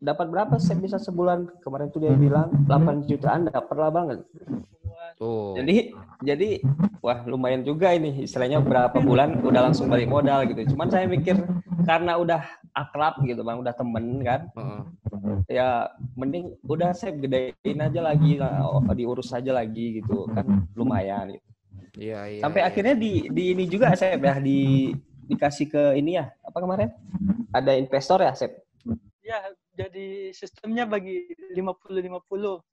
dapat 0.05 0.29
berapa 0.29 0.55
saya 0.61 0.77
bisa 0.77 1.01
sebulan 1.01 1.49
kemarin 1.65 1.89
tuh 1.89 2.05
dia 2.05 2.13
bilang 2.13 2.53
8 2.69 3.09
jutaan 3.09 3.49
dapat 3.49 3.75
lah 3.75 3.89
banget. 3.89 4.19
Tuh. 5.17 5.57
Jadi 5.57 5.95
jadi 6.21 6.49
wah 7.01 7.25
lumayan 7.25 7.65
juga 7.65 7.89
ini 7.89 8.29
istilahnya 8.29 8.61
berapa 8.61 9.01
bulan 9.01 9.41
udah 9.41 9.71
langsung 9.71 9.89
balik 9.89 10.07
modal 10.07 10.45
gitu. 10.45 10.75
Cuman 10.75 10.93
saya 10.93 11.09
mikir 11.09 11.41
karena 11.89 12.21
udah 12.21 12.45
akrab 12.75 13.17
gitu 13.25 13.41
bang, 13.41 13.57
udah 13.57 13.73
temen 13.73 14.21
kan. 14.21 14.41
Uh 14.53 14.61
-uh 14.61 14.83
ya 15.49 15.89
mending 16.17 16.53
udah 16.65 16.93
saya 16.93 17.13
gedein 17.17 17.79
aja 17.81 18.01
lagi 18.01 18.37
diurus 18.93 19.33
aja 19.33 19.51
lagi 19.53 20.01
gitu 20.01 20.29
kan 20.31 20.65
lumayan 20.77 21.37
gitu. 21.37 21.47
Iya, 21.95 22.19
iya. 22.27 22.41
Sampai 22.43 22.59
iya. 22.59 22.67
akhirnya 22.67 22.95
di 22.99 23.31
di 23.31 23.55
ini 23.55 23.71
juga 23.71 23.95
saya 23.95 24.19
ya 24.19 24.35
di 24.43 24.91
dikasih 25.31 25.67
ke 25.71 25.83
ini 25.95 26.19
ya 26.19 26.27
apa 26.43 26.57
kemarin 26.59 26.91
ada 27.55 27.71
investor 27.71 28.19
ya 28.19 28.35
Sep? 28.35 28.51
Ya 29.23 29.39
jadi 29.75 30.31
sistemnya 30.31 30.87
bagi 30.87 31.27
50-50 31.53 32.63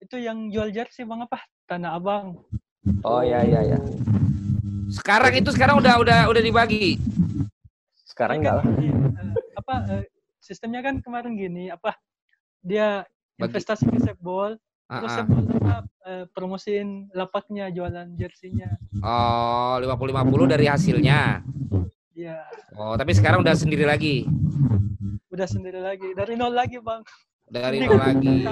itu 0.00 0.16
yang 0.16 0.48
jual 0.52 0.68
jersey 0.72 1.04
bang 1.04 1.24
apa 1.24 1.40
Tanah 1.68 1.96
Abang. 1.96 2.40
Oh 3.04 3.22
ya 3.22 3.44
ya 3.44 3.60
ya. 3.62 3.78
Sekarang 4.90 5.32
itu 5.36 5.52
sekarang 5.54 5.78
udah 5.78 6.00
udah 6.00 6.20
udah 6.28 6.42
dibagi. 6.42 6.98
Sekarang 8.04 8.42
enggak 8.42 8.60
lah. 8.60 8.66
Eh, 8.66 9.32
apa 9.60 9.74
eh, 9.96 10.04
sistemnya 10.42 10.80
kan 10.82 10.98
kemarin 10.98 11.36
gini 11.36 11.70
apa 11.70 11.94
dia 12.64 13.06
investasi 13.40 13.88
ke 13.88 14.00
Sepbol 14.02 14.56
uh 14.56 14.92
-uh. 14.92 14.98
terus 15.00 15.14
tetap 15.16 15.84
uh, 16.04 16.24
promosiin 16.36 17.08
lapaknya 17.16 17.72
jualan 17.72 18.12
jersinya 18.20 18.68
oh 19.00 19.80
lima 19.80 19.96
puluh 19.96 20.12
lima 20.12 20.24
puluh 20.28 20.44
dari 20.44 20.68
hasilnya 20.68 21.40
Iya. 22.20 22.36
Oh, 22.76 23.00
tapi 23.00 23.16
sekarang 23.16 23.40
udah 23.40 23.56
sendiri 23.56 23.88
lagi. 23.88 24.28
Udah 25.40 25.48
sendiri 25.48 25.80
lagi. 25.80 26.12
Dari 26.12 26.36
nol 26.36 26.52
lagi, 26.52 26.76
Bang. 26.84 27.00
Dari 27.48 27.80
nol 27.80 27.96
lagi. 27.96 28.44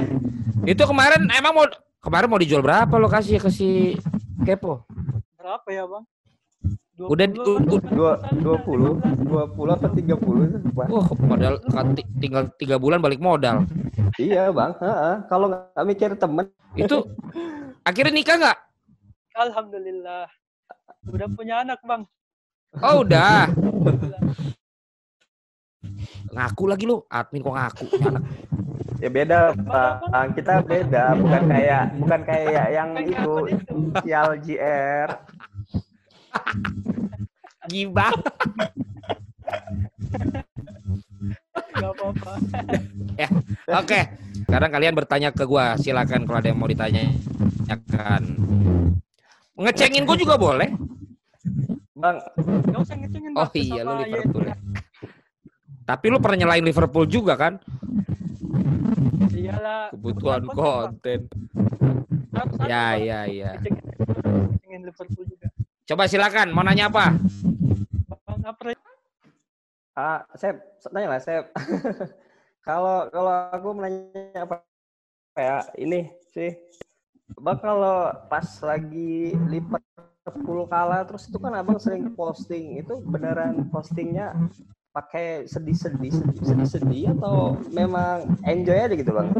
Itu 0.64 0.88
kemarin 0.88 1.28
emang 1.36 1.52
mau 1.52 1.68
kemarin 2.00 2.32
mau 2.32 2.40
dijual 2.40 2.64
berapa 2.64 2.96
lokasi 2.96 3.36
ya 3.36 3.40
ke 3.44 3.52
si 3.52 3.92
Kepo? 4.40 4.88
Berapa 5.36 5.68
ya, 5.68 5.84
Bang? 5.84 6.08
udah 6.98 7.30
dua 7.30 8.18
dua 8.42 8.56
puluh 8.66 8.98
dua 9.22 9.46
puluh 9.54 9.70
atau 9.78 9.86
tiga 9.94 10.18
puluh 10.18 10.50
wah 10.74 11.06
modal 11.22 11.62
tinggal 12.18 12.50
tiga 12.58 12.74
bulan 12.74 12.98
balik 12.98 13.22
modal. 13.22 13.62
Iya 14.18 14.50
bang. 14.50 14.74
Kalau 15.30 15.46
nggak 15.46 15.84
mikir 15.86 16.10
temen. 16.18 16.50
Itu 16.74 17.06
akhirnya 17.86 18.16
nikah 18.16 18.36
nggak? 18.42 18.58
Alhamdulillah. 19.38 20.26
Udah 21.06 21.28
punya 21.36 21.62
anak 21.62 21.78
bang. 21.86 22.02
Oh 22.82 23.06
udah 23.06 23.46
ngaku 26.32 26.64
lagi 26.68 26.84
lu 26.86 26.96
admin 27.08 27.44
kok 27.44 27.56
ngaku 27.56 27.84
anak 28.08 28.24
ya 28.98 29.08
beda 29.12 29.54
bang 29.54 30.28
kita 30.34 30.54
beda 30.66 31.04
bukan 31.14 31.42
kayak 31.46 31.84
bukan 32.02 32.20
kayak 32.26 32.66
yang 32.74 32.90
itu 32.98 33.34
sial 34.02 34.34
GR 34.42 35.08
Gibah. 37.68 38.12
Gak 41.78 41.94
apa-apa. 41.94 42.32
ya, 43.14 43.28
oke. 43.30 43.86
Okay. 43.86 44.02
Sekarang 44.48 44.70
kalian 44.72 44.94
bertanya 44.96 45.30
ke 45.30 45.44
gua, 45.44 45.76
silakan 45.76 46.24
kalau 46.24 46.38
ada 46.40 46.48
yang 46.48 46.58
mau 46.58 46.70
ditanyakan. 46.70 48.22
Ngecengin 49.58 50.08
gua 50.08 50.16
juga 50.16 50.34
boleh. 50.40 50.72
Bang, 51.98 52.16
Gak 52.70 52.80
usah 52.80 52.96
ngecengin 52.96 53.32
Oh 53.36 53.50
iya, 53.52 53.84
lu 53.84 53.92
Liverpool 54.00 54.48
ya. 54.48 54.56
Tapi 55.88 56.04
lu 56.12 56.20
pernah 56.20 56.44
nyalain 56.44 56.60
Liverpool 56.60 57.08
juga 57.08 57.32
kan? 57.40 57.56
Iyalah. 59.32 59.88
Kebutuhan 59.96 60.44
konten. 60.52 61.20
Ya, 62.68 63.00
ya, 63.00 63.24
ya. 63.24 63.56
Liverpool 64.68 65.24
juga. 65.24 65.48
Coba 65.88 66.04
silakan, 66.04 66.52
mau 66.52 66.60
nanya 66.60 66.92
apa? 66.92 67.16
Bang. 68.04 68.40
Ah, 69.98 70.22
saya 70.36 70.60
tanya 70.92 71.16
lah, 71.16 71.20
saya 71.24 71.48
kalau 72.68 73.10
kalau 73.10 73.34
aku 73.50 73.68
menanya 73.74 74.46
apa 74.46 74.62
ya 75.34 75.66
ini 75.74 76.12
sih 76.30 76.54
Bang 77.40 77.58
kalau 77.58 78.14
pas 78.30 78.46
lagi 78.62 79.34
Liverpool 79.50 80.70
kalah 80.70 81.02
terus 81.02 81.26
itu 81.26 81.40
kan 81.42 81.50
abang 81.56 81.82
sering 81.82 82.14
posting 82.14 82.78
itu 82.78 83.00
beneran 83.02 83.66
postingnya 83.74 84.36
pakai 84.98 85.46
sedih-sedih 85.46 86.10
sedih-sedih 86.42 87.14
atau 87.14 87.54
memang 87.70 88.26
enjoy 88.42 88.74
aja 88.74 88.94
gitu 88.98 89.14
bang? 89.14 89.30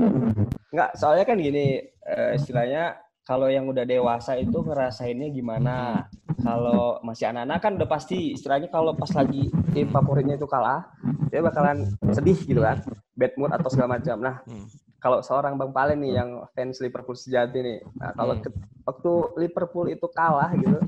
Enggak, 0.70 0.90
soalnya 0.94 1.24
kan 1.26 1.36
gini 1.42 1.82
uh, 2.06 2.38
istilahnya 2.38 2.94
kalau 3.26 3.50
yang 3.50 3.66
udah 3.66 3.82
dewasa 3.82 4.38
itu 4.38 4.62
ngerasainnya 4.62 5.28
gimana? 5.34 6.06
Kalau 6.38 7.02
masih 7.02 7.28
anak-anak 7.28 7.58
kan 7.60 7.72
udah 7.74 7.88
pasti 7.90 8.38
istilahnya 8.38 8.70
kalau 8.70 8.94
pas 8.94 9.10
lagi 9.10 9.50
tim 9.74 9.90
favoritnya 9.90 10.38
itu 10.38 10.46
kalah, 10.46 10.86
dia 11.28 11.42
bakalan 11.42 11.92
sedih 12.14 12.38
gitu 12.38 12.62
kan, 12.62 12.78
bad 13.18 13.34
mood 13.34 13.50
atau 13.50 13.68
segala 13.68 13.98
macam. 13.98 14.16
Nah, 14.22 14.40
hmm. 14.46 14.70
kalau 15.02 15.18
seorang 15.20 15.58
Bang 15.58 15.74
Palen 15.74 15.98
nih 15.98 16.22
yang 16.22 16.46
fans 16.54 16.78
Liverpool 16.78 17.18
sejati 17.18 17.58
nih, 17.58 17.78
nah 17.98 18.14
kalau 18.14 18.38
hmm. 18.38 18.42
ke, 18.46 18.48
waktu 18.86 19.12
Liverpool 19.44 19.90
itu 19.90 20.06
kalah 20.14 20.54
gitu, 20.56 20.78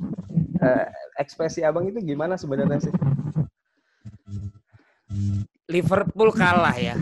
eh, 0.62 0.86
ekspresi 1.18 1.66
Abang 1.66 1.90
itu 1.90 1.98
gimana 2.00 2.38
sebenarnya 2.38 2.88
sih? 2.88 2.94
Liverpool 5.70 6.30
kalah 6.34 6.74
ya. 6.74 6.96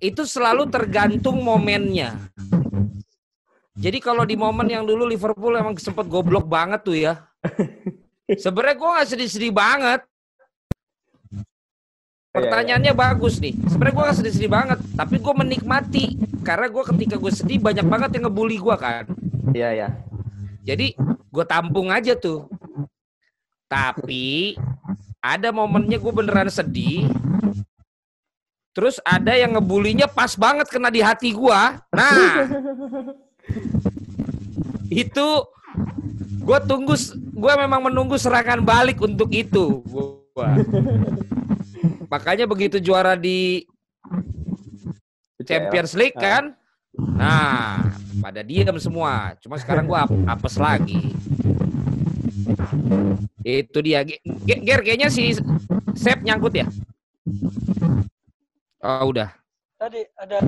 Itu 0.00 0.24
selalu 0.24 0.68
tergantung 0.72 1.40
momennya. 1.44 2.16
Jadi 3.80 3.98
kalau 4.00 4.28
di 4.28 4.36
momen 4.36 4.68
yang 4.68 4.84
dulu 4.84 5.08
Liverpool 5.08 5.56
emang 5.56 5.76
sempet 5.80 6.04
goblok 6.04 6.44
banget 6.44 6.80
tuh 6.84 6.96
ya. 6.96 7.24
Sebenarnya 8.28 8.76
gue 8.76 8.88
gak 9.00 9.08
sedih-sedih 9.08 9.52
banget. 9.52 10.04
Pertanyaannya 12.30 12.92
bagus 12.92 13.40
nih. 13.40 13.56
Sebenarnya 13.66 13.94
gue 13.96 14.04
gak 14.12 14.18
sedih-sedih 14.20 14.52
banget, 14.52 14.78
tapi 14.94 15.16
gue 15.18 15.34
menikmati 15.34 16.04
karena 16.44 16.68
gue 16.68 16.82
ketika 16.94 17.16
gue 17.18 17.32
sedih 17.32 17.58
banyak 17.58 17.86
banget 17.88 18.10
yang 18.16 18.28
ngebully 18.28 18.60
gue 18.60 18.76
kan. 18.76 19.04
Iya 19.56 19.70
ya. 19.74 19.88
Jadi 20.62 20.94
gue 21.32 21.44
tampung 21.48 21.88
aja 21.90 22.14
tuh. 22.14 22.46
Tapi 23.66 24.54
ada 25.20 25.52
momennya 25.52 26.00
gue 26.00 26.12
beneran 26.12 26.48
sedih. 26.48 27.08
Terus 28.72 29.02
ada 29.04 29.36
yang 29.36 29.56
ngebulinya 29.56 30.08
pas 30.08 30.32
banget 30.34 30.68
kena 30.72 30.88
di 30.88 31.04
hati 31.04 31.34
gue. 31.36 31.60
Nah, 31.92 32.48
itu 34.90 35.28
gue 36.40 36.58
tunggu 36.66 36.94
gue 37.14 37.52
memang 37.62 37.80
menunggu 37.86 38.18
serangan 38.18 38.58
balik 38.58 38.98
untuk 38.98 39.30
itu 39.30 39.86
gua. 39.86 40.58
makanya 42.10 42.48
begitu 42.50 42.82
juara 42.82 43.14
di 43.14 43.62
Champions 45.46 45.94
League 45.94 46.18
kan 46.18 46.58
nah 47.14 47.86
pada 48.18 48.42
diam 48.42 48.74
semua 48.82 49.38
cuma 49.38 49.62
sekarang 49.62 49.86
gue 49.86 49.94
ap 49.94 50.10
apes 50.10 50.58
lagi 50.58 51.14
itu 53.44 53.78
dia 53.82 54.04
Ger 54.46 54.80
kayaknya 54.84 55.08
si 55.12 55.36
Sep 55.96 56.22
nyangkut 56.22 56.54
ya 56.54 56.66
oh 58.84 59.10
udah 59.10 59.30
tadi 59.80 60.04
ada 60.16 60.38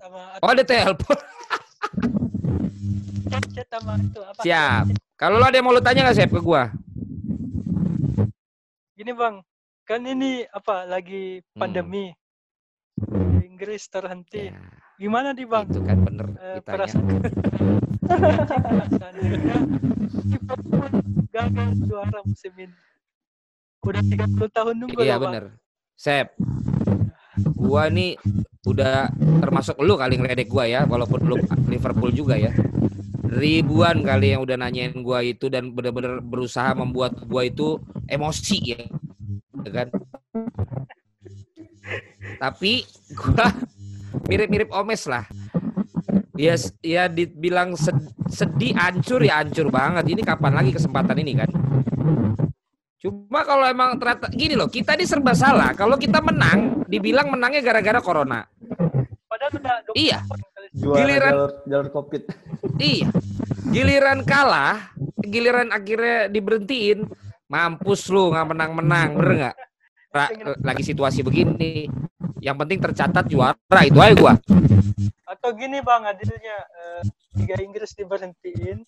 sama 0.00 0.20
oh 0.42 0.50
ada 0.50 0.64
telepon 0.66 1.18
chat 3.60 3.66
sama 3.68 3.98
itu 4.00 4.20
apa? 4.22 4.40
Siap. 4.40 4.84
Kalau 5.18 5.36
lo 5.36 5.44
ada 5.44 5.58
yang 5.58 5.66
mau 5.68 5.74
lu 5.76 5.82
tanya 5.84 6.08
nggak 6.08 6.16
Sep 6.16 6.30
ke 6.32 6.40
gua? 6.40 6.72
Gini 8.96 9.12
bang, 9.12 9.44
kan 9.84 10.00
ini 10.06 10.46
apa 10.48 10.88
lagi 10.88 11.42
hmm. 11.42 11.58
pandemi. 11.60 12.08
Hmm. 13.00 13.44
Inggris 13.44 13.84
terhenti. 13.92 14.48
Ya. 14.48 14.60
Gimana 15.00 15.32
di 15.32 15.48
bang? 15.48 15.64
Itu 15.64 15.80
kan 15.80 15.98
bener 16.04 16.28
eh, 16.36 16.60
perasaan 16.60 17.08
gagal 21.34 21.68
juara 21.88 22.20
musim 22.20 22.52
ini. 22.60 22.76
Udah 23.80 24.02
30 24.04 24.44
tahun 24.52 24.74
nunggu 24.76 25.00
Iya 25.00 25.16
bener. 25.16 25.56
Sep, 25.96 26.36
gua 27.56 27.88
nih 27.88 28.20
udah 28.68 29.08
termasuk 29.40 29.80
lu 29.80 29.96
kali 29.96 30.20
ngeledek 30.20 30.52
gua 30.52 30.68
ya, 30.68 30.84
walaupun 30.84 31.24
lu 31.24 31.40
Liverpool 31.64 32.12
juga 32.12 32.36
ya 32.36 32.52
ribuan 33.30 34.02
kali 34.02 34.34
yang 34.34 34.42
udah 34.42 34.58
nanyain 34.58 34.90
gua 35.06 35.22
itu 35.22 35.46
dan 35.46 35.70
benar-benar 35.70 36.18
berusaha 36.18 36.74
membuat 36.74 37.14
gua 37.30 37.46
itu 37.46 37.78
emosi 38.10 38.58
ya, 38.74 38.82
ya 39.62 39.70
kan 39.70 39.88
tapi 42.42 42.82
gua 43.14 43.54
mirip-mirip 44.28 44.70
Omes 44.74 45.06
lah 45.06 45.24
Ya, 46.40 46.56
ya 46.80 47.04
dibilang 47.04 47.76
sedih, 48.32 48.72
hancur 48.72 49.20
ya 49.20 49.44
hancur 49.44 49.68
banget. 49.68 50.08
Ini 50.08 50.24
kapan 50.24 50.56
lagi 50.56 50.72
kesempatan 50.72 51.20
ini 51.20 51.36
kan? 51.36 51.52
Cuma 52.96 53.44
kalau 53.44 53.68
emang 53.68 54.00
ternyata 54.00 54.32
gini 54.32 54.56
loh, 54.56 54.64
kita 54.64 54.96
ini 54.96 55.04
serba 55.04 55.36
salah. 55.36 55.76
Kalau 55.76 56.00
kita 56.00 56.24
menang, 56.24 56.80
dibilang 56.88 57.28
menangnya 57.28 57.60
gara-gara 57.60 58.00
corona. 58.00 58.48
Padahal 59.28 59.52
sudah 59.52 59.74
Iya. 59.92 60.18
Juara 60.70 60.96
giliran 61.02 61.32
jalur, 61.32 61.52
jalur 61.68 61.88
covid. 61.92 62.22
Iya. 62.80 63.08
Giliran 63.68 64.24
kalah, 64.24 64.96
giliran 65.20 65.68
akhirnya 65.68 66.32
diberhentiin, 66.32 67.04
mampus 67.52 68.08
lu 68.08 68.32
nggak 68.32 68.48
menang-menang, 68.56 69.08
bener 69.12 69.32
nggak? 69.36 69.56
Lagi 70.64 70.82
situasi 70.88 71.20
begini, 71.20 71.84
yang 72.40 72.56
penting 72.56 72.80
tercatat 72.80 73.24
juara 73.28 73.80
itu 73.84 74.00
aja 74.00 74.14
gua. 74.16 74.34
Atau 75.28 75.54
gini 75.54 75.78
bang, 75.84 76.02
adilnya 76.08 76.56
eh, 76.66 77.02
Liga 77.38 77.56
Inggris 77.62 77.94
diberhentiin 77.94 78.82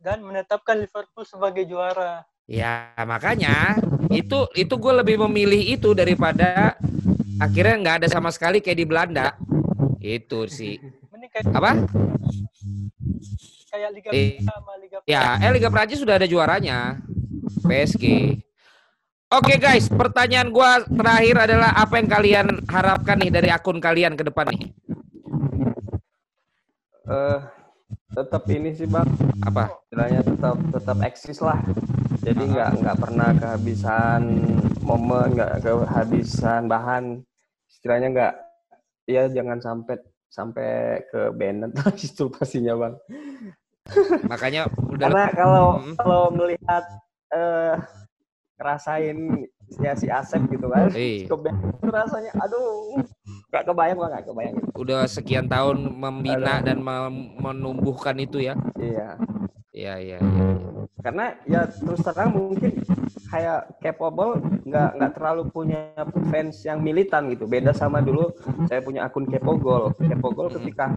dan 0.00 0.24
menetapkan 0.24 0.80
Liverpool 0.80 1.22
sebagai 1.22 1.64
juara. 1.68 2.24
Ya 2.46 2.94
makanya 3.02 3.74
itu 4.14 4.46
itu 4.54 4.74
gue 4.78 4.92
lebih 5.02 5.18
memilih 5.26 5.58
itu 5.58 5.90
daripada 5.98 6.78
akhirnya 7.42 7.74
nggak 7.82 7.96
ada 8.02 8.08
sama 8.08 8.30
sekali 8.30 8.62
kayak 8.62 8.78
di 8.78 8.86
Belanda. 8.86 9.34
Itu 9.98 10.46
sih. 10.46 10.78
Apa? 11.50 11.84
Kayak 13.66 13.90
Liga 13.92 14.10
eh, 14.14 14.38
sama 14.40 14.72
Liga 14.78 14.98
Ya, 15.04 15.36
eh 15.42 15.50
Liga 15.52 15.68
Prancis 15.68 16.00
sudah 16.00 16.22
ada 16.22 16.26
juaranya. 16.30 17.02
PSG. 17.66 18.04
Oke 19.26 19.54
okay, 19.54 19.58
guys, 19.58 19.90
pertanyaan 19.90 20.54
gue 20.54 20.70
terakhir 20.94 21.36
adalah 21.50 21.70
apa 21.74 21.98
yang 21.98 22.08
kalian 22.08 22.46
harapkan 22.70 23.18
nih 23.18 23.30
dari 23.34 23.50
akun 23.50 23.82
kalian 23.82 24.14
ke 24.14 24.22
depan 24.22 24.46
nih? 24.54 24.70
Uh, 27.06 27.42
tetap 28.14 28.46
ini 28.46 28.70
sih 28.74 28.86
bang. 28.86 29.06
Apa? 29.42 29.74
Istilahnya 29.90 30.22
tetap 30.22 30.56
tetap 30.70 30.98
eksis 31.02 31.42
lah 31.42 31.58
jadi 32.26 32.42
nggak 32.42 32.70
nggak 32.82 32.96
pernah 32.98 33.30
kehabisan 33.38 34.22
momen 34.82 35.38
nggak 35.38 35.62
kehabisan 35.62 36.66
bahan 36.66 37.22
istilahnya 37.70 38.08
nggak 38.10 38.34
ya 39.06 39.30
jangan 39.30 39.62
sampai 39.62 39.96
sampai 40.26 40.70
ke 41.06 41.30
Bennett 41.38 41.78
itu 42.06 42.26
pastinya 42.26 42.74
bang 42.74 42.94
makanya 44.26 44.66
udah 44.90 45.06
karena 45.06 45.24
kalau 45.38 45.66
hmm. 45.78 45.94
kalau 46.02 46.22
melihat 46.34 46.84
uh, 47.30 47.78
ngerasain 48.56 49.18
ya 49.82 49.92
si 49.98 50.06
Asep 50.08 50.42
gitu 50.48 50.66
kan. 50.70 50.88
Iya. 50.94 51.28
ke 51.28 51.36
Bennett 51.36 51.74
itu 51.76 51.90
rasanya 51.90 52.32
aduh 52.40 53.00
nggak 53.52 53.64
kebayang 53.68 53.98
bang 54.00 54.10
nggak 54.16 54.26
kebayang. 54.26 54.54
Udah 54.76 55.00
sekian 55.06 55.46
tahun 55.46 55.76
membina 55.92 56.60
aduh. 56.60 56.66
dan 56.72 56.78
menumbuhkan 57.40 58.16
itu 58.20 58.40
ya? 58.40 58.54
Iya. 58.78 59.20
Iya 59.76 59.94
iya, 60.00 60.18
iya. 60.24 60.48
karena 61.04 61.36
ya 61.44 61.68
terus 61.68 62.00
terang 62.00 62.32
mungkin 62.32 62.80
kayak 63.28 63.76
capable 63.84 64.40
nggak 64.64 64.90
nggak 64.96 65.12
terlalu 65.12 65.42
punya 65.52 65.92
fans 66.32 66.64
yang 66.64 66.80
militan 66.80 67.28
gitu. 67.28 67.44
Beda 67.44 67.76
sama 67.76 68.00
dulu 68.00 68.32
saya 68.72 68.80
punya 68.80 69.04
akun 69.04 69.28
Kepogol 69.28 69.92
Kepogol 70.00 70.48
ketika 70.48 70.96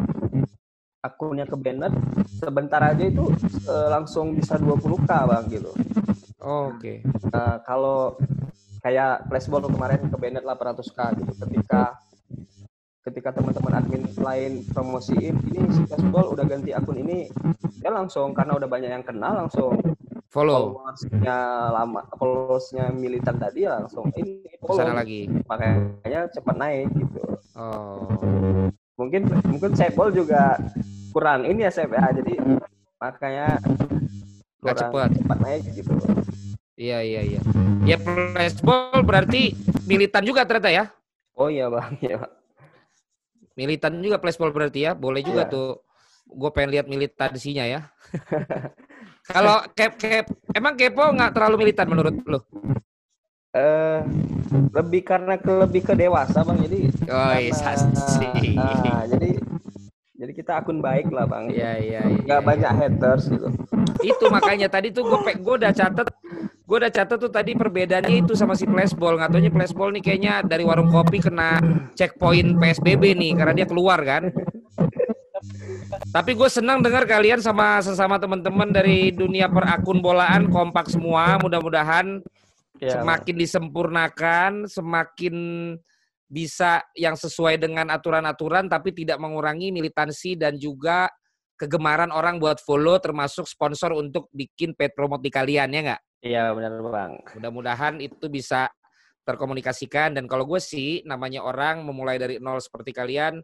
akunnya 1.04 1.44
ke 1.44 1.56
Bennett 1.60 1.92
sebentar 2.28 2.80
aja 2.84 3.04
itu 3.04 3.32
uh, 3.68 3.88
langsung 3.88 4.36
bisa 4.36 4.60
20k 4.60 5.08
bang 5.08 5.44
gitu 5.48 5.72
oh, 6.44 6.74
oke. 6.74 6.80
Okay. 6.80 6.98
uh, 7.32 7.58
kalau 7.64 8.16
kayak 8.80 9.28
flashball 9.28 9.68
kemarin 9.68 10.08
ke 10.08 10.18
Bennett 10.20 10.46
800k 10.48 11.00
gitu. 11.20 11.32
Ketika 11.48 12.00
ketika 13.08 13.30
teman-teman 13.32 13.74
admin 13.80 14.04
lain 14.20 14.62
promosiin 14.70 15.36
ini 15.50 15.60
si 15.72 15.82
flashball 15.88 16.36
udah 16.36 16.46
ganti 16.46 16.76
akun 16.76 17.00
ini 17.00 17.32
ya 17.80 17.90
langsung 17.90 18.36
karena 18.36 18.60
udah 18.60 18.68
banyak 18.70 18.92
yang 18.92 19.06
kenal 19.08 19.34
langsung 19.40 19.80
follow. 20.30 20.78
followersnya 20.78 21.38
lama 21.74 22.06
followersnya 22.20 22.94
militan 22.94 23.40
tadi 23.40 23.66
ya 23.66 23.82
langsung 23.82 24.12
ini 24.14 24.46
follow 24.62 24.84
sana 24.84 25.02
lagi. 25.02 25.32
Makanya 25.48 26.30
cepat 26.30 26.56
naik 26.60 26.88
gitu. 26.94 27.22
Oh. 27.58 28.06
Mungkin 29.00 29.32
mungkin 29.48 29.72
Sepol 29.74 30.12
juga 30.12 30.60
kurang 31.16 31.48
ini 31.48 31.66
ya 31.66 31.72
saya 31.74 31.90
ya, 31.90 32.14
jadi 32.14 32.34
makanya 33.00 33.58
kurang 34.60 34.78
cepat. 34.78 35.10
cepat 35.16 35.38
naik 35.40 35.64
gitu. 35.72 35.92
Iya 36.80 37.00
iya 37.04 37.22
iya. 37.24 37.42
Ya 37.84 37.98
flashball 38.00 39.04
berarti 39.04 39.52
militan 39.84 40.24
juga 40.24 40.48
ternyata 40.48 40.72
ya? 40.72 40.86
Oh 41.36 41.52
iya 41.52 41.68
bang. 41.68 41.92
Ya 42.00 42.18
militan 43.60 44.00
juga 44.00 44.20
flashball 44.24 44.56
berarti 44.56 44.88
ya? 44.88 44.92
Boleh 44.96 45.20
juga 45.20 45.44
yeah. 45.48 45.52
tuh. 45.52 45.70
Gue 46.30 46.50
pengen 46.56 46.72
lihat 46.72 46.88
militansinya 46.88 47.68
ya. 47.68 47.92
Kalau 49.34 49.60
kep 49.76 50.00
kep 50.00 50.26
emang 50.56 50.80
kepo 50.80 51.04
nggak 51.12 51.36
terlalu 51.36 51.68
militan 51.68 51.92
menurut 51.92 52.16
lo? 52.24 52.40
Eh 53.52 54.00
lebih 54.72 55.02
karena 55.04 55.36
ke 55.36 55.52
lebih 55.52 55.82
ke 55.84 55.94
dewasa 56.00 56.48
bang. 56.48 56.58
Jadi. 56.64 56.80
Oh 57.12 57.36
iya 57.36 57.52
sih. 58.16 58.56
Uh, 58.56 59.04
jadi 59.12 59.30
jadi 60.20 60.32
kita 60.36 60.52
akun 60.60 60.84
baik 60.84 61.08
lah 61.16 61.24
bang. 61.24 61.48
Iya 61.48 61.72
iya. 61.80 62.02
Gak 62.28 62.44
iya, 62.44 62.44
banyak 62.44 62.72
iya. 62.76 62.80
haters 62.84 63.32
gitu. 63.32 63.48
Itu 64.04 64.28
makanya 64.28 64.68
tadi 64.68 64.92
tuh 64.92 65.08
gue 65.08 65.20
gue 65.40 65.56
udah 65.64 65.72
catet 65.72 66.12
gue 66.70 66.78
udah 66.78 66.92
catet 66.92 67.18
tuh 67.18 67.32
tadi 67.32 67.56
perbedaannya 67.56 68.28
itu 68.28 68.36
sama 68.36 68.54
si 68.54 68.70
flashball 68.70 69.18
nggak 69.18 69.32
taunya 69.34 69.50
flashball 69.50 69.90
nih 69.90 70.06
kayaknya 70.06 70.46
dari 70.46 70.62
warung 70.62 70.94
kopi 70.94 71.18
kena 71.18 71.58
checkpoint 71.98 72.62
psbb 72.62 73.18
nih 73.18 73.34
karena 73.34 73.58
dia 73.58 73.66
keluar 73.66 73.98
kan 74.06 74.30
tapi 76.14 76.38
gue 76.38 76.50
senang 76.52 76.84
dengar 76.84 77.10
kalian 77.10 77.42
sama 77.42 77.82
sesama 77.82 78.22
teman-teman 78.22 78.70
dari 78.70 79.10
dunia 79.14 79.50
perakun 79.50 80.04
bolaan 80.04 80.52
kompak 80.52 80.92
semua. 80.92 81.38
Mudah-mudahan 81.40 82.22
ya, 82.82 83.00
semakin 83.00 83.34
bang. 83.34 83.42
disempurnakan, 83.46 84.52
semakin 84.68 85.36
bisa 86.30 86.86
yang 86.94 87.18
sesuai 87.18 87.58
dengan 87.58 87.90
aturan-aturan, 87.90 88.70
tapi 88.70 88.94
tidak 88.94 89.18
mengurangi 89.18 89.74
militansi 89.74 90.38
dan 90.38 90.56
juga 90.62 91.10
kegemaran 91.58 92.14
orang 92.14 92.38
buat 92.38 92.62
follow, 92.62 93.02
termasuk 93.02 93.50
sponsor 93.50 93.98
untuk 93.98 94.30
bikin 94.32 94.78
paid 94.78 94.94
promote 94.94 95.26
di 95.26 95.34
kalian 95.34 95.74
ya 95.74 95.82
nggak? 95.92 96.02
Iya 96.24 96.44
benar 96.54 96.72
bang. 96.86 97.12
Mudah-mudahan 97.36 98.00
itu 98.00 98.30
bisa 98.30 98.70
terkomunikasikan 99.28 100.16
dan 100.16 100.26
kalau 100.26 100.48
gue 100.48 100.58
sih 100.58 101.06
namanya 101.06 101.46
orang 101.46 101.86
memulai 101.86 102.18
dari 102.18 102.42
nol 102.42 102.58
seperti 102.58 102.90
kalian 102.96 103.38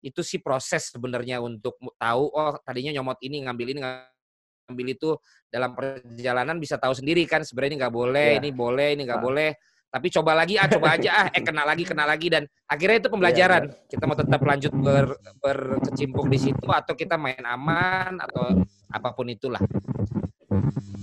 itu 0.00 0.20
sih 0.24 0.42
proses 0.42 0.90
sebenarnya 0.90 1.38
untuk 1.38 1.76
tahu 2.00 2.24
oh 2.34 2.58
tadinya 2.66 2.98
nyomot 2.98 3.20
ini 3.22 3.44
ngambil 3.46 3.66
ini 3.70 3.80
ngambil 3.84 4.86
itu 4.90 5.14
dalam 5.46 5.76
perjalanan 5.76 6.56
bisa 6.58 6.80
tahu 6.80 6.96
sendiri 6.96 7.22
kan 7.30 7.44
sebenarnya 7.46 7.70
ini 7.70 7.78
nggak 7.78 7.94
boleh 7.94 8.28
yeah. 8.34 8.40
ini 8.40 8.50
boleh 8.50 8.88
ini 8.96 9.02
nggak 9.06 9.20
nah. 9.20 9.26
boleh 9.28 9.50
tapi 9.90 10.06
coba 10.14 10.38
lagi 10.38 10.54
ah 10.54 10.70
coba 10.70 10.94
aja 10.94 11.10
ah 11.10 11.26
eh 11.34 11.42
kena 11.42 11.66
lagi 11.66 11.82
kena 11.82 12.06
lagi 12.06 12.30
dan 12.30 12.46
akhirnya 12.70 13.02
itu 13.02 13.10
pembelajaran. 13.10 13.62
Yeah, 13.66 13.74
yeah. 13.74 13.90
kita 13.90 14.02
mau 14.06 14.14
tetap 14.14 14.40
lanjut 14.46 14.72
ber, 14.78 15.18
berkecimpung 15.42 16.30
di 16.30 16.38
situ 16.38 16.66
atau 16.70 16.94
kita 16.94 17.18
main 17.18 17.42
aman 17.42 18.22
atau 18.22 18.62
apa 18.86 19.10
pun 19.10 19.26
itulah. 19.26 19.58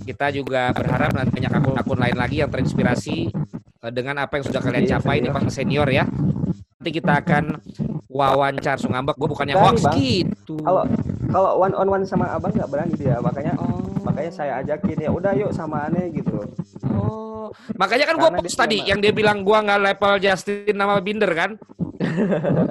Kita 0.08 0.32
juga 0.32 0.72
berharap 0.72 1.12
nanti 1.12 1.36
banyak 1.36 1.52
akun-akun 1.52 2.00
lain 2.00 2.16
lagi 2.16 2.40
yang 2.40 2.48
terinspirasi 2.48 3.28
eh, 3.84 3.92
dengan 3.92 4.24
apa 4.24 4.40
yang 4.40 4.44
sudah 4.48 4.60
kalian 4.64 4.84
iya, 4.88 4.92
capai 4.96 5.20
nih 5.20 5.30
Pak 5.36 5.52
Senior 5.52 5.88
ya. 5.92 6.08
Nanti 6.80 6.90
kita 6.96 7.12
akan 7.20 7.44
wawancara 8.08 8.80
ngambek 8.80 9.20
gue 9.20 9.28
bukannya 9.28 9.54
hoax 9.60 9.84
gitu. 10.00 10.56
Kalau 10.64 10.88
kalau 11.28 11.60
one 11.60 11.76
on 11.76 11.92
one 11.92 12.04
sama 12.08 12.32
abang 12.32 12.56
nggak 12.56 12.72
berani 12.72 12.96
dia. 12.96 13.20
Makanya 13.20 13.52
oh. 13.60 14.00
makanya 14.00 14.32
saya 14.32 14.64
ajakin 14.64 14.96
ya 14.96 15.12
udah 15.12 15.36
yuk 15.36 15.52
sama 15.52 15.84
aneh 15.92 16.08
gitu 16.16 16.40
oh. 16.98 17.48
Makanya 17.78 18.04
kan 18.08 18.16
gue 18.18 18.30
post 18.42 18.56
tadi 18.56 18.84
yang 18.84 18.98
dia 19.00 19.12
bilang 19.14 19.46
gue 19.46 19.58
nggak 19.58 19.80
level 19.80 20.14
Justin 20.20 20.74
nama 20.76 21.00
Binder 21.00 21.30
kan? 21.32 21.56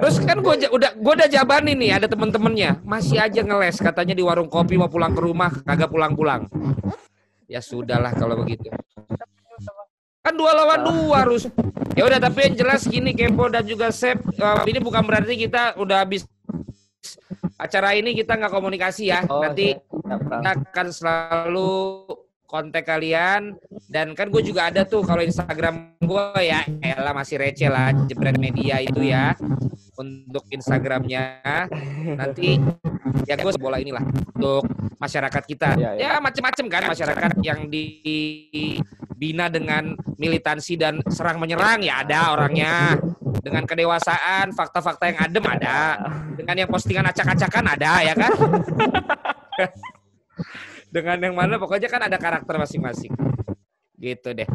Terus 0.00 0.16
kan 0.24 0.40
gue 0.40 0.54
udah 0.72 0.90
gue 0.96 1.12
udah 1.18 1.28
jabanin 1.28 1.76
nih 1.76 2.00
ada 2.00 2.06
temen-temennya. 2.08 2.80
Masih 2.82 3.20
aja 3.20 3.40
ngeles 3.44 3.78
katanya 3.78 4.14
di 4.16 4.22
warung 4.24 4.48
kopi 4.48 4.76
mau 4.80 4.88
pulang 4.90 5.12
ke 5.12 5.20
rumah 5.20 5.52
kagak 5.64 5.90
pulang-pulang. 5.92 6.48
Ya 7.48 7.60
sudahlah 7.64 8.12
kalau 8.16 8.40
begitu. 8.44 8.68
Kan 10.24 10.34
dua 10.36 10.52
lawan 10.52 10.80
dua 10.84 11.24
harus. 11.24 11.48
Ya 11.96 12.06
udah 12.06 12.20
tapi 12.20 12.52
yang 12.52 12.54
jelas 12.54 12.84
gini 12.86 13.16
Kepo 13.16 13.48
dan 13.48 13.64
juga 13.64 13.90
Sep 13.90 14.20
uh, 14.38 14.62
ini 14.68 14.78
bukan 14.78 15.02
berarti 15.02 15.34
kita 15.34 15.74
udah 15.80 16.04
habis 16.04 16.28
acara 17.58 17.96
ini 17.96 18.14
kita 18.14 18.38
nggak 18.38 18.52
komunikasi 18.52 19.10
ya. 19.10 19.24
Oh, 19.26 19.42
Nanti 19.42 19.74
kita 19.74 20.50
akan 20.54 20.86
selalu 20.92 21.72
kontak 22.48 22.88
kalian. 22.88 23.60
Dan 23.86 24.16
kan 24.16 24.32
gue 24.32 24.40
juga 24.40 24.72
ada 24.72 24.88
tuh 24.88 25.04
kalau 25.04 25.20
Instagram 25.20 26.00
gue 26.00 26.24
ya 26.40 26.64
elah 26.80 27.12
masih 27.12 27.36
receh 27.36 27.68
lah 27.68 27.92
jebret 28.08 28.40
media 28.40 28.80
itu 28.80 29.04
ya 29.04 29.36
untuk 30.00 30.48
Instagramnya. 30.48 31.44
Nanti 32.16 32.56
ya 33.28 33.36
gue 33.36 33.52
bola 33.60 33.76
inilah 33.76 34.02
untuk 34.32 34.64
masyarakat 34.96 35.42
kita. 35.44 35.76
Ya, 35.76 35.92
ya. 35.94 36.16
ya 36.16 36.20
macem-macem 36.24 36.66
kan 36.72 36.88
masyarakat 36.88 37.32
yang 37.44 37.68
dibina 37.68 39.52
dengan 39.52 39.92
militansi 40.16 40.80
dan 40.80 41.04
serang 41.12 41.38
menyerang 41.38 41.84
ya 41.84 42.02
ada 42.02 42.32
orangnya. 42.32 42.96
Dengan 43.38 43.64
kedewasaan, 43.64 44.52
fakta-fakta 44.52 45.08
yang 45.08 45.18
adem 45.24 45.44
ada, 45.46 45.96
dengan 46.36 46.56
yang 46.58 46.68
postingan 46.68 47.06
acak-acakan 47.08 47.64
ada 47.70 47.92
ya 48.04 48.14
kan? 48.18 48.32
dengan 50.88 51.20
yang 51.20 51.36
mana 51.36 51.60
pokoknya 51.60 51.88
kan 51.88 52.02
ada 52.08 52.16
karakter 52.16 52.54
masing-masing. 52.56 53.12
Gitu 53.98 54.30
deh. 54.32 54.48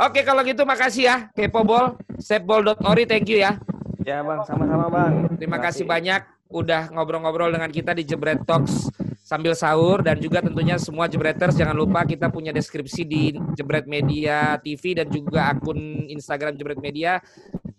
Oke 0.00 0.24
kalau 0.24 0.40
gitu 0.44 0.64
makasih 0.64 1.04
ya 1.08 1.16
Kepobol, 1.36 1.96
sepbol.ori 2.20 3.04
thank 3.04 3.28
you 3.28 3.40
ya. 3.40 3.60
Ya 4.04 4.24
bang, 4.24 4.40
sama-sama 4.48 4.88
bang. 4.88 5.12
Terima 5.36 5.60
kasih 5.60 5.84
banyak 5.84 6.24
udah 6.50 6.90
ngobrol-ngobrol 6.90 7.52
dengan 7.52 7.70
kita 7.70 7.94
di 7.94 8.02
Jebret 8.02 8.42
Talks 8.42 8.90
sambil 9.22 9.54
sahur 9.54 10.02
dan 10.02 10.18
juga 10.18 10.42
tentunya 10.42 10.74
semua 10.74 11.06
Jebreters 11.06 11.54
jangan 11.54 11.78
lupa 11.78 12.02
kita 12.02 12.26
punya 12.34 12.50
deskripsi 12.50 13.06
di 13.06 13.30
Jebret 13.54 13.86
Media 13.86 14.58
TV 14.58 14.98
dan 14.98 15.06
juga 15.06 15.54
akun 15.54 16.10
Instagram 16.10 16.58
Jebret 16.58 16.82
Media 16.82 17.22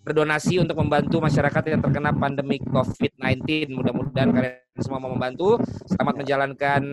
berdonasi 0.01 0.63
untuk 0.63 0.79
membantu 0.79 1.19
masyarakat 1.19 1.63
yang 1.67 1.81
terkena 1.83 2.15
pandemi 2.15 2.57
COVID-19. 2.63 3.75
Mudah-mudahan 3.75 4.29
kalian 4.31 4.70
semua 4.81 4.99
mau 4.99 5.13
membantu. 5.13 5.61
Selamat 5.87 6.15
menjalankan 6.19 6.83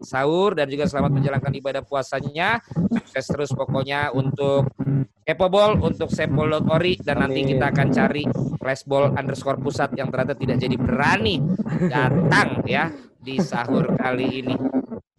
sahur 0.00 0.54
dan 0.54 0.68
juga 0.68 0.86
selamat 0.86 1.10
menjalankan 1.12 1.52
ibadah 1.58 1.82
puasanya. 1.82 2.60
Sukses 2.92 3.26
terus 3.26 3.50
pokoknya 3.52 4.12
untuk 4.12 4.70
Kepobol, 5.28 5.76
untuk 5.84 6.08
sepol.ori 6.08 6.96
dan 7.04 7.20
nanti 7.20 7.44
kita 7.44 7.68
akan 7.68 7.92
cari 7.92 8.24
flashball 8.56 9.12
underscore 9.12 9.60
pusat 9.60 9.92
yang 9.92 10.08
ternyata 10.08 10.32
tidak 10.32 10.56
jadi 10.56 10.76
berani 10.80 11.36
datang 11.92 12.64
ya 12.64 12.88
di 13.20 13.36
sahur 13.36 13.92
kali 14.00 14.40
ini. 14.40 14.56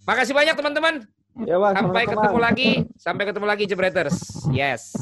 Makasih 0.10 0.34
banyak 0.34 0.58
teman-teman. 0.58 1.06
Ya, 1.46 1.62
Sampai 1.62 2.10
ketemu 2.10 2.40
lagi. 2.42 2.72
Sampai 2.98 3.24
ketemu 3.30 3.46
lagi 3.46 3.64
Jebreters. 3.70 4.18
Yes. 4.50 4.98